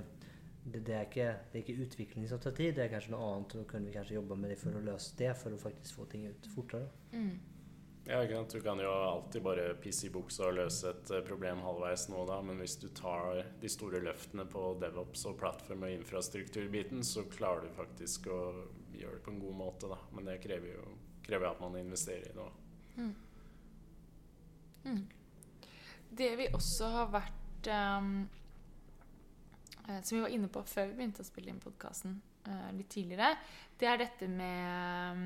det, 0.62 0.84
det, 0.86 0.94
er 0.94 1.08
ikke, 1.08 1.30
det 1.50 1.58
er 1.58 1.64
ikke 1.64 1.86
utvikling 1.88 2.28
som 2.30 2.40
tar 2.40 2.54
tid, 2.54 2.76
det 2.78 2.84
er 2.84 2.92
kanskje 2.92 3.16
noe 3.16 3.30
annet. 3.32 3.56
Og 3.56 3.64
da 3.64 3.70
kunne 3.72 3.90
vi 3.90 3.96
kanskje 3.96 4.20
jobbe 4.20 4.38
med 4.38 4.54
det 4.54 4.60
for 4.62 4.78
å 4.78 4.84
løse 4.86 5.16
det, 5.18 5.32
for 5.40 5.56
å 5.56 5.62
faktisk 5.62 5.98
få 5.98 6.06
ting 6.12 6.28
ut 6.30 6.50
fortere. 6.54 6.92
Mm. 7.16 7.32
Ja, 8.06 8.24
ikke 8.24 8.36
sant? 8.36 8.52
Du 8.52 8.62
kan 8.62 8.80
jo 8.82 8.90
alltid 8.90 9.44
bare 9.46 9.68
pisse 9.82 10.08
i 10.08 10.12
buksa 10.14 10.48
og 10.48 10.56
løse 10.58 10.90
et 10.90 11.12
eh, 11.14 11.22
problem 11.26 11.62
halvveis 11.62 12.08
nå 12.10 12.24
da, 12.26 12.40
men 12.42 12.58
hvis 12.62 12.80
du 12.82 12.88
tar 12.98 13.44
de 13.62 13.70
store 13.70 14.02
løftene 14.02 14.48
på 14.50 14.64
DevOps 14.82 15.28
og 15.30 15.38
plattform- 15.42 15.86
og 15.86 15.94
infrastrukturbiten, 15.94 17.04
så 17.06 17.28
klarer 17.30 17.68
du 17.68 17.76
faktisk 17.78 18.28
å 18.34 18.42
gjøre 18.98 19.20
det 19.20 19.26
på 19.26 19.34
en 19.36 19.44
god 19.44 19.58
måte, 19.60 19.92
da. 19.92 20.00
Men 20.16 20.32
det 20.32 20.40
krever 20.42 20.74
jo 20.74 20.88
krever 21.22 21.52
at 21.52 21.62
man 21.62 21.78
investerer 21.78 22.32
i 22.32 22.36
det 22.38 22.50
Mm. 24.84 25.06
Det 26.10 26.36
vi 26.36 26.48
også 26.58 26.88
har 26.90 27.12
vært 27.14 27.68
eh, 27.70 28.02
Som 30.02 30.16
vi 30.18 30.24
var 30.24 30.34
inne 30.34 30.50
på 30.50 30.64
før 30.66 30.90
vi 30.90 30.98
begynte 30.98 31.22
å 31.22 31.28
spille 31.28 31.54
inn 31.54 31.62
podkasten 31.62 32.18
litt 32.74 32.90
tidligere, 32.90 33.36
det 33.78 33.88
er 33.88 34.00
dette 34.02 34.28
med 34.28 34.62
ehm, 34.66 35.26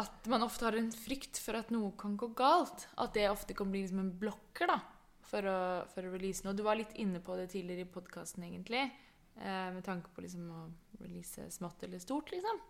At 0.00 0.26
man 0.26 0.42
ofte 0.42 0.64
har 0.66 0.76
en 0.78 0.90
frykt 0.92 1.38
for 1.38 1.54
at 1.58 1.70
noe 1.70 1.92
kan 1.98 2.16
gå 2.16 2.28
galt. 2.34 2.88
At 2.98 3.14
det 3.14 3.28
ofte 3.30 3.54
kan 3.54 3.70
bli 3.70 3.82
liksom 3.84 4.00
en 4.00 4.12
blokker 4.18 4.66
da, 4.70 4.80
for 5.22 5.42
å, 5.50 5.56
for 5.92 6.02
å 6.06 6.12
release 6.12 6.44
noe. 6.44 6.54
Du 6.56 6.62
var 6.66 6.76
litt 6.76 6.92
inne 7.00 7.20
på 7.20 7.36
det 7.36 7.48
tidligere 7.52 7.86
i 7.86 7.92
podkasten, 7.94 8.44
egentlig. 8.44 8.90
eh, 9.36 9.70
med 9.74 9.82
tanke 9.84 10.08
på 10.14 10.22
liksom 10.22 10.50
å 10.54 10.60
release 11.00 11.48
smått 11.50 11.82
eller 11.82 11.98
stort, 11.98 12.30
liksom. 12.30 12.60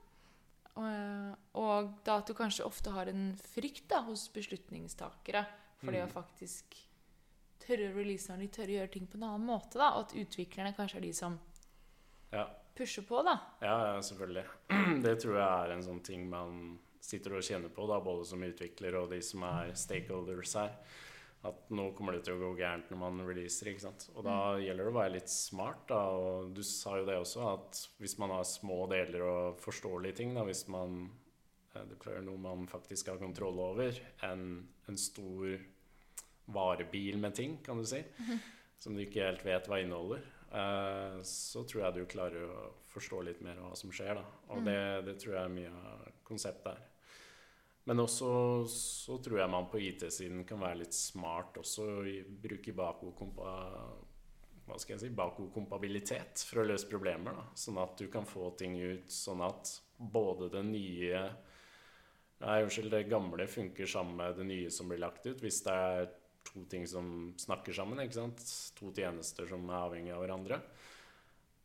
Og, 0.74 1.34
og 1.60 1.90
da 2.06 2.16
at 2.18 2.26
du 2.26 2.34
kanskje 2.34 2.64
ofte 2.66 2.90
har 2.90 3.06
en 3.06 3.28
frykt 3.38 3.84
da, 3.92 4.00
hos 4.08 4.26
beslutningstakere 4.34 5.44
for 5.84 5.92
det 5.92 6.00
å 6.02 6.08
Mm. 6.08 6.14
faktisk 6.16 6.74
tørre 7.64 7.90
å 7.92 7.96
release 7.96 8.28
når 8.32 8.38
de 8.42 8.48
tør 8.48 8.66
å 8.72 8.76
gjøre 8.78 8.90
ting 8.92 9.06
på 9.06 9.16
en 9.20 9.22
annen 9.28 9.46
måte. 9.46 9.78
da, 9.78 9.92
Og 9.94 10.06
at 10.08 10.14
utviklerne 10.18 10.74
kanskje 10.76 10.96
er 10.96 11.00
de 11.06 11.12
som 11.12 11.38
Ja. 12.32 12.46
pusher 12.74 13.02
på. 13.02 13.22
da. 13.24 13.38
Ja, 13.62 13.94
ja, 13.94 14.00
selvfølgelig. 14.00 14.44
Det 15.04 15.20
tror 15.22 15.36
jeg 15.38 15.48
er 15.68 15.70
en 15.76 15.82
sånn 15.82 16.02
ting 16.02 16.28
man 16.28 16.78
sitter 17.04 17.36
og 17.36 17.44
kjenner 17.44 17.72
på, 17.74 17.84
da, 17.90 17.98
både 18.04 18.24
som 18.28 18.42
utvikler 18.46 18.96
og 19.00 19.10
de 19.12 19.18
som 19.24 19.42
er 19.48 19.74
stakeholders 19.76 20.54
her. 20.60 20.78
At 21.44 21.66
nå 21.76 21.90
kommer 21.92 22.16
det 22.16 22.22
til 22.24 22.38
å 22.38 22.40
gå 22.40 22.54
gærent 22.56 22.88
når 22.88 23.00
man 23.02 23.18
releaser. 23.28 23.68
ikke 23.68 23.82
sant? 23.84 24.06
Og 24.16 24.24
da 24.24 24.36
gjelder 24.62 24.86
det 24.88 24.92
å 24.94 24.96
være 24.96 25.12
litt 25.18 25.28
smart. 25.28 25.82
da, 25.90 25.98
og 26.16 26.54
Du 26.56 26.62
sa 26.64 26.94
jo 26.96 27.04
det 27.04 27.18
også, 27.20 27.42
at 27.52 27.82
hvis 28.00 28.16
man 28.22 28.32
har 28.32 28.46
små 28.48 28.86
deler 28.88 29.26
og 29.28 29.60
forståelige 29.60 30.16
ting, 30.22 30.32
da, 30.34 30.46
hvis 30.48 30.64
man 30.72 31.10
eh, 31.74 31.84
deployer 31.90 32.24
noe 32.24 32.40
man 32.40 32.64
faktisk 32.70 33.12
har 33.12 33.20
kontroll 33.20 33.60
over, 33.60 33.92
enn 34.24 34.46
en 34.88 34.96
stor 34.96 35.58
varebil 36.54 37.18
med 37.20 37.34
ting, 37.36 37.58
kan 37.64 37.76
du 37.80 37.84
si, 37.88 38.00
som 38.80 38.96
du 38.96 39.04
ikke 39.04 39.24
helt 39.28 39.44
vet 39.46 39.68
hva 39.68 39.82
inneholder, 39.84 40.24
eh, 40.52 41.20
så 41.28 41.66
tror 41.68 41.84
jeg 41.86 41.94
du 41.98 42.02
klarer 42.10 42.48
å 42.48 42.64
forstå 42.94 43.20
litt 43.28 43.44
mer 43.44 43.60
hva 43.60 43.74
som 43.76 43.92
skjer. 43.92 44.16
Da. 44.16 44.24
Og 44.48 44.62
Mm. 44.62 44.64
det, 44.64 44.80
det 45.10 45.18
tror 45.20 45.34
jeg 45.36 45.44
er 45.44 45.54
mye 45.60 45.76
av 45.92 46.08
konseptet 46.24 46.72
her. 46.72 46.82
Men 47.84 48.00
også 48.00 48.28
så 48.72 49.18
tror 49.20 49.42
jeg 49.42 49.52
man 49.52 49.68
på 49.68 49.80
IT-siden 49.84 50.44
kan 50.48 50.62
være 50.62 50.80
litt 50.84 50.96
smart 50.96 51.58
også 51.60 51.88
bruke 52.44 52.72
bakordkompa 52.76 53.50
si, 54.64 55.10
for 56.48 56.62
å 56.62 56.66
løse 56.66 56.88
problemer. 56.88 57.36
Da. 57.36 57.44
Sånn 57.60 57.80
at 57.82 57.98
du 58.00 58.06
kan 58.12 58.24
få 58.28 58.54
ting 58.56 58.78
ut 58.80 59.12
sånn 59.12 59.44
at 59.44 59.74
både 59.98 60.48
det 60.54 60.64
nye 60.70 61.26
Nei, 62.44 62.58
unnskyld, 62.64 62.90
det 62.92 63.06
gamle 63.08 63.46
funker 63.48 63.88
sammen 63.88 64.18
med 64.18 64.34
det 64.36 64.44
nye 64.44 64.70
som 64.74 64.90
blir 64.90 64.98
lagt 65.00 65.24
ut. 65.24 65.40
Hvis 65.40 65.62
det 65.64 65.72
er 65.72 66.08
to 66.44 66.64
ting 66.68 66.82
som 66.88 67.06
snakker 67.40 67.72
sammen, 67.72 68.02
ikke 68.02 68.18
sant? 68.18 68.42
To 68.76 68.90
tjenester 68.92 69.48
som 69.48 69.64
er 69.70 69.78
avhengig 69.78 70.12
av 70.12 70.20
hverandre. 70.24 70.58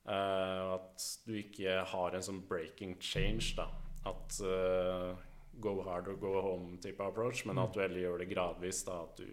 Uh, 0.08 0.78
at 0.78 1.08
du 1.26 1.34
ikke 1.42 1.82
har 1.90 2.16
en 2.16 2.24
sånn 2.24 2.40
breaking 2.48 2.96
change, 3.04 3.58
da. 3.58 3.68
At 4.08 4.38
eh, 4.46 5.26
go 5.62 5.82
hard 5.84 6.08
or 6.08 6.16
go 6.20 6.40
home-type 6.42 7.04
approach, 7.04 7.46
men 7.46 7.60
at 7.62 7.74
du 7.74 7.82
heller 7.84 8.04
gjør 8.06 8.24
det 8.24 8.30
gradvis. 8.32 8.84
da, 8.88 9.02
At 9.04 9.18
du, 9.18 9.28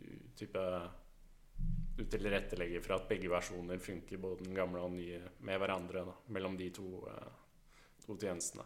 du 0.00 0.16
type 0.36 0.64
du 2.00 2.06
tilrettelegger 2.08 2.80
for 2.84 2.96
at 2.96 3.08
begge 3.10 3.28
versjoner 3.30 3.80
funker, 3.82 4.20
både 4.20 4.46
den 4.46 4.56
gamle 4.56 4.80
og 4.80 4.92
den 4.92 5.02
nye, 5.02 5.20
med 5.44 5.60
hverandre. 5.60 6.04
Da, 6.08 6.16
mellom 6.32 6.56
de 6.56 6.70
to, 6.72 6.88
eh, 7.10 7.30
to 8.06 8.16
tjenestene. 8.16 8.64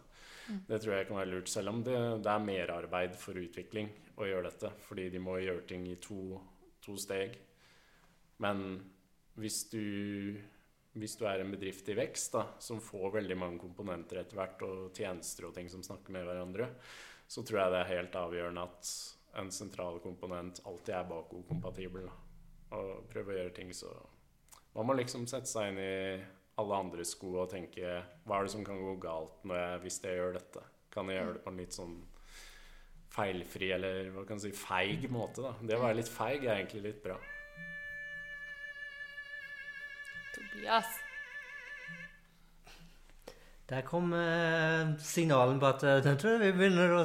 Det 0.68 0.80
tror 0.80 0.94
jeg 0.94 1.08
kan 1.08 1.18
være 1.18 1.32
lurt, 1.32 1.48
selv 1.48 1.72
om 1.72 1.82
det, 1.82 1.96
det 2.22 2.30
er 2.30 2.46
merarbeid 2.46 3.16
for 3.18 3.40
utvikling 3.40 3.88
å 4.20 4.28
gjøre 4.28 4.50
dette. 4.50 4.70
Fordi 4.86 5.08
de 5.10 5.22
må 5.22 5.38
gjøre 5.40 5.66
ting 5.68 5.86
i 5.88 5.96
to, 5.96 6.38
to 6.84 6.96
steg. 7.00 7.38
Men 8.44 8.60
hvis 9.40 9.64
du, 9.72 10.36
hvis 10.94 11.16
du 11.18 11.24
er 11.26 11.42
en 11.42 11.50
bedrift 11.50 11.88
i 11.90 11.96
vekst 11.98 12.36
da, 12.36 12.44
som 12.62 12.82
får 12.82 13.16
veldig 13.16 13.36
mange 13.38 13.60
komponenter 13.62 14.20
etter 14.20 14.38
hvert, 14.38 14.62
og 14.62 14.94
tjenester 14.94 15.48
og 15.48 15.54
ting 15.56 15.70
som 15.70 15.82
snakker 15.82 16.14
med 16.14 16.26
hverandre, 16.28 16.68
så 17.26 17.42
tror 17.42 17.60
jeg 17.60 17.74
det 17.74 17.80
er 17.80 17.92
helt 17.96 18.18
avgjørende 18.20 18.66
at 18.68 18.92
en 19.40 19.50
sentral 19.50 19.98
komponent 20.04 20.60
alltid 20.68 20.94
er 20.94 21.10
bakokompatibel. 21.10 22.06
Og 22.74 23.08
prøve 23.10 23.34
å 23.34 23.38
gjøre 23.38 23.54
ting 23.54 23.74
så 23.76 23.90
Man 24.74 24.88
må 24.88 24.96
liksom 24.98 25.28
sette 25.30 25.46
seg 25.46 25.68
inn 25.70 25.76
i 25.78 25.98
alle 26.58 26.78
andres 26.82 27.12
sko 27.14 27.28
og 27.44 27.50
tenke 27.52 28.00
Hva 28.26 28.40
er 28.40 28.46
det 28.46 28.52
som 28.54 28.64
kan 28.66 28.80
gå 28.82 28.96
galt 29.02 29.44
jeg, 29.46 29.76
hvis 29.84 30.00
jeg 30.02 30.18
gjør 30.18 30.34
dette? 30.38 30.62
Kan 30.94 31.10
jeg 31.10 31.20
gjøre 31.20 31.36
det 31.36 31.42
på 31.44 31.52
en 31.52 31.60
litt 31.62 31.76
sånn 31.76 31.94
feilfri 33.14 33.70
eller 33.76 34.10
hva 34.14 34.24
kan 34.26 34.40
jeg 34.40 34.50
si, 34.50 34.64
feig 34.64 35.06
måte? 35.12 35.44
da 35.44 35.54
Det 35.62 35.78
å 35.78 35.84
være 35.84 36.00
litt 36.00 36.10
feig 36.10 36.46
er 36.46 36.56
egentlig 36.56 36.82
litt 36.88 37.02
bra. 37.04 37.18
Tobias. 40.34 40.98
Der 43.70 43.86
kom 43.86 44.12
eh, 44.12 44.92
signalen 45.00 45.60
på 45.60 45.70
at 45.70 45.86
eh, 45.88 46.02
jeg 46.04 46.20
tror 46.20 46.42
vi 46.42 46.52
begynner 46.52 46.98
å 46.98 47.04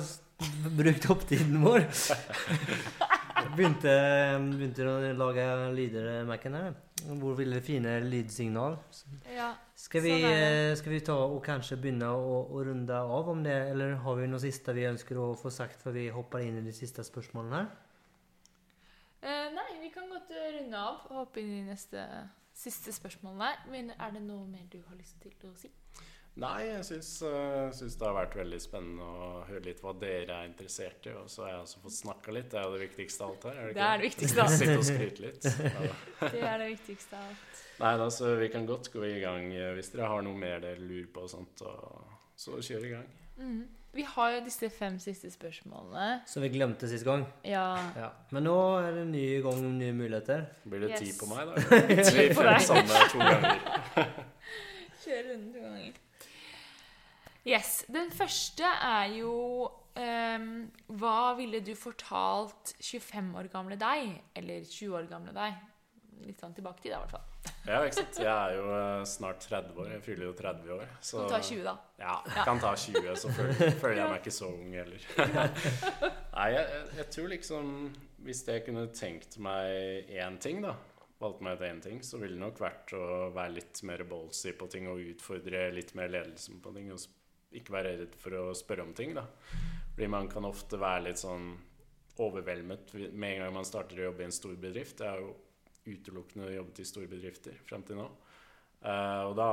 bruke 0.76 1.14
opp 1.14 1.24
tiden 1.30 1.62
vår. 1.64 1.86
begynte, 3.56 3.94
begynte 4.52 4.88
å 4.88 5.00
lage 5.18 5.48
lyder, 5.76 6.12
Mac-en 6.28 6.58
her. 6.60 6.78
Hvor 7.00 7.38
ville 7.38 7.62
fine 7.64 7.96
lydsignal. 8.04 8.76
Ja. 9.32 9.54
Skal 9.80 10.04
vi, 10.04 10.16
Sånn 10.20 10.34
eh, 10.36 10.74
skal 10.76 10.94
vi 10.98 11.04
ta 11.08 11.16
og 11.24 11.40
kanskje 11.46 11.78
begynne 11.80 12.10
å, 12.12 12.42
å 12.52 12.64
runde 12.68 12.98
av 13.00 13.30
om 13.32 13.44
det, 13.46 13.56
eller 13.72 13.96
har 14.04 14.18
vi 14.20 14.28
noe 14.28 14.44
siste 14.44 14.76
vi 14.76 14.90
ønsker 14.90 15.20
å 15.20 15.30
få 15.40 15.52
sagt 15.54 15.80
før 15.86 15.96
vi 15.96 16.10
hopper 16.12 16.44
inn 16.44 16.60
i 16.60 16.66
de 16.66 16.76
siste 16.76 17.06
spørsmålene 17.08 17.62
her? 17.62 17.70
Eh, 19.24 19.48
nei, 19.56 19.70
vi 19.80 19.94
kan 19.94 20.12
godt 20.12 20.34
eh, 20.36 20.52
runde 20.60 20.84
av 20.84 21.08
og 21.08 21.24
hoppe 21.24 21.44
inn 21.44 21.56
i 21.62 21.64
neste 21.70 22.04
siste 22.60 22.94
spørsmålene. 22.96 23.52
Men 23.72 23.94
er 23.96 24.16
det 24.16 24.24
noe 24.26 24.48
mer 24.50 24.68
du 24.72 24.80
har 24.88 24.98
lyst 25.00 25.20
til 25.24 25.50
å 25.50 25.56
si? 25.58 25.72
Nei, 26.40 26.60
jeg 26.70 26.84
syns, 26.88 27.10
eh, 27.28 27.70
syns 27.76 27.96
det 28.00 28.06
har 28.06 28.14
vært 28.16 28.36
veldig 28.40 28.60
spennende 28.64 29.04
å 29.04 29.30
høre 29.50 29.64
litt 29.66 29.82
hva 29.84 29.92
dere 30.00 30.38
er 30.38 30.48
interessert 30.48 31.08
i. 31.10 31.16
Og 31.20 31.28
så 31.32 31.44
har 31.44 31.50
jeg 31.56 31.64
også 31.66 31.82
fått 31.84 31.96
snakka 31.98 32.36
litt. 32.36 32.48
Det 32.54 32.60
er 32.62 32.68
jo 32.68 32.78
det 32.78 32.84
viktigste 32.86 33.26
av 33.26 33.34
alt 33.34 33.48
her. 33.50 33.58
Er 33.58 33.66
det, 33.68 33.74
Det 33.76 33.84
er 33.88 33.98
det 33.98 34.06
viktigste 34.06 34.40
av 34.44 34.46
alt. 34.46 34.60
Sitte 34.62 34.78
og 34.78 34.88
skryte 34.88 35.26
litt. 35.26 35.50
Ja. 35.80 36.30
Det 36.30 36.46
er 36.52 36.62
det 36.62 36.70
viktigste 36.76 37.20
av 37.20 37.34
alt. 37.34 37.66
Nei 37.80 37.92
da, 38.04 38.08
så 38.12 38.32
vi 38.40 38.48
kan 38.54 38.66
godt 38.68 38.92
gå 38.94 39.04
i 39.08 39.20
gang 39.24 39.52
eh, 39.56 39.74
hvis 39.76 39.92
dere 39.96 40.08
har 40.14 40.24
noe 40.24 40.36
mer 40.40 40.64
dere 40.64 40.80
lurer 40.80 41.10
på 41.16 41.26
og 41.26 41.34
sånt. 41.34 41.66
Og 41.68 42.40
så 42.40 42.62
kjør 42.70 42.88
i 42.88 42.94
gang. 42.96 43.12
Mhm. 43.40 43.68
Vi 43.94 44.04
har 44.06 44.32
jo 44.36 44.42
disse 44.46 44.70
fem 44.70 45.00
siste 45.02 45.32
spørsmålene. 45.34 46.20
Som 46.30 46.44
vi 46.46 46.50
glemte 46.54 46.88
sist 46.92 47.06
gang. 47.08 47.24
Ja. 47.44 47.64
Ja. 47.98 48.10
Men 48.32 48.46
nå 48.46 48.56
er 48.84 48.92
det 48.94 49.02
en 49.08 49.12
ny 49.16 49.24
gang, 49.42 49.64
nye 49.80 49.96
muligheter. 49.98 50.44
Blir 50.70 50.84
det 50.86 50.92
Yes. 50.92 51.00
ti 51.00 51.16
på 51.18 51.30
meg, 51.32 51.48
da? 51.50 51.56
Ti 52.12 52.28
på 52.38 52.46
deg. 52.46 52.62
samme 52.62 53.02
to 53.10 53.18
ganger. 53.24 53.66
Kjøre 55.04 55.24
runden 55.32 55.50
to 55.56 55.64
ganger. 55.66 55.98
Yes. 57.50 57.72
Den 57.90 58.12
første 58.14 58.64
er 58.86 59.10
jo 59.18 59.34
um, 59.98 60.48
Hva 61.02 61.34
ville 61.40 61.64
du 61.66 61.74
fortalt 61.80 62.76
25 62.84 63.34
år 63.42 63.50
gamle 63.50 63.80
deg? 63.80 64.20
Eller 64.38 64.62
20 64.70 64.96
år 65.02 65.10
gamle 65.10 65.34
deg? 65.34 65.58
Litt 66.26 66.42
sånn 66.42 66.54
tilbake 66.56 66.84
til 66.84 66.92
det, 66.92 66.98
i 66.98 67.02
hvert 67.04 67.14
fall. 67.14 67.54
Ja, 67.70 67.80
ikke 67.86 67.96
sant. 68.00 68.18
Jeg 68.20 68.30
er 68.30 68.56
jo 68.58 68.66
eh, 68.76 69.04
snart 69.08 69.46
30 69.46 69.80
år. 69.80 69.90
Jeg 69.94 70.04
fyller 70.04 70.28
jo 70.28 70.34
30 70.36 70.74
år. 70.76 70.92
Så 71.06 71.24
du 71.24 71.32
ta 71.32 71.40
20, 71.44 71.62
da. 71.68 71.76
Ja, 72.02 72.16
jeg 72.28 72.46
kan 72.50 72.62
ta 72.64 72.74
20, 72.84 73.10
så 73.22 73.32
føler, 73.38 73.72
føler 73.84 74.02
jeg 74.02 74.12
meg 74.12 74.20
ikke 74.22 74.36
så 74.36 74.50
ung 74.52 74.76
heller. 74.76 75.08
Nei, 76.38 76.48
jeg, 76.56 76.84
jeg, 76.98 77.08
tror 77.16 77.32
liksom 77.34 77.72
Hvis 78.26 78.44
jeg 78.48 78.64
kunne 78.68 78.86
tenkt 78.96 79.40
meg 79.44 80.12
én 80.16 80.40
ting, 80.44 80.64
da 80.66 80.76
Valgt 81.20 81.44
meg 81.44 81.60
ut 81.60 81.66
én 81.68 81.82
ting, 81.84 82.04
så 82.06 82.20
ville 82.20 82.38
det 82.38 82.44
nok 82.46 82.62
vært 82.64 82.94
å 82.96 83.06
være 83.36 83.58
litt 83.58 83.82
mer 83.88 84.06
ballsy 84.08 84.54
på 84.56 84.70
ting 84.72 84.88
og 84.88 85.02
utfordre 85.04 85.66
litt 85.76 85.92
mer 86.00 86.08
ledelsen 86.14 86.62
på 86.64 86.72
ting. 86.72 86.94
Og 86.96 87.60
ikke 87.60 87.76
være 87.76 87.96
redd 88.00 88.16
for 88.22 88.38
å 88.40 88.46
spørre 88.56 88.86
om 88.86 88.94
ting, 88.96 89.12
da. 89.18 89.26
Fordi 89.92 90.08
man 90.16 90.30
kan 90.32 90.48
ofte 90.48 90.80
være 90.80 91.10
litt 91.10 91.20
sånn 91.20 91.52
overveldet 92.24 93.12
med 93.12 93.34
en 93.34 93.44
gang 93.44 93.54
man 93.56 93.68
starter 93.68 94.00
å 94.00 94.10
jobbe 94.10 94.24
i 94.24 94.30
en 94.30 94.36
stor 94.36 94.56
bedrift. 94.60 95.04
Jeg 95.04 95.12
har 95.12 95.20
jo 95.24 95.34
utelukkende 95.90 96.52
jobbet 96.54 96.82
i 96.84 96.88
store 96.88 97.10
bedrifter 97.12 97.58
frem 97.68 97.86
til 97.88 98.00
nå. 98.00 98.08
Eh, 98.80 99.24
og 99.28 99.34
da 99.36 99.48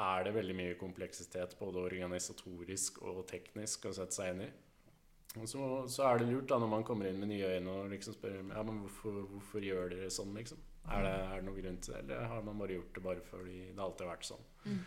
er 0.00 0.24
det 0.24 0.36
veldig 0.36 0.56
mye 0.56 0.78
kompleksitet, 0.80 1.58
både 1.58 1.82
organisatorisk 1.82 3.02
og 3.04 3.26
teknisk, 3.28 3.88
å 3.88 3.96
sette 3.96 4.16
seg 4.16 4.32
inn 4.32 4.46
i. 4.46 4.52
Og 5.36 5.48
så, 5.50 5.62
så 5.92 6.06
er 6.08 6.20
det 6.20 6.30
lurt 6.30 6.48
da 6.48 6.56
når 6.62 6.70
man 6.72 6.84
kommer 6.86 7.10
inn 7.10 7.18
med 7.20 7.28
nye 7.28 7.56
øyne 7.58 7.72
og 7.72 7.90
liksom 7.92 8.14
spør 8.16 8.38
ja, 8.38 8.62
men 8.64 8.78
hvorfor, 8.80 9.18
hvorfor 9.28 9.64
gjør 9.64 9.90
dere 9.92 10.12
sånn, 10.12 10.32
liksom? 10.38 10.62
Er 10.86 11.02
det, 11.02 11.12
er 11.12 11.40
det 11.40 11.46
noen 11.48 11.58
grunn 11.58 11.80
til 11.82 11.96
det, 11.96 12.00
eller 12.06 12.30
har 12.30 12.44
man 12.46 12.60
bare 12.62 12.76
gjort 12.78 12.94
det 12.94 13.02
bare 13.04 13.24
fordi 13.26 13.56
det 13.66 13.82
alltid 13.82 14.06
har 14.06 14.12
vært 14.14 14.28
sånn? 14.28 14.46
Mm. 14.64 14.78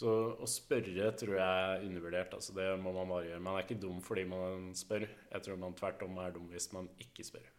Så 0.00 0.12
å 0.38 0.46
spørre 0.48 1.08
tror 1.18 1.34
jeg 1.34 1.62
er 1.66 1.84
undervurdert. 1.88 2.34
altså 2.36 2.54
Det 2.54 2.66
må 2.78 2.92
man 2.94 3.10
bare 3.10 3.26
gjøre. 3.26 3.42
Man 3.42 3.56
er 3.58 3.64
ikke 3.66 3.80
dum 3.82 3.98
fordi 4.06 4.22
man 4.30 4.68
spør. 4.78 5.08
Jeg 5.08 5.46
tror 5.46 5.58
man 5.58 5.74
tvert 5.78 6.04
om 6.06 6.20
er 6.22 6.36
dum 6.36 6.46
hvis 6.52 6.70
man 6.76 6.86
ikke 7.02 7.26
spør. 7.26 7.49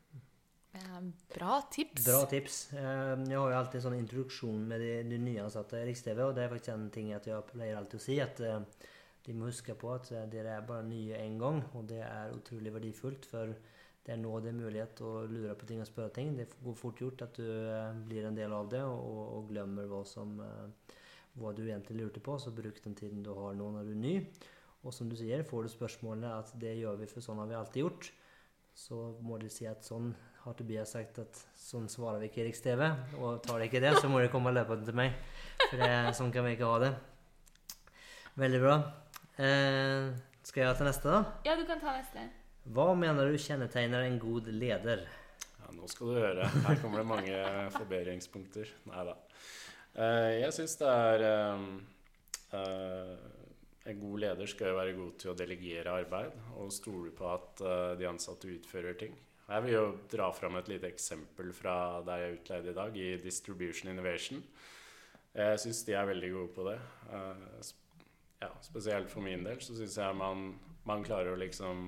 Eh, 0.73 1.01
Bra 1.35 1.61
tips. 1.71 2.05
Bra 2.05 2.25
tips. 2.25 2.73
Eh, 2.73 2.79
Jeg 3.27 3.37
har 3.37 3.51
jo 3.51 3.57
alltid 3.57 3.83
sånn 3.83 3.97
introduksjon 3.99 4.63
med 4.69 4.79
de, 4.83 4.91
de 5.09 5.19
nyansatte 5.19 5.81
i 5.81 5.89
Riks-TV, 5.89 6.23
og 6.29 6.35
det 6.37 6.45
er 6.45 6.53
faktisk 6.53 6.73
en 6.75 6.89
ting 6.95 7.11
at 7.15 7.27
jeg 7.27 7.47
pleier 7.51 7.77
alltid 7.79 7.99
å 7.99 8.05
si, 8.05 8.17
at 8.23 8.39
eh, 8.47 8.87
de 9.25 9.35
må 9.37 9.49
huske 9.51 9.75
på 9.77 9.91
at 9.93 10.09
dere 10.31 10.55
er 10.57 10.65
bare 10.65 10.87
nye 10.87 11.19
én 11.19 11.37
gang, 11.41 11.59
og 11.77 11.85
det 11.91 11.99
er 12.05 12.31
utrolig 12.33 12.73
verdifullt, 12.73 13.27
for 13.29 13.51
det 14.01 14.15
er 14.15 14.17
nå 14.17 14.31
det 14.41 14.49
er 14.49 14.57
mulighet 14.57 15.03
å 15.05 15.11
lure 15.29 15.53
på 15.59 15.67
ting 15.69 15.83
og 15.83 15.89
spørre 15.89 16.15
ting. 16.15 16.31
Det 16.39 16.47
går 16.63 16.79
fort 16.79 17.03
gjort 17.03 17.21
at 17.27 17.35
du 17.37 17.45
blir 18.07 18.25
en 18.25 18.39
del 18.39 18.55
av 18.57 18.71
det, 18.71 18.81
og, 18.81 19.19
og 19.37 19.51
glemmer 19.51 19.91
hva 19.91 20.01
som 20.09 20.39
hva 21.39 21.51
du 21.55 21.61
egentlig 21.63 21.99
lurte 22.01 22.19
på, 22.23 22.33
så 22.41 22.51
bruk 22.51 22.81
den 22.83 22.95
tiden 22.97 23.21
du 23.23 23.29
har 23.37 23.53
nå 23.55 23.69
når 23.71 23.85
du 23.87 23.93
er 23.93 24.01
ny. 24.01 24.15
Og 24.81 24.95
som 24.95 25.07
du 25.07 25.15
sier, 25.15 25.43
får 25.47 25.67
du 25.67 25.71
spørsmålene 25.71 26.31
at 26.41 26.49
det 26.59 26.73
gjør 26.79 26.97
vi, 27.03 27.07
for 27.11 27.23
sånn 27.23 27.39
har 27.39 27.47
vi 27.51 27.55
alltid 27.59 27.83
gjort, 27.85 28.09
så 28.75 28.97
må 29.21 29.37
du 29.39 29.47
si 29.51 29.67
at 29.69 29.85
sånn 29.85 30.09
har 30.41 30.57
Tobias 30.57 30.91
sagt 30.95 31.19
at 31.21 31.39
sånn 31.57 31.85
svarer 31.91 32.21
vi 32.21 32.31
ikke 32.31 32.41
i 32.41 32.47
Riks-TV. 32.47 32.83
Og 33.19 33.41
tar 33.45 33.61
det 33.61 33.69
ikke 33.69 33.83
det, 33.83 33.93
så 34.01 34.09
må 34.09 34.21
de 34.23 34.31
komme 34.33 34.53
løpende 34.55 34.87
til 34.87 34.97
meg. 34.97 35.13
For 35.67 35.77
det, 35.77 35.91
sånn 36.17 36.33
kan 36.33 36.47
vi 36.47 36.55
ikke 36.55 36.69
ha 36.69 36.79
det. 36.81 36.91
Veldig 38.41 38.61
bra. 38.63 38.75
Eh, 39.37 40.09
skal 40.47 40.65
jeg 40.65 40.79
ta 40.79 40.87
neste, 40.87 41.13
da? 41.13 41.21
Ja, 41.45 41.55
du 41.59 41.65
kan 41.69 41.81
ta 41.83 41.93
neste. 41.93 42.25
Hva 42.73 42.91
mener 42.97 43.29
du 43.29 43.37
kjennetegner 43.41 44.07
en 44.07 44.17
god 44.21 44.49
leder? 44.53 45.05
Ja, 45.59 45.71
nå 45.75 45.87
skal 45.91 46.11
du 46.11 46.19
høre. 46.19 46.49
Her 46.65 46.81
kommer 46.81 47.01
det 47.01 47.09
mange 47.09 47.39
forbedringspunkter. 47.77 48.69
Nei 48.89 49.05
da. 49.07 49.17
Eh, 49.93 50.31
jeg 50.41 50.55
syns 50.57 50.77
det 50.79 50.89
er 50.89 51.25
eh, 51.27 51.63
eh, 52.55 53.15
En 53.91 53.97
god 53.99 54.21
leder 54.23 54.47
skal 54.47 54.71
jo 54.71 54.77
være 54.77 54.93
god 54.95 55.17
til 55.19 55.33
å 55.33 55.35
delegere 55.35 55.95
arbeid 55.99 56.37
og 56.55 56.69
stole 56.71 57.11
på 57.17 57.27
at 57.27 57.63
eh, 57.65 57.91
de 57.99 58.07
ansatte 58.09 58.49
utfører 58.53 58.97
ting. 58.99 59.17
Jeg 59.51 59.63
vil 59.65 59.73
jo 59.73 59.87
dra 60.07 60.29
fram 60.31 60.55
et 60.55 60.69
lite 60.71 60.87
eksempel 60.87 61.49
fra 61.51 61.73
der 62.07 62.21
jeg 62.21 62.29
er 62.29 62.37
utleid 62.37 62.67
i 62.71 62.75
dag, 62.77 62.95
i 62.95 63.17
Distribution 63.19 63.89
Innovation. 63.91 64.39
Jeg 65.35 65.59
syns 65.59 65.81
de 65.87 65.95
er 65.95 66.07
veldig 66.07 66.29
gode 66.31 66.51
på 66.55 66.67
det. 66.69 66.77
Eh, 67.11 67.71
ja, 68.45 68.51
spesielt 68.63 69.11
for 69.11 69.25
min 69.25 69.43
del 69.43 69.59
så 69.63 69.75
syns 69.75 69.97
jeg 69.99 70.17
man, 70.19 70.53
man 70.87 71.03
klarer 71.03 71.33
å 71.33 71.41
liksom 71.41 71.83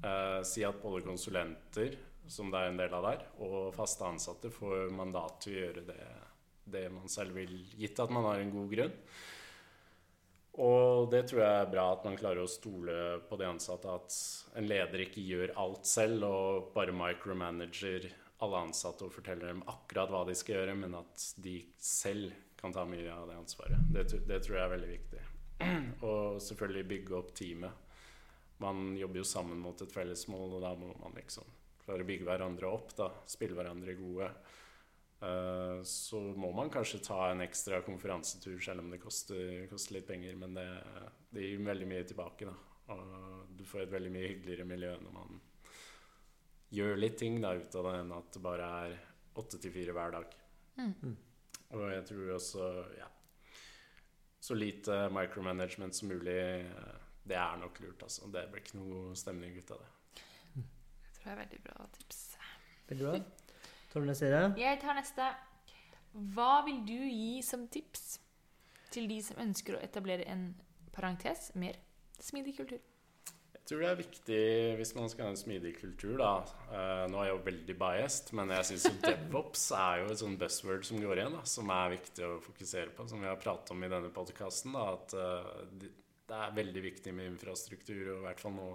eh, 0.00 0.40
si 0.48 0.64
at 0.64 0.80
både 0.80 1.04
konsulenter 1.04 1.98
som 2.32 2.48
det 2.52 2.62
er 2.62 2.72
en 2.72 2.80
del 2.80 2.96
av 2.96 3.04
der. 3.10 3.26
Og 3.44 3.74
faste 3.76 4.08
ansatte 4.08 4.52
får 4.54 4.88
mandat 4.96 5.36
til 5.44 5.56
å 5.56 5.62
gjøre 5.66 5.84
det, 5.92 6.08
det 6.64 6.86
man 6.96 7.12
selv 7.12 7.36
vil, 7.36 7.58
gitt 7.76 8.00
at 8.00 8.14
man 8.14 8.30
har 8.30 8.40
en 8.40 8.56
god 8.56 8.72
grunn. 8.72 8.96
Og 10.60 11.06
det 11.12 11.22
tror 11.30 11.40
jeg 11.40 11.60
er 11.62 11.70
bra 11.72 11.86
at 11.94 12.02
man 12.04 12.18
klarer 12.18 12.44
å 12.44 12.50
stole 12.50 12.96
på 13.28 13.38
de 13.40 13.46
ansatte. 13.48 13.88
At 13.88 14.58
en 14.60 14.68
leder 14.68 15.06
ikke 15.06 15.24
gjør 15.24 15.54
alt 15.62 15.88
selv 15.88 16.26
og 16.28 16.72
bare 16.74 16.92
micromanager 16.96 18.10
alle 18.42 18.58
ansatte 18.66 19.06
og 19.06 19.14
forteller 19.14 19.52
dem 19.52 19.62
akkurat 19.70 20.10
hva 20.10 20.24
de 20.26 20.34
skal 20.36 20.58
gjøre, 20.58 20.74
men 20.78 20.96
at 20.98 21.26
de 21.40 21.60
selv 21.78 22.32
kan 22.58 22.74
ta 22.74 22.84
mye 22.86 23.10
av 23.10 23.28
det 23.30 23.38
ansvaret. 23.38 23.86
Det, 23.94 24.04
det 24.26 24.40
tror 24.42 24.58
jeg 24.58 24.64
er 24.64 24.74
veldig 24.74 24.90
viktig. 24.90 25.22
Og 26.08 26.42
selvfølgelig 26.42 26.88
bygge 26.90 27.16
opp 27.18 27.32
teamet. 27.38 27.90
Man 28.62 28.92
jobber 28.98 29.22
jo 29.22 29.26
sammen 29.26 29.58
mot 29.62 29.78
et 29.82 29.94
felles 29.94 30.26
mål, 30.30 30.58
og 30.58 30.62
da 30.62 30.72
må 30.78 30.92
man 31.00 31.14
liksom 31.18 31.46
klare 31.82 32.04
å 32.04 32.06
bygge 32.06 32.26
hverandre 32.28 32.70
opp, 32.70 32.92
da. 32.98 33.08
Spille 33.30 33.58
hverandre 33.58 33.96
gode. 33.98 34.28
Eh, 35.22 35.82
Så 35.82 36.20
må 36.20 36.50
man 36.54 36.70
kanskje 36.70 37.02
ta 37.04 37.30
en 37.30 37.44
ekstra 37.44 37.82
konferansetur, 37.86 38.58
selv 38.60 38.80
om 38.82 38.90
det 38.90 39.00
koster, 39.02 39.66
koster 39.70 39.98
litt 39.98 40.06
penger. 40.08 40.36
Men 40.36 40.54
det, 40.58 40.66
det 41.30 41.46
gir 41.46 41.64
veldig 41.66 41.88
mye 41.88 42.04
tilbake, 42.08 42.48
da. 42.50 42.56
Og 42.92 43.52
du 43.56 43.64
får 43.64 43.84
et 43.84 43.94
veldig 43.94 44.10
mye 44.12 44.28
hyggeligere 44.32 44.66
miljø 44.68 44.96
når 45.00 45.14
man 45.14 45.40
gjør 46.72 46.98
litt 46.98 47.18
ting 47.20 47.38
da, 47.40 47.52
ut 47.54 47.74
av 47.78 47.86
det, 47.86 47.92
enn 48.00 48.14
at 48.16 48.32
det 48.34 48.42
bare 48.42 48.70
er 48.86 48.96
åtte 49.38 49.60
til 49.62 49.72
fire 49.72 49.94
hver 49.96 50.16
dag. 50.16 50.34
Mm. 50.80 51.14
Og 51.72 51.84
jeg 51.92 52.04
tror 52.08 52.34
også 52.34 52.68
ja, 52.98 53.06
så 54.42 54.56
lite 54.58 55.06
micromanagement 55.14 55.94
som 55.96 56.10
mulig, 56.10 56.36
eh, 56.66 56.98
det 57.24 57.38
er 57.38 57.60
nok 57.62 57.78
lurt. 57.84 58.02
altså. 58.02 58.26
Det 58.32 58.48
blir 58.50 58.64
ikke 58.64 58.80
noe 58.80 59.14
stemning 59.16 59.54
ut 59.56 59.70
av 59.70 59.84
det. 59.84 59.92
Det 60.58 61.14
tror 61.14 61.30
jeg 61.30 61.32
er 61.36 61.42
veldig 61.44 61.62
bra 61.68 61.86
tips. 61.94 62.20
Veldig 62.90 63.06
bra. 63.06 63.41
Tar 63.92 64.00
du 64.00 64.08
neste? 64.08 64.28
Jeg 64.56 64.80
tar 64.80 64.96
neste. 64.96 65.28
Hva 66.34 66.62
vil 66.66 66.80
du 66.88 66.96
gi 66.96 67.42
som 67.44 67.66
tips 67.72 68.16
til 68.92 69.08
de 69.08 69.18
som 69.24 69.40
ønsker 69.40 69.76
å 69.76 69.82
etablere 69.84 70.24
en 70.28 70.50
parentes 70.92 71.50
mer 71.60 71.78
smidig 72.20 72.56
kultur? 72.56 72.80
Jeg 73.52 73.68
tror 73.68 73.84
det 73.84 73.90
er 73.92 74.00
viktig 74.00 74.40
hvis 74.80 74.92
man 74.96 75.12
skal 75.12 75.28
ha 75.28 75.32
en 75.32 75.38
smidig 75.38 75.76
kultur, 75.78 76.16
da. 76.18 76.32
Eh, 76.72 77.04
nå 77.12 77.20
er 77.20 77.28
jeg 77.28 77.36
jo 77.36 77.44
veldig 77.46 77.76
biased, 77.78 78.32
men 78.36 78.50
jeg 78.56 78.68
syns 78.72 78.88
DevOps 79.04 79.68
er 79.78 80.02
jo 80.02 80.10
et 80.10 80.20
sånn 80.24 80.38
buzzword 80.40 80.88
som 80.88 81.00
går 81.00 81.22
igjen, 81.22 81.36
da, 81.38 81.44
som 81.48 81.70
er 81.72 81.94
viktig 81.94 82.26
å 82.26 82.40
fokusere 82.42 82.96
på. 82.96 83.06
Som 83.08 83.22
vi 83.22 83.30
har 83.30 83.40
pratet 83.40 83.72
om 83.72 83.84
i 83.86 83.92
denne 83.92 84.10
podkasten, 84.12 84.74
at 84.82 85.14
eh, 85.14 85.52
det 85.78 85.92
det 86.32 86.38
er 86.38 86.54
veldig 86.56 86.82
viktig 86.84 87.12
med 87.12 87.28
infrastruktur, 87.32 88.14
og 88.14 88.20
i 88.20 88.26
hvert 88.26 88.40
fall 88.40 88.54
nå 88.56 88.68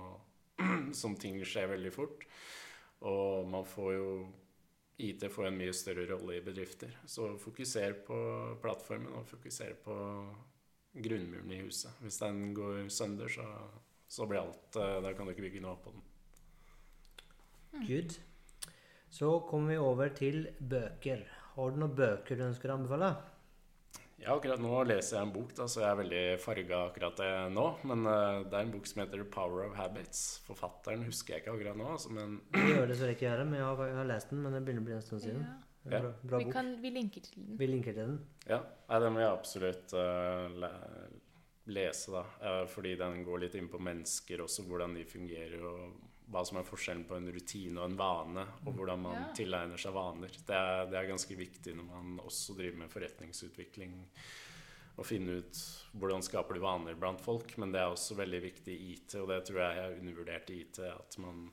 som 1.01 1.15
ting 1.17 1.39
skjer 1.41 1.71
veldig 1.71 1.93
fort. 1.93 2.25
Og 3.07 3.47
man 3.49 3.65
får 3.67 3.93
jo 3.95 4.09
IT 4.97 5.27
får 5.29 5.47
en 5.47 5.57
mye 5.59 5.73
større 5.77 6.07
rolle 6.09 6.39
i 6.39 6.43
bedrifter. 6.45 6.93
Så 7.05 7.29
fokuser 7.41 7.99
på 8.07 8.17
plattformen, 8.61 9.13
og 9.13 9.27
fokuser 9.29 9.75
på 9.83 9.95
grunnmuren 10.97 11.51
i 11.53 11.61
huset. 11.61 11.93
Hvis 12.01 12.17
den 12.23 12.53
går 12.57 12.87
sønder, 12.89 13.29
så, 13.29 13.45
så 14.09 14.25
blir 14.25 14.41
alt 14.41 14.79
eh, 14.81 14.97
Da 15.05 15.13
kan 15.13 15.27
du 15.27 15.35
ikke 15.35 15.45
bygge 15.45 15.61
noe 15.61 15.77
på 15.83 15.93
den. 15.93 16.05
Good. 17.85 18.17
Så 19.13 19.39
kommer 19.49 19.75
vi 19.75 19.77
over 19.77 20.09
til 20.17 20.47
bøker. 20.59 21.21
Har 21.53 21.71
du 21.73 21.81
noen 21.81 21.95
bøker 21.97 22.37
du 22.37 22.47
ønsker 22.49 22.73
å 22.73 22.79
anbefale? 22.79 23.11
Ja, 24.27 24.33
akkurat 24.35 24.59
nå 24.59 24.71
leser 24.83 25.15
jeg 25.15 25.23
en 25.23 25.29
bok, 25.31 25.53
da, 25.55 25.65
så 25.71 25.79
jeg 25.79 25.87
er 25.87 25.99
veldig 26.01 26.21
farga 26.43 26.79
akkurat 26.89 27.19
det 27.21 27.27
nå. 27.55 27.63
Men 27.87 28.01
uh, 28.03 28.41
det 28.43 28.57
er 28.57 28.65
en 28.65 28.73
bok 28.73 28.89
som 28.89 28.99
heter 28.99 29.21
The 29.21 29.27
Power 29.31 29.61
of 29.69 29.77
Habits. 29.79 30.23
Forfatteren 30.43 31.05
husker 31.07 31.37
jeg 31.37 31.45
ikke 31.45 31.53
akkurat 31.53 31.79
nå, 31.79 31.85
altså, 31.93 32.11
men 32.11 32.33
Vi 32.51 32.65
gjør 32.73 32.91
det 32.91 32.97
så 32.99 33.07
jeg 33.07 33.15
ikke 33.15 33.25
gjør 33.29 33.39
det, 33.39 33.45
men 33.53 33.61
jeg 33.61 33.69
har, 33.69 33.83
jeg 33.87 33.95
har 34.01 34.09
lest 34.09 34.33
den. 34.33 34.41
Men 34.43 34.57
det 34.57 34.61
begynner 34.67 34.83
å 34.83 34.87
bli 34.89 34.95
en 34.97 35.05
stund 35.05 35.23
siden. 35.23 35.45
Ja. 35.47 35.55
Bra, 35.87 36.11
bra 36.27 36.41
Vi, 36.41 36.49
bok. 36.49 36.51
kan, 36.57 36.73
vi 36.83 36.91
linker 36.97 37.23
til 37.23 37.37
den. 37.39 37.55
Vi 37.61 37.71
linker 37.71 37.95
til 37.95 38.09
den. 38.11 38.19
ja. 38.51 38.59
Nei, 38.89 38.99
den 39.05 39.15
vil 39.15 39.23
jeg 39.23 39.37
absolutt 39.37 39.95
uh, 39.95 40.59
le 40.65 40.73
lese, 41.77 42.11
da. 42.17 42.25
Uh, 42.43 42.65
fordi 42.71 42.97
den 42.99 43.23
går 43.27 43.45
litt 43.45 43.55
inn 43.59 43.71
på 43.71 43.79
mennesker 43.79 44.43
også, 44.43 44.67
hvordan 44.67 44.99
de 44.99 45.07
fungerer, 45.07 45.63
og 45.71 45.95
hva 46.27 46.41
som 46.45 46.57
er 46.59 46.65
forskjellen 46.67 47.05
på 47.07 47.15
en 47.15 47.29
rutine 47.31 47.79
og 47.79 47.85
en 47.89 47.97
vane, 47.99 48.43
og 48.65 48.73
hvordan 48.75 48.99
man 49.01 49.15
Ja. 49.21 49.27
tilegner 49.33 49.77
seg 49.79 49.93
vaner. 49.95 50.27
Det 50.29 50.55
er, 50.55 50.85
det 50.91 50.97
er 50.99 51.07
ganske 51.07 51.35
viktig 51.37 51.75
når 51.75 51.87
man 51.87 52.19
også 52.19 52.55
driver 52.57 52.77
med 52.77 52.91
forretningsutvikling. 52.91 53.93
Å 54.97 55.05
finne 55.05 55.37
ut 55.39 55.59
hvordan 55.93 56.23
skaper 56.25 56.57
du 56.57 56.59
vaner 56.59 56.95
blant 56.97 57.21
folk, 57.21 57.53
men 57.57 57.71
det 57.71 57.79
er 57.79 57.91
også 57.93 58.15
veldig 58.17 58.41
viktig 58.41 58.73
i 58.73 58.93
IT, 58.95 59.15
og 59.21 59.27
det 59.29 59.43
tror 59.45 59.59
jeg 59.61 59.77
jeg 59.77 59.99
undervurdert 60.01 60.49
i 60.49 60.59
IT, 60.65 60.79
at 60.79 61.17
man 61.21 61.51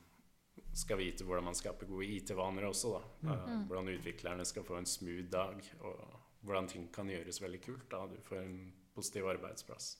skal 0.75 0.97
vite 0.97 1.23
hvordan 1.23 1.45
man 1.45 1.55
skaper 1.55 1.87
gode 1.87 2.07
IT-vaner 2.17 2.65
også, 2.67 2.95
da. 2.97 3.35
Mm. 3.45 3.67
Hvordan 3.69 3.91
utviklerne 3.93 4.45
skal 4.45 4.63
få 4.67 4.77
en 4.77 4.85
smooth 4.89 5.29
dag, 5.31 5.61
og 5.81 6.19
hvordan 6.43 6.67
ting 6.67 6.89
kan 6.91 7.07
gjøres 7.07 7.39
veldig 7.41 7.61
kult, 7.63 7.87
da 7.91 8.05
du 8.07 8.17
får 8.21 8.41
en 8.41 8.73
positiv 8.95 9.29
arbeidsplass. 9.29 9.97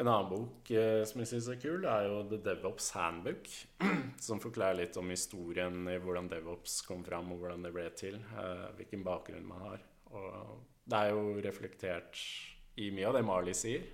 En 0.00 0.08
annen 0.08 0.28
bok 0.30 0.70
eh, 0.72 1.02
som 1.04 1.20
jeg 1.20 1.28
syns 1.28 1.50
er 1.52 1.58
kul, 1.60 1.82
er 1.84 2.06
jo 2.08 2.22
The 2.30 2.38
DevOps 2.46 2.88
Handbook. 2.96 3.48
Som 4.26 4.40
forklarer 4.40 4.78
litt 4.78 4.96
om 4.96 5.10
historien 5.12 5.82
i 5.90 5.98
hvordan 6.00 6.30
DevOps 6.32 6.78
kom 6.86 7.02
fram, 7.04 7.34
og 7.34 7.42
hvordan 7.42 7.66
det 7.66 7.74
ble 7.74 7.84
til. 7.98 8.16
Eh, 8.16 8.64
hvilken 8.78 9.04
bakgrunn 9.04 9.44
man 9.44 9.66
har. 9.66 9.84
Og 10.16 10.62
det 10.88 10.98
er 10.98 11.12
jo 11.12 11.36
reflektert 11.44 12.22
i 12.80 12.88
mye 12.94 13.10
av 13.10 13.18
det 13.18 13.24
Marley 13.28 13.56
sier. 13.56 13.84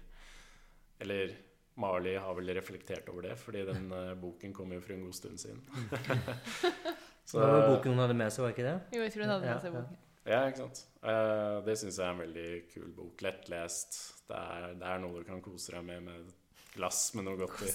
Eller 1.03 1.35
Marley 1.79 2.15
har 2.19 2.35
vel 2.39 2.55
reflektert 2.55 3.11
over 3.11 3.27
det, 3.27 3.35
fordi 3.41 3.65
den 3.67 3.91
eh, 3.99 4.15
boken 4.23 4.55
kom 4.55 4.77
jo 4.77 4.83
for 4.85 4.95
en 4.95 5.03
god 5.09 5.19
stund 5.19 5.43
siden. 5.43 5.65
Så, 7.29 7.43
det 7.43 7.49
var 7.49 7.67
boken 7.75 7.93
hun 7.93 8.01
hadde 8.01 8.17
med 8.17 8.31
seg, 8.33 8.47
var 8.47 8.55
ikke 8.55 8.65
det? 8.65 8.77
Jo, 8.95 9.03
jeg 9.03 9.13
tror 9.13 9.27
hun 9.27 9.33
hadde 9.35 9.51
med 9.51 9.67
seg 9.67 9.75
boken. 9.75 9.99
Ja, 10.29 10.39
ikke 10.47 10.63
sant. 10.63 10.85
Eh, 11.03 11.59
det 11.67 11.75
syns 11.81 11.99
jeg 11.99 12.07
er 12.07 12.15
en 12.15 12.23
veldig 12.23 12.49
kul 12.71 12.89
bok. 12.95 13.27
Lettlest. 13.27 13.99
Det 14.29 14.37
er, 14.37 14.75
det 14.77 14.87
er 14.93 14.99
noe 15.03 15.19
du 15.23 15.25
kan 15.29 15.41
kose 15.45 15.73
deg 15.73 15.85
med 15.89 16.03
med 16.05 16.15
et 16.21 16.35
glass 16.75 17.15
med 17.17 17.25
noe 17.25 17.37
godt 17.41 17.63
i. 17.65 17.71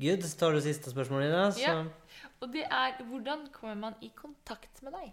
Good. 0.00 0.22
Tar 0.40 0.54
du 0.54 0.60
siste 0.64 0.92
spørsmålet, 0.94 1.28
Ida. 1.28 1.50
Så 1.52 1.60
Ja. 1.64 1.74
Og 2.40 2.52
det 2.54 2.62
er 2.72 2.94
hvordan 3.04 3.48
kommer 3.52 3.74
man 3.76 3.94
i 4.00 4.08
kontakt 4.16 4.80
med 4.82 4.92
deg? 4.96 5.10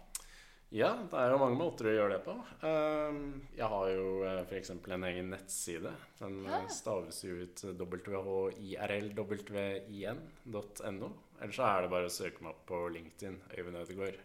Ja, 0.72 0.90
det 1.10 1.16
er 1.16 1.30
jo 1.32 1.38
mange 1.40 1.56
måter 1.56 1.88
å 1.88 1.92
gjøre 1.96 2.12
det 2.14 2.22
på. 2.24 2.32
Ehm, 2.68 3.20
Jeg 3.56 3.68
har 3.68 3.88
jo 3.88 4.06
f.eks. 4.48 4.70
en 4.70 5.04
egen 5.10 5.30
nettside. 5.32 5.92
Den 6.20 6.38
eh, 6.46 6.52
Ja. 6.52 6.68
staves 6.68 7.22
jo 7.24 7.34
ut 7.42 7.62
whirlwin.no. 9.96 11.10
Eller 11.40 11.52
så 11.54 11.62
er 11.68 11.82
det 11.82 11.90
bare 11.92 12.06
å 12.08 12.12
søke 12.12 12.42
meg 12.42 12.50
opp 12.54 12.64
på 12.68 12.80
LinkedIn, 12.92 13.36
Øyvind 13.56 13.76
Ødegaard. 13.82 14.18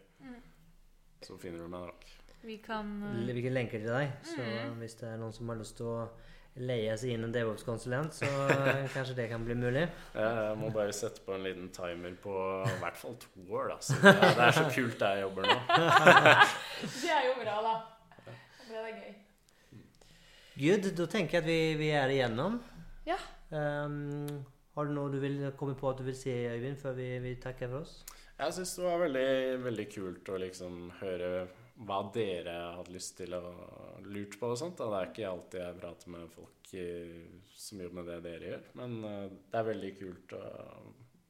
Så 1.24 1.36
finner 1.40 1.58
du 1.64 1.68
meg 1.68 1.80
nok. 1.88 2.04
Vi 2.44 2.58
kan 2.64 3.02
uh... 3.02 3.26
Vi 3.32 3.42
kan 3.42 3.56
lenke 3.56 3.80
til 3.80 3.88
deg. 3.88 4.14
Så 4.28 4.44
hvis 4.80 4.98
det 5.00 5.08
er 5.08 5.20
noen 5.20 5.32
som 5.32 5.48
har 5.48 5.58
lyst 5.60 5.78
til 5.80 5.88
å 5.88 5.98
leie 6.54 6.92
seg 7.00 7.16
inn 7.16 7.26
en 7.26 7.32
DevOps-konsulent, 7.34 8.14
så 8.14 8.28
kanskje 8.94 9.16
det 9.18 9.26
kan 9.32 9.42
bli 9.46 9.56
mulig. 9.58 9.88
Jeg 10.14 10.58
må 10.60 10.70
bare 10.74 10.94
sette 10.94 11.24
på 11.24 11.34
en 11.34 11.42
liten 11.46 11.70
timer 11.74 12.14
på 12.22 12.36
i 12.68 12.76
hvert 12.82 13.00
fall 13.00 13.16
to 13.22 13.46
år, 13.48 13.72
da. 13.72 13.78
Så 13.82 13.98
det, 14.04 14.14
det 14.22 14.46
er 14.46 14.56
så 14.60 14.68
kult 14.76 15.00
der 15.00 15.18
jeg 15.18 15.26
jobber 15.26 15.48
nå. 15.50 15.58
Det 17.02 17.10
er 17.10 17.28
jo 17.30 17.34
bra, 17.40 17.56
da. 17.64 17.74
Det 18.68 18.80
er 18.80 18.90
gøy. 18.92 19.14
Good. 20.54 20.90
Da 20.94 21.06
tenker 21.10 21.40
jeg 21.40 21.42
at 21.42 21.48
vi, 21.48 21.60
vi 21.80 21.88
er 21.96 22.12
igjennom. 22.12 22.60
Ja. 23.08 23.18
Um, 23.50 24.44
har 24.76 24.86
du 24.86 24.94
noe 24.94 25.10
du 25.10 25.18
vil 25.22 25.40
komme 25.58 25.74
på 25.78 25.90
at 25.90 25.98
du 25.98 26.06
vil 26.06 26.16
si, 26.18 26.30
Øyvind, 26.30 26.78
før 26.78 26.94
vi, 26.98 27.08
vi 27.24 27.34
takker 27.42 27.72
for 27.72 27.82
oss? 27.82 28.04
Jeg 28.38 28.54
syns 28.54 28.76
det 28.78 28.86
var 28.86 29.02
veldig, 29.02 29.28
veldig 29.64 29.84
kult 29.90 30.30
å 30.30 30.38
liksom 30.42 30.78
høre 31.00 31.28
hva 31.74 32.02
dere 32.14 32.54
hadde 32.76 32.94
lyst 32.94 33.16
til 33.18 33.34
å 33.34 33.42
lurt 34.06 34.38
på 34.38 34.52
og 34.52 34.58
sånt. 34.60 34.78
Da. 34.78 34.90
Det 34.92 34.98
er 35.00 35.08
ikke 35.10 35.30
alltid 35.30 35.60
jeg 35.64 35.78
prater 35.80 36.12
med 36.14 36.28
folk 36.34 36.74
som 37.64 37.80
jobber 37.80 38.02
med 38.02 38.10
det 38.10 38.20
dere 38.26 38.52
gjør. 38.52 38.68
Men 38.80 39.00
eh, 39.08 39.24
det 39.50 39.58
er 39.58 39.66
veldig 39.70 39.90
kult 39.98 40.36
å 40.38 40.44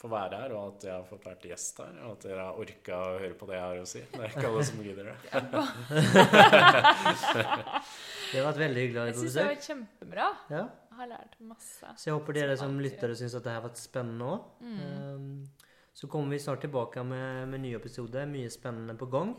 få 0.05 0.11
være 0.13 0.41
her, 0.43 0.53
og 0.53 0.75
at 0.75 0.85
jeg 0.85 0.93
har 0.93 1.05
fått 1.09 1.27
vært 1.29 1.47
gjest 1.49 1.81
her. 1.81 1.95
Og 2.05 2.11
at 2.17 2.27
dere 2.27 2.47
har 2.49 2.61
orka 2.61 2.99
å 3.01 3.15
høre 3.23 3.37
på 3.41 3.49
det 3.49 3.57
jeg 3.57 3.65
har 3.65 3.81
å 3.81 3.87
si. 3.89 4.03
Det 4.13 4.21
er 4.21 4.35
ikke 4.35 4.51
alle 4.51 4.65
som 4.69 4.83
gidder 4.85 5.05
det. 5.11 5.17
Det 8.35 8.41
har 8.41 8.49
vært 8.49 8.63
veldig 8.65 8.81
hyggelig 8.83 8.99
å 8.99 9.03
ha 9.03 9.07
Jeg 9.07 9.15
deg 9.15 9.21
på 9.21 9.23
syns 9.23 9.35
det 9.37 9.43
har 9.45 9.53
vært 9.53 9.67
kjempebra. 9.69 10.25
Ja. 10.51 10.63
Jeg 10.91 10.97
har 10.99 11.09
lært 11.13 11.35
masse. 11.47 11.91
Så 12.01 12.09
jeg 12.09 12.17
håper 12.17 12.35
dere 12.35 12.57
som 12.59 12.73
lyttere 12.83 13.15
syns 13.19 13.37
at 13.39 13.45
det 13.47 13.53
har 13.55 13.63
vært 13.63 13.79
spennende 13.79 14.31
òg. 14.33 14.41
Mm. 14.65 15.45
Så 15.95 16.09
kommer 16.11 16.35
vi 16.35 16.41
snart 16.43 16.65
tilbake 16.65 17.05
med, 17.07 17.45
med 17.53 17.63
nye 17.63 17.79
episoder. 17.79 18.27
Mye 18.27 18.51
spennende 18.51 18.97
på 18.99 19.07
gang. 19.13 19.37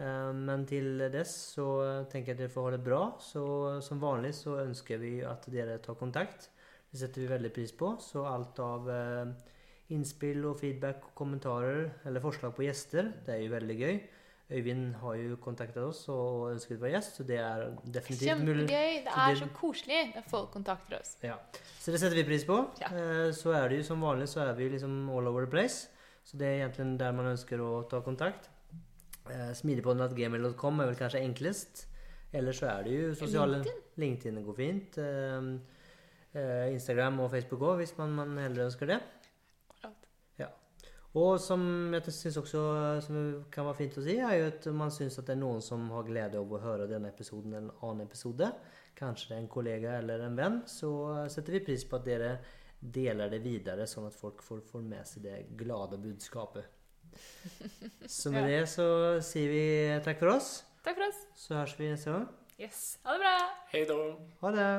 Eh, 0.00 0.32
Men 0.32 0.64
til 0.66 0.98
dess 1.12 1.32
så 1.56 1.66
tenker 2.10 2.32
jeg 2.32 2.38
at 2.38 2.42
dere 2.44 2.54
får 2.54 2.68
ha 2.70 2.76
det 2.76 2.84
bra. 2.86 3.02
Så 3.20 3.44
som 3.84 4.00
vanlig 4.02 4.32
så 4.38 4.56
ønsker 4.64 4.98
vi 5.02 5.18
at 5.26 5.44
dere 5.52 5.78
tar 5.84 5.98
kontakt. 6.00 6.48
Det 6.90 6.98
setter 7.04 7.22
vi 7.22 7.28
veldig 7.34 7.52
pris 7.54 7.72
på. 7.76 7.92
Så 8.02 8.24
alt 8.26 8.58
av 8.64 8.88
eh, 8.90 9.26
innspill 9.94 10.44
og 10.48 10.58
feedback 10.62 11.04
og 11.10 11.14
kommentarer 11.18 11.90
eller 12.06 12.22
forslag 12.24 12.54
på 12.56 12.64
gjester, 12.66 13.12
det 13.26 13.36
er 13.36 13.44
jo 13.44 13.52
veldig 13.54 13.76
gøy. 13.84 14.00
Øyvind 14.50 14.96
har 14.98 15.14
jo 15.14 15.36
kontaktet 15.38 15.78
oss 15.86 16.00
og 16.10 16.48
ønsket 16.50 16.80
å 16.80 16.82
være 16.82 16.96
gjest, 16.96 17.18
så 17.20 17.26
det 17.28 17.36
er 17.38 17.60
definitivt. 17.84 18.30
Kjempegøy. 18.32 18.96
Det 19.06 19.12
er 19.24 19.36
så 19.38 19.46
koselig 19.54 20.00
når 20.16 20.24
folk 20.32 20.48
kontakter 20.56 20.96
oss. 20.98 21.12
Ja. 21.22 21.36
Så 21.78 21.94
det 21.94 22.00
setter 22.02 22.18
vi 22.18 22.24
pris 22.26 22.42
på. 22.48 22.56
Ja. 22.82 22.88
Eh, 22.90 23.28
Så 23.30 23.52
er 23.54 23.68
det 23.70 23.78
jo 23.78 23.86
som 23.92 24.02
vanlig 24.02 24.26
så 24.32 24.42
er 24.48 24.56
vi 24.58 24.66
liksom 24.72 25.04
all 25.14 25.28
over 25.30 25.46
the 25.46 25.50
place. 25.52 25.86
Så 26.26 26.36
det 26.40 26.48
er 26.48 26.64
egentlig 26.64 26.98
der 26.98 27.12
man 27.14 27.30
ønsker 27.30 27.62
å 27.62 27.84
ta 27.88 28.00
kontakt. 28.02 28.50
Eh, 29.28 29.52
Smidigpodden.gmail.com 29.54 30.80
er 30.80 30.90
vel 30.90 30.98
kanskje 30.98 31.22
enklest. 31.24 31.86
Eller 32.32 32.54
så 32.54 32.68
er 32.70 32.86
det 32.86 32.94
jo 32.94 33.14
sosiale 33.18 33.62
LinkedIn 33.98 34.42
går 34.46 34.56
fint. 34.56 34.98
Eh, 34.98 35.48
eh, 36.32 36.66
Instagram 36.72 37.20
og 37.20 37.30
Facebook 37.30 37.64
òg, 37.66 37.80
hvis 37.82 37.96
man, 37.98 38.14
man 38.14 38.38
heller 38.38 38.68
ønsker 38.68 38.86
det. 38.86 39.00
Ja. 40.38 40.48
Og 41.18 41.40
som 41.42 41.62
jeg 41.94 42.14
syns 42.14 42.38
også 42.38 42.64
som 43.02 43.20
kan 43.50 43.66
være 43.66 43.80
fint 43.82 43.98
å 43.98 44.04
si, 44.06 44.16
er 44.16 44.36
jo 44.38 44.50
at 44.52 44.70
man 44.72 44.94
syns 44.94 45.18
at 45.18 45.26
det 45.26 45.34
er 45.36 45.42
noen 45.42 45.62
som 45.64 45.88
har 45.96 46.06
glede 46.06 46.38
av 46.38 46.54
å 46.54 46.62
høre 46.62 46.88
denne 46.90 47.10
episoden 47.10 47.52
eller 47.52 47.66
en 47.66 47.88
annen 47.88 48.06
episode, 48.06 48.52
kanskje 48.94 49.32
det 49.32 49.36
er 49.36 49.42
en 49.42 49.50
kollega 49.50 49.98
eller 49.98 50.22
en 50.26 50.38
venn, 50.38 50.60
så 50.70 50.92
setter 51.32 51.58
vi 51.58 51.64
pris 51.66 51.86
på 51.88 51.98
at 51.98 52.06
dere 52.06 52.34
deler 52.80 53.28
det 53.28 53.42
videre, 53.44 53.86
sånn 53.90 54.06
at 54.08 54.16
folk 54.16 54.42
får, 54.44 54.62
får 54.70 54.84
med 54.86 55.08
seg 55.08 55.26
det 55.26 55.40
glade 55.58 55.98
budskapet. 56.00 56.79
Så 58.10 58.32
med 58.34 58.48
det 58.50 58.62
så 58.68 58.86
sier 59.24 59.50
vi 59.52 59.64
takk 60.04 60.18
for 60.22 60.34
oss. 60.36 60.50
Takk 60.84 60.96
for 60.98 61.06
oss. 61.08 61.20
Så 61.38 61.54
høres 61.58 61.76
vi 61.78 61.90
neste 61.92 62.14
gang. 62.14 62.26
Yes. 62.60 62.98
Ha 63.04 63.14
det 63.16 63.22
bra. 63.22 63.36
Hei 63.72 63.84
då! 63.88 64.00
Ha 64.42 64.50
det! 64.56 64.70